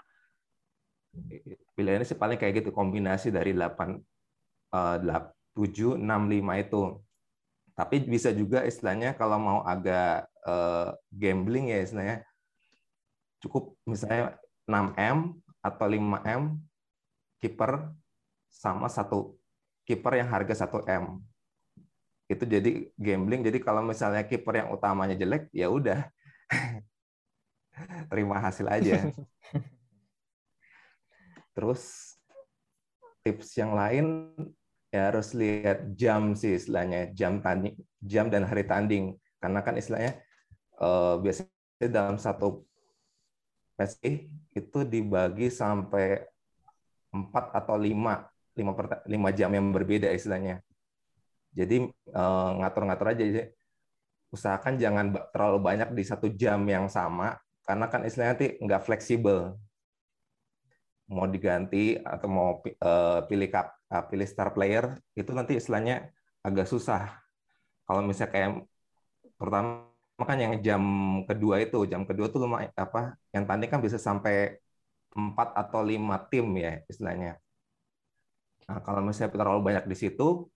Pilihannya 1.72 2.04
sih 2.04 2.20
paling 2.20 2.36
kayak 2.36 2.64
gitu, 2.64 2.70
kombinasi 2.72 3.32
dari 3.32 3.56
8, 3.56 3.96
uh, 4.76 4.96
7, 5.56 5.96
6, 5.96 6.04
5 6.04 6.54
itu. 6.60 6.82
Tapi 7.74 8.06
bisa 8.06 8.30
juga 8.30 8.62
istilahnya 8.62 9.18
kalau 9.18 9.38
mau 9.38 9.60
agak 9.66 10.30
uh, 10.46 10.94
gambling 11.10 11.74
ya 11.74 11.82
istilahnya, 11.82 12.22
cukup 13.42 13.74
misalnya 13.82 14.38
6M, 14.70 15.34
atau 15.64 15.86
5M 15.88 16.60
kiper 17.40 17.88
sama 18.52 18.92
satu 18.92 19.40
kiper 19.88 20.20
yang 20.20 20.28
harga 20.28 20.68
1M. 20.68 21.24
Itu 22.28 22.44
jadi 22.44 22.88
gambling. 23.00 23.40
Jadi 23.44 23.58
kalau 23.64 23.80
misalnya 23.80 24.24
kiper 24.28 24.60
yang 24.60 24.68
utamanya 24.72 25.16
jelek, 25.16 25.48
ya 25.52 25.72
udah. 25.72 26.08
Terima 28.12 28.40
hasil 28.44 28.68
aja. 28.68 29.08
Terus 31.56 32.14
tips 33.24 33.56
yang 33.56 33.72
lain 33.72 34.36
ya 34.94 35.10
harus 35.10 35.34
lihat 35.34 35.98
jam 35.98 36.38
sih 36.38 36.54
istilahnya, 36.54 37.10
jam 37.18 37.42
tanding, 37.42 37.74
jam 37.98 38.30
dan 38.30 38.46
hari 38.46 38.62
tanding. 38.62 39.18
Karena 39.42 39.60
kan 39.66 39.74
istilahnya 39.74 40.22
uh, 40.78 41.18
biasanya 41.18 41.88
dalam 41.90 42.16
satu 42.22 42.62
PSI 43.74 44.30
itu 44.54 44.78
dibagi 44.86 45.50
sampai 45.50 46.22
4 47.10 47.58
atau 47.58 47.74
5 47.74 47.90
5, 48.54 49.10
5 49.10 49.38
jam 49.38 49.50
yang 49.50 49.74
berbeda 49.74 50.14
istilahnya. 50.14 50.62
Jadi 51.54 51.86
eh, 51.90 52.50
ngatur-ngatur 52.58 53.14
aja 53.14 53.22
jadi 53.22 53.42
usahakan 54.34 54.74
jangan 54.78 55.06
terlalu 55.30 55.58
banyak 55.62 55.88
di 55.94 56.02
satu 56.02 56.26
jam 56.34 56.66
yang 56.66 56.90
sama 56.90 57.38
karena 57.62 57.86
kan 57.86 58.02
istilahnya 58.02 58.34
nanti 58.34 58.48
nggak 58.58 58.82
fleksibel 58.82 59.54
mau 61.06 61.30
diganti 61.30 61.94
atau 62.02 62.26
mau 62.26 62.50
eh, 62.66 63.20
pilih 63.30 63.50
pilih 64.10 64.26
star 64.26 64.50
player 64.54 64.98
itu 65.18 65.30
nanti 65.30 65.52
istilahnya 65.60 66.10
agak 66.46 66.66
susah 66.72 67.14
kalau 67.86 68.00
misalnya 68.04 68.32
kayak 68.34 68.50
pertama 69.40 69.68
makanya 70.20 70.42
yang 70.50 70.56
jam 70.62 70.82
kedua 71.28 71.56
itu 71.64 71.76
jam 71.90 72.02
kedua 72.08 72.26
tuh 72.30 72.40
lumayan 72.46 72.70
apa 72.78 73.18
yang 73.34 73.44
tanding 73.48 73.70
kan 73.72 73.80
bisa 73.82 73.98
sampai 73.98 74.62
empat 75.14 75.48
atau 75.54 75.80
lima 75.82 76.18
tim 76.30 76.46
ya 76.58 76.82
istilahnya. 76.90 77.38
Nah, 78.66 78.80
kalau 78.80 79.00
misalnya 79.04 79.32
terlalu 79.34 79.60
banyak 79.68 79.84
di 79.90 79.96
situ 80.02 80.48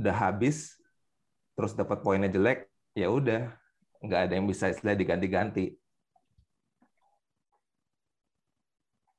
udah 0.00 0.16
habis 0.16 0.78
terus 1.54 1.72
dapat 1.76 2.00
poinnya 2.04 2.28
jelek 2.32 2.66
ya 2.96 3.06
udah 3.12 3.52
nggak 4.02 4.20
ada 4.28 4.32
yang 4.36 4.46
bisa 4.50 4.72
istilah 4.72 4.96
diganti-ganti. 4.98 5.76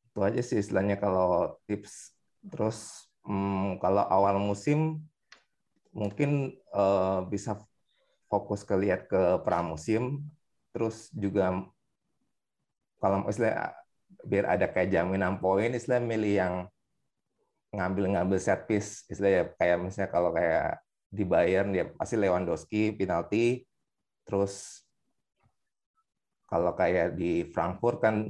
Itu 0.10 0.20
aja 0.28 0.42
sih 0.46 0.58
istilahnya 0.62 0.96
kalau 1.04 1.58
tips. 1.68 2.13
Terus 2.52 3.08
hmm, 3.24 3.80
kalau 3.80 4.04
awal 4.08 4.40
musim 4.40 5.04
mungkin 5.94 6.58
uh, 6.74 7.24
bisa 7.30 7.62
fokus 8.28 8.66
ke 8.66 8.76
lihat 8.76 9.06
ke 9.08 9.40
pramusim. 9.46 10.26
Terus 10.74 11.14
juga 11.14 11.64
kalau 12.98 13.28
istilah 13.30 13.76
biar 14.26 14.58
ada 14.58 14.66
kayak 14.72 14.90
jaminan 14.90 15.38
poin, 15.38 15.70
istilah 15.76 16.02
milih 16.02 16.34
yang 16.34 16.54
ngambil-ngambil 17.74 18.38
set 18.38 18.66
piece, 18.70 19.04
istilahnya 19.10 19.54
kayak 19.58 19.78
misalnya 19.82 20.10
kalau 20.10 20.30
kayak 20.32 20.82
di 21.14 21.24
Bayern 21.26 21.74
dia 21.74 21.90
pasti 21.94 22.18
Lewandowski 22.18 22.94
penalti, 22.98 23.66
terus 24.26 24.86
kalau 26.50 26.74
kayak 26.78 27.18
di 27.18 27.50
Frankfurt 27.50 27.98
kan 28.02 28.30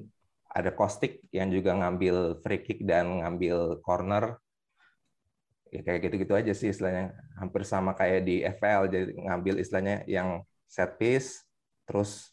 ada 0.54 0.70
Kostik 0.70 1.26
yang 1.34 1.50
juga 1.50 1.74
ngambil 1.74 2.40
free 2.46 2.62
kick 2.62 2.86
dan 2.86 3.26
ngambil 3.26 3.82
corner, 3.82 4.38
ya 5.74 5.82
kayak 5.82 6.00
gitu-gitu 6.06 6.34
aja 6.38 6.54
sih 6.54 6.70
istilahnya, 6.70 7.18
hampir 7.42 7.66
sama 7.66 7.98
kayak 7.98 8.22
di 8.22 8.46
FL 8.46 8.86
jadi 8.86 9.18
ngambil 9.18 9.58
istilahnya 9.58 10.06
yang 10.06 10.46
set 10.70 10.94
piece, 11.02 11.42
terus 11.90 12.30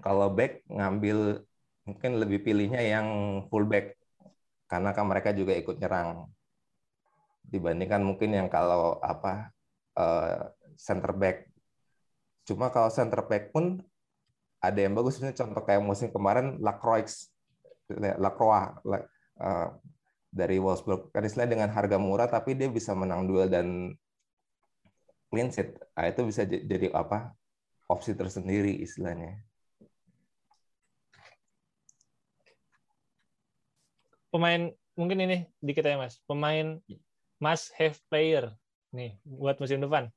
kalau 0.00 0.32
back 0.32 0.64
ngambil 0.68 1.44
mungkin 1.84 2.10
lebih 2.18 2.40
pilihnya 2.42 2.82
yang 2.82 3.08
fullback 3.52 3.94
karena 4.66 4.90
kan 4.96 5.06
mereka 5.06 5.30
juga 5.36 5.54
ikut 5.54 5.76
nyerang. 5.78 6.26
Dibandingkan 7.46 8.02
mungkin 8.02 8.34
yang 8.34 8.48
kalau 8.50 8.98
apa 8.98 9.54
uh, 9.94 10.50
center 10.74 11.14
back. 11.14 11.46
Cuma 12.42 12.74
kalau 12.74 12.90
center 12.90 13.22
back 13.22 13.54
pun 13.54 13.78
ada 14.72 14.80
yang 14.82 14.94
bagus. 14.94 15.18
Sebenarnya 15.18 15.38
contoh 15.44 15.62
kayak 15.62 15.82
musim 15.82 16.08
kemarin 16.10 16.58
Lacroix 16.58 17.30
Lacroix 17.94 18.74
uh, 19.38 19.68
dari 20.30 20.58
Wolfsburg. 20.58 21.14
Kan 21.14 21.22
istilahnya 21.24 21.52
dengan 21.58 21.70
harga 21.70 21.96
murah 21.96 22.26
tapi 22.26 22.58
dia 22.58 22.68
bisa 22.70 22.92
menang 22.92 23.24
duel 23.24 23.46
dan 23.46 23.94
clean 25.30 25.48
sheet. 25.50 25.78
Nah, 25.94 26.06
itu 26.10 26.20
bisa 26.26 26.42
jadi 26.46 26.90
apa? 26.92 27.34
Opsi 27.86 28.18
tersendiri 28.18 28.82
istilahnya. 28.82 29.38
Pemain 34.34 34.74
mungkin 34.98 35.18
ini 35.22 35.46
dikit 35.62 35.86
ya 35.86 35.96
mas. 35.96 36.18
Pemain 36.26 36.82
must 37.38 37.72
have 37.78 37.96
player 38.10 38.50
nih 38.90 39.16
buat 39.22 39.56
musim 39.62 39.78
depan. 39.80 40.10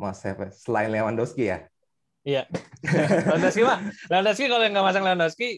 Must 0.00 0.24
have 0.24 0.40
selain 0.56 0.90
Lewandowski 0.90 1.52
ya 1.52 1.68
iya 2.22 2.42
Lewandowski 2.82 3.62
mah 3.66 3.78
Lewandowski 4.10 4.44
kalau 4.50 4.64
nggak 4.66 4.86
masang 4.86 5.02
Lewandowski 5.04 5.48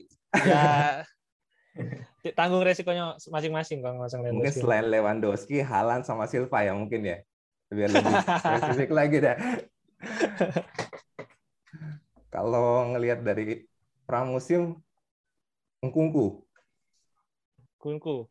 ya 0.44 1.02
tanggung 2.38 2.64
resikonya 2.64 3.20
masing-masing 3.28 3.84
kalau 3.84 4.00
masang 4.00 4.24
Lewandowski 4.24 4.40
mungkin 4.40 4.54
selain 4.64 4.86
Lewandowski 4.88 5.56
Halan 5.60 6.02
sama 6.02 6.24
Silva 6.28 6.64
ya 6.64 6.72
mungkin 6.72 7.04
ya 7.04 7.18
biar 7.68 7.90
lebih 7.90 8.14
spesifik 8.42 8.90
lagi 8.92 9.16
dah 9.20 9.36
kalau 12.28 12.92
ngelihat 12.92 13.20
dari 13.22 13.64
pramusim 14.08 14.78
Ngkungku 15.84 16.44
Kunku. 17.84 18.24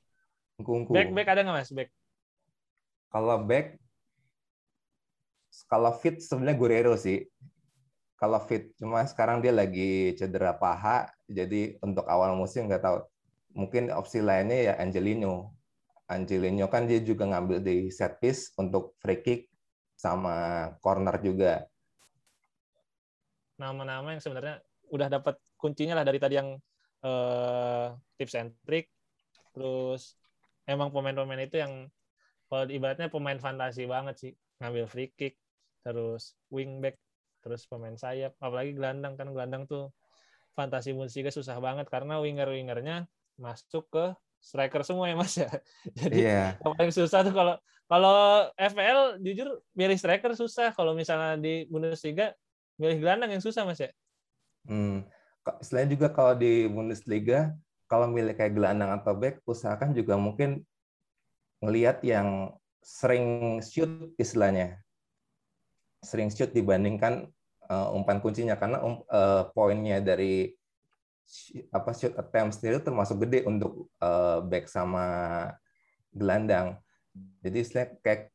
Kunku. 0.58 0.90
Back 0.90 1.14
back 1.14 1.28
ada 1.30 1.46
nggak 1.46 1.58
mas 1.62 1.70
back? 1.70 1.90
Kalau 3.14 3.38
back, 3.46 3.78
kalau 5.70 5.94
fit 5.94 6.18
sebenarnya 6.18 6.58
Guerrero 6.58 6.98
sih. 6.98 7.30
Kalau 8.18 8.40
fit, 8.46 8.72
cuma 8.80 9.04
sekarang 9.04 9.44
dia 9.44 9.52
lagi 9.52 10.16
cedera 10.16 10.56
paha, 10.56 11.12
jadi 11.28 11.76
untuk 11.84 12.08
awal 12.08 12.38
musim 12.40 12.70
nggak 12.70 12.84
tahu. 12.84 12.98
Mungkin 13.54 13.92
opsi 13.94 14.24
lainnya 14.24 14.72
ya 14.72 14.74
Angelino. 14.80 15.54
Angelino 16.08 16.70
kan 16.72 16.88
dia 16.88 17.02
juga 17.04 17.28
ngambil 17.28 17.60
di 17.62 17.90
set 17.92 18.18
piece 18.22 18.54
untuk 18.58 18.96
free 19.02 19.22
kick 19.22 19.42
sama 19.98 20.68
corner 20.80 21.20
juga. 21.20 21.68
Nama-nama 23.60 24.18
yang 24.18 24.22
sebenarnya 24.24 24.62
udah 24.90 25.08
dapat 25.10 25.36
kuncinya 25.58 25.98
lah 25.98 26.06
dari 26.06 26.20
tadi 26.22 26.36
yang 26.38 26.60
uh, 27.06 27.94
tips 28.18 28.36
and 28.40 28.52
trick 28.66 28.90
terus 29.54 30.18
emang 30.66 30.90
pemain-pemain 30.90 31.46
itu 31.46 31.62
yang 31.62 31.88
kalau 32.50 32.66
ibaratnya 32.70 33.10
pemain 33.10 33.38
fantasi 33.38 33.86
banget 33.86 34.16
sih 34.18 34.32
ngambil 34.62 34.86
free 34.90 35.12
kick 35.14 35.38
terus 35.84 36.34
wingback 36.50 36.98
terus 37.44 37.68
pemain 37.68 37.94
sayap 38.00 38.34
apalagi 38.40 38.74
gelandang 38.74 39.20
kan 39.20 39.28
gelandang 39.30 39.68
tuh 39.68 39.92
fantasi 40.56 40.96
Bundesliga 40.96 41.30
susah 41.30 41.60
banget 41.60 41.92
karena 41.92 42.24
winger-wingernya 42.24 43.06
masuk 43.36 43.86
ke 43.92 44.06
striker 44.40 44.82
semua 44.88 45.12
ya 45.12 45.16
mas 45.20 45.36
ya 45.36 45.52
jadi 46.00 46.16
yeah. 46.16 46.50
yang 46.64 46.74
paling 46.80 46.94
susah 46.94 47.22
tuh 47.28 47.36
kalau 47.36 47.56
kalau 47.92 48.48
FPL 48.56 49.20
jujur 49.20 49.60
milih 49.76 49.98
striker 50.00 50.32
susah 50.34 50.72
kalau 50.72 50.96
misalnya 50.96 51.36
di 51.36 51.68
Bundesliga 51.68 52.32
milih 52.80 53.04
gelandang 53.04 53.36
yang 53.36 53.44
susah 53.44 53.68
mas 53.68 53.84
ya 53.84 53.92
hmm. 54.72 55.04
selain 55.60 55.92
juga 55.92 56.08
kalau 56.08 56.34
di 56.40 56.72
Bundesliga 56.72 57.52
kalau 57.94 58.10
milih 58.10 58.34
kayak 58.34 58.58
gelandang 58.58 58.90
atau 58.90 59.14
back, 59.14 59.44
usahakan 59.46 59.94
juga 59.94 60.18
mungkin 60.18 60.64
ngelihat 61.62 62.02
yang 62.02 62.52
sering 62.84 63.60
shoot 63.62 64.12
istilahnya. 64.18 64.83
Sering 66.04 66.30
shoot 66.30 66.52
dibandingkan 66.52 67.32
uh, 67.72 67.96
umpan 67.96 68.20
kuncinya 68.20 68.60
karena 68.60 68.84
um, 68.84 69.02
uh, 69.08 69.48
poinnya 69.56 70.04
dari 70.04 70.52
apa 71.72 71.96
shoot 71.96 72.14
attempt 72.20 72.60
sendiri 72.60 72.84
termasuk 72.84 73.24
gede 73.24 73.48
untuk 73.48 73.88
uh, 74.04 74.44
back 74.44 74.68
sama 74.68 75.06
gelandang. 76.12 76.78
Jadi 77.42 77.58
istilah 77.64 77.88
kayak 78.04 78.30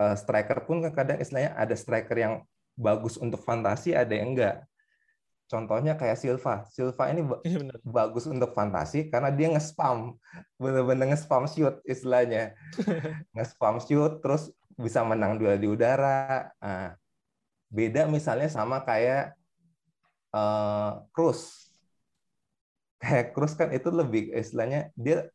uh, 0.00 0.14
striker 0.16 0.64
pun 0.64 0.80
kan 0.86 0.92
kadang 0.94 1.18
istilahnya 1.18 1.52
ada 1.58 1.74
striker 1.74 2.16
yang 2.16 2.34
bagus 2.78 3.20
untuk 3.20 3.42
fantasi, 3.44 3.92
ada 3.92 4.14
yang 4.14 4.32
enggak. 4.32 4.64
Contohnya 5.52 5.92
kayak 6.00 6.16
Silva. 6.16 6.64
Silva 6.72 7.12
ini 7.12 7.28
ya, 7.44 7.60
bagus 7.84 8.24
untuk 8.24 8.56
fantasi 8.56 9.12
karena 9.12 9.28
dia 9.28 9.52
nge-spam. 9.52 10.16
Bener-bener 10.56 11.12
nge-spam 11.12 11.44
shoot 11.44 11.76
istilahnya. 11.84 12.56
nge-spam 13.36 13.76
shoot 13.84 14.24
terus 14.24 14.48
bisa 14.78 15.04
menang 15.04 15.36
duel 15.36 15.58
di 15.58 15.68
udara. 15.68 16.50
Nah, 16.58 16.96
beda 17.72 18.08
misalnya 18.08 18.48
sama 18.48 18.84
kayak 18.84 19.36
uh, 20.34 21.04
Cruz. 21.14 21.68
Kayak 23.02 23.34
Cruz 23.34 23.52
kan 23.58 23.74
itu 23.74 23.88
lebih 23.90 24.30
istilahnya 24.32 24.94
dia 24.94 25.26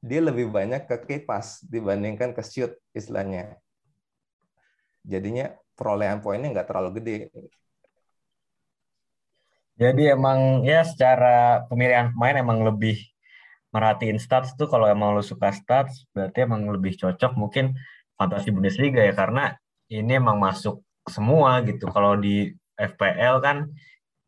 dia 0.00 0.20
lebih 0.24 0.48
banyak 0.48 0.88
ke 0.88 0.96
kipas 1.04 1.60
dibandingkan 1.66 2.32
ke 2.32 2.42
shoot 2.44 2.72
istilahnya. 2.96 3.60
Jadinya 5.04 5.56
perolehan 5.80 6.20
poinnya 6.20 6.52
nggak 6.52 6.68
terlalu 6.68 7.00
gede 7.00 7.16
jadi 9.80 10.12
emang 10.12 10.60
ya 10.68 10.84
secara 10.84 11.64
pemilihan 11.72 12.12
pemain 12.12 12.36
emang 12.36 12.60
lebih 12.68 13.00
merhatiin 13.72 14.20
stats 14.20 14.52
tuh 14.52 14.68
kalau 14.68 14.84
emang 14.84 15.16
lo 15.16 15.24
suka 15.24 15.48
stats 15.56 16.04
berarti 16.12 16.44
emang 16.44 16.68
lebih 16.68 17.00
cocok 17.00 17.32
mungkin 17.32 17.72
fantasi 18.20 18.52
Bundesliga 18.52 19.00
ya 19.00 19.16
karena 19.16 19.56
ini 19.88 20.20
emang 20.20 20.36
masuk 20.36 20.84
semua 21.08 21.64
gitu. 21.64 21.88
Kalau 21.88 22.20
di 22.20 22.52
FPL 22.76 23.40
kan 23.40 23.72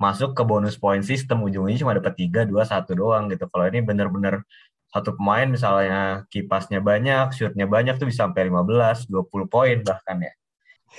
masuk 0.00 0.32
ke 0.32 0.42
bonus 0.42 0.80
point 0.80 1.04
system 1.04 1.44
ujungnya 1.44 1.76
cuma 1.78 1.92
dapat 1.92 2.16
3 2.16 2.48
2 2.48 2.56
1 2.56 2.88
doang 2.96 3.28
gitu. 3.28 3.44
Kalau 3.52 3.64
ini 3.68 3.84
bener-bener 3.84 4.40
satu 4.88 5.16
pemain 5.16 5.48
misalnya 5.48 6.24
kipasnya 6.32 6.80
banyak, 6.80 7.32
shootnya 7.36 7.68
banyak 7.68 8.00
tuh 8.00 8.08
bisa 8.08 8.28
sampai 8.28 8.48
15, 8.48 9.08
20 9.08 9.52
poin 9.52 9.76
bahkan 9.84 10.16
ya. 10.24 10.32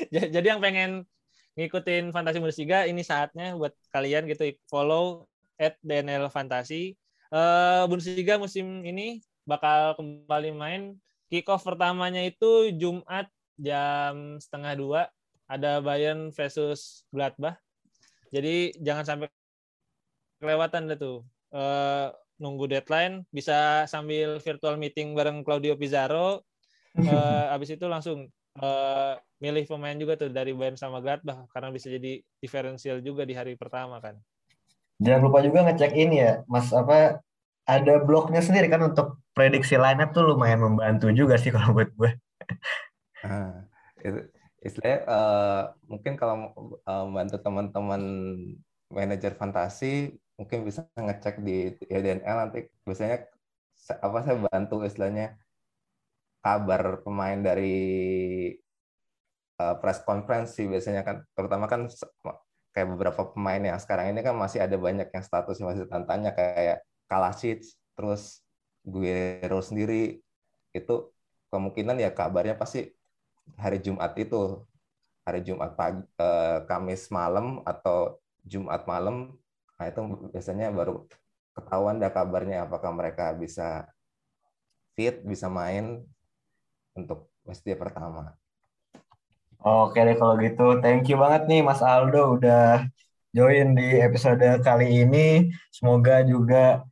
Jadi 0.33 0.47
yang 0.49 0.61
pengen 0.61 1.05
ngikutin 1.53 2.09
Fantasi 2.09 2.41
Bundesliga 2.41 2.89
ini 2.89 3.05
saatnya 3.05 3.53
buat 3.53 3.73
kalian 3.93 4.25
gitu 4.25 4.49
follow 4.69 5.29
at 5.61 5.77
DNL 5.85 6.29
Fantasi. 6.33 6.97
Uh, 7.29 7.85
Bundesliga 7.85 8.41
musim 8.41 8.81
ini 8.81 9.21
bakal 9.45 9.93
kembali 9.99 10.49
main. 10.57 10.97
Kick 11.33 11.49
off 11.49 11.65
pertamanya 11.65 12.21
itu 12.21 12.69
Jumat 12.77 13.25
jam 13.57 14.37
setengah 14.37 14.77
dua 14.77 15.01
ada 15.49 15.81
Bayern 15.81 16.29
versus 16.29 17.09
Gladbach. 17.09 17.57
Jadi 18.29 18.77
jangan 18.77 19.01
sampai 19.01 19.33
kelewatan 20.37 20.93
deh 20.93 20.99
tuh. 21.01 21.25
Uh, 21.49 22.13
nunggu 22.37 22.69
deadline 22.69 23.25
bisa 23.33 23.89
sambil 23.89 24.37
virtual 24.37 24.77
meeting 24.77 25.17
bareng 25.17 25.41
Claudio 25.41 25.73
Pizarro. 25.73 26.45
Uh, 27.01 27.49
abis 27.57 27.81
itu 27.81 27.89
langsung 27.89 28.29
uh, 28.61 29.17
milih 29.41 29.65
pemain 29.65 29.97
juga 29.97 30.13
tuh 30.13 30.29
dari 30.29 30.53
Bayern 30.53 30.77
sama 30.77 31.01
Gladbach 31.01 31.49
karena 31.49 31.73
bisa 31.73 31.89
jadi 31.89 32.21
diferensial 32.45 33.01
juga 33.01 33.25
di 33.25 33.33
hari 33.33 33.57
pertama 33.57 33.97
kan. 33.97 34.21
Jangan 35.01 35.25
lupa 35.25 35.41
juga 35.41 35.65
ngecek 35.65 35.97
ini 35.97 36.21
ya, 36.21 36.45
Mas 36.45 36.69
apa 36.69 37.25
ada 37.63 38.03
blognya 38.03 38.43
sendiri 38.43 38.67
kan 38.67 38.83
untuk 38.83 39.23
prediksi 39.31 39.79
lineup 39.79 40.11
tuh 40.11 40.23
lumayan 40.27 40.59
membantu 40.61 41.09
juga 41.15 41.39
sih 41.39 41.49
kalau 41.49 41.71
buat 41.71 41.89
gue. 41.95 42.11
Ah, 43.23 43.63
istilahnya 44.59 44.99
uh, 45.07 45.61
mungkin 45.87 46.19
kalau 46.19 46.51
uh, 46.83 47.39
teman-teman 47.39 48.01
manajer 48.91 49.33
fantasi 49.39 50.11
mungkin 50.35 50.67
bisa 50.67 50.85
ngecek 50.97 51.39
di 51.39 51.71
YDNL 51.87 52.37
nanti 52.47 52.67
biasanya 52.83 53.27
apa 53.99 54.17
saya 54.23 54.37
bantu 54.43 54.83
istilahnya 54.83 55.39
kabar 56.43 56.99
pemain 57.01 57.39
dari 57.39 57.75
uh, 59.59 59.75
press 59.79 60.03
conference 60.03 60.59
sih 60.59 60.67
biasanya 60.67 61.07
kan 61.07 61.23
terutama 61.31 61.65
kan 61.71 61.87
kayak 62.73 62.87
beberapa 62.91 63.31
pemain 63.31 63.61
yang 63.61 63.79
sekarang 63.79 64.11
ini 64.11 64.19
kan 64.25 64.35
masih 64.35 64.65
ada 64.65 64.75
banyak 64.75 65.07
yang 65.13 65.23
statusnya 65.23 65.65
masih 65.69 65.85
tantanya 65.87 66.33
kayak 66.33 66.83
Kalasic 67.13 67.61
terus 67.93 68.41
Guerrero 68.81 69.61
sendiri 69.61 70.25
itu 70.73 70.95
kemungkinan 71.53 72.01
ya 72.01 72.09
kabarnya 72.09 72.57
pasti 72.57 72.89
hari 73.61 73.77
Jumat 73.85 74.17
itu 74.17 74.65
hari 75.21 75.45
Jumat 75.45 75.77
pagi 75.77 76.01
eh, 76.17 76.59
Kamis 76.65 77.13
malam 77.13 77.61
atau 77.69 78.17
Jumat 78.41 78.89
malam 78.89 79.37
nah 79.77 79.85
itu 79.85 80.01
biasanya 80.33 80.73
baru 80.73 81.05
ketahuan 81.53 82.01
dah 82.01 82.09
kabarnya 82.09 82.65
apakah 82.65 82.89
mereka 82.89 83.37
bisa 83.37 83.85
fit 84.97 85.21
bisa 85.21 85.49
main 85.49 86.01
untuk 86.97 87.29
match 87.45 87.61
pertama. 87.65 88.33
Oke 89.63 90.03
deh 90.03 90.15
kalau 90.19 90.35
gitu, 90.43 90.83
thank 90.83 91.07
you 91.07 91.15
banget 91.15 91.47
nih 91.47 91.61
Mas 91.63 91.79
Aldo 91.79 92.35
udah 92.35 92.83
join 93.31 93.73
di 93.79 94.03
episode 94.03 94.43
kali 94.59 95.07
ini. 95.07 95.49
Semoga 95.71 96.19
juga 96.27 96.83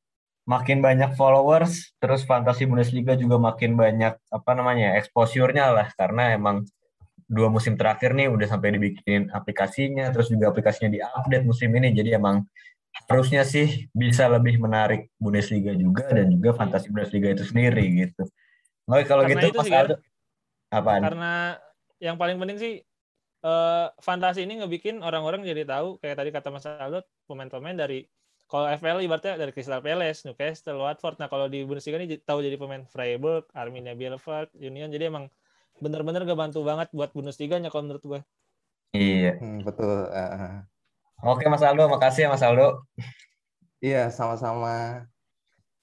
makin 0.51 0.83
banyak 0.83 1.15
followers, 1.15 1.95
terus 2.03 2.27
Fantasi 2.27 2.67
Bundesliga 2.67 3.15
juga 3.15 3.39
makin 3.39 3.79
banyak 3.79 4.19
apa 4.27 4.51
namanya 4.51 4.99
exposure-nya 4.99 5.71
lah 5.71 5.87
karena 5.95 6.35
emang 6.35 6.67
dua 7.31 7.47
musim 7.47 7.79
terakhir 7.79 8.11
nih 8.11 8.27
udah 8.27 8.47
sampai 8.51 8.75
dibikin 8.75 9.31
aplikasinya, 9.31 10.11
terus 10.11 10.27
juga 10.27 10.51
aplikasinya 10.51 10.91
diupdate 10.91 11.47
musim 11.47 11.71
ini, 11.71 11.95
jadi 11.95 12.19
emang 12.19 12.43
harusnya 13.07 13.47
sih 13.47 13.87
bisa 13.95 14.27
lebih 14.27 14.59
menarik 14.59 15.07
Bundesliga 15.15 15.71
juga 15.71 16.11
dan 16.11 16.27
juga 16.27 16.51
Fantasi 16.51 16.91
Bundesliga 16.91 17.31
itu 17.31 17.47
sendiri 17.47 17.87
gitu. 17.87 18.27
Oke 18.91 19.07
kalau 19.07 19.23
karena 19.23 19.47
gitu 19.47 19.55
Mas 19.55 19.71
Aldo, 19.71 19.95
apa? 20.67 20.91
Karena 20.99 21.33
yang 22.03 22.19
paling 22.19 22.35
penting 22.35 22.59
sih 22.59 22.73
uh, 23.47 23.87
fantasi 24.03 24.43
ini 24.43 24.59
ngebikin 24.59 24.99
orang-orang 24.99 25.47
jadi 25.47 25.63
tahu 25.63 26.03
kayak 26.03 26.19
tadi 26.19 26.29
kata 26.35 26.51
Mas 26.51 26.67
Aldo 26.67 27.07
pemain-pemain 27.31 27.79
dari 27.79 28.03
kalau 28.51 28.67
FPL 28.67 28.99
ibaratnya 29.07 29.39
dari 29.39 29.55
Crystal 29.55 29.79
Palace, 29.79 30.27
Newcastle, 30.27 30.83
Watford. 30.83 31.15
Nah 31.23 31.31
kalau 31.31 31.47
di 31.47 31.63
Bundesliga 31.63 31.95
ini 31.95 32.19
tahu 32.19 32.43
jadi 32.43 32.59
pemain 32.59 32.83
Freiburg, 32.83 33.47
Arminia 33.55 33.95
Bielefeld, 33.95 34.51
Union. 34.59 34.91
Jadi 34.91 35.07
emang 35.07 35.31
bener-bener 35.79 36.27
gak 36.27 36.35
bantu 36.35 36.59
banget 36.67 36.91
buat 36.91 37.15
Bundesliga-nya 37.15 37.71
kalau 37.71 37.87
menurut 37.87 38.03
gue. 38.03 38.19
Iya. 38.91 39.39
Hmm, 39.39 39.63
betul. 39.63 40.11
Uh. 40.11 40.67
Oke 41.23 41.47
Mas 41.47 41.63
Aldo, 41.63 41.87
makasih 41.87 42.27
ya 42.27 42.29
Mas 42.35 42.43
Aldo. 42.43 42.83
Iya, 43.79 44.11
sama-sama. 44.11 45.07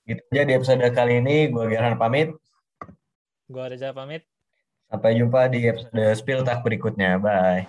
Gitu 0.05 0.21
aja 0.29 0.45
di 0.45 0.53
episode 0.53 0.85
kali 0.93 1.25
ini. 1.25 1.49
Gue 1.49 1.73
Gerhan 1.73 1.97
pamit. 1.97 2.37
Gue 3.49 3.65
Reza 3.65 3.97
pamit. 3.97 4.29
Sampai 4.93 5.17
jumpa 5.17 5.49
di 5.49 5.65
episode 5.65 6.05
Spill 6.21 6.45
Tak 6.45 6.61
berikutnya. 6.61 7.17
Bye. 7.17 7.65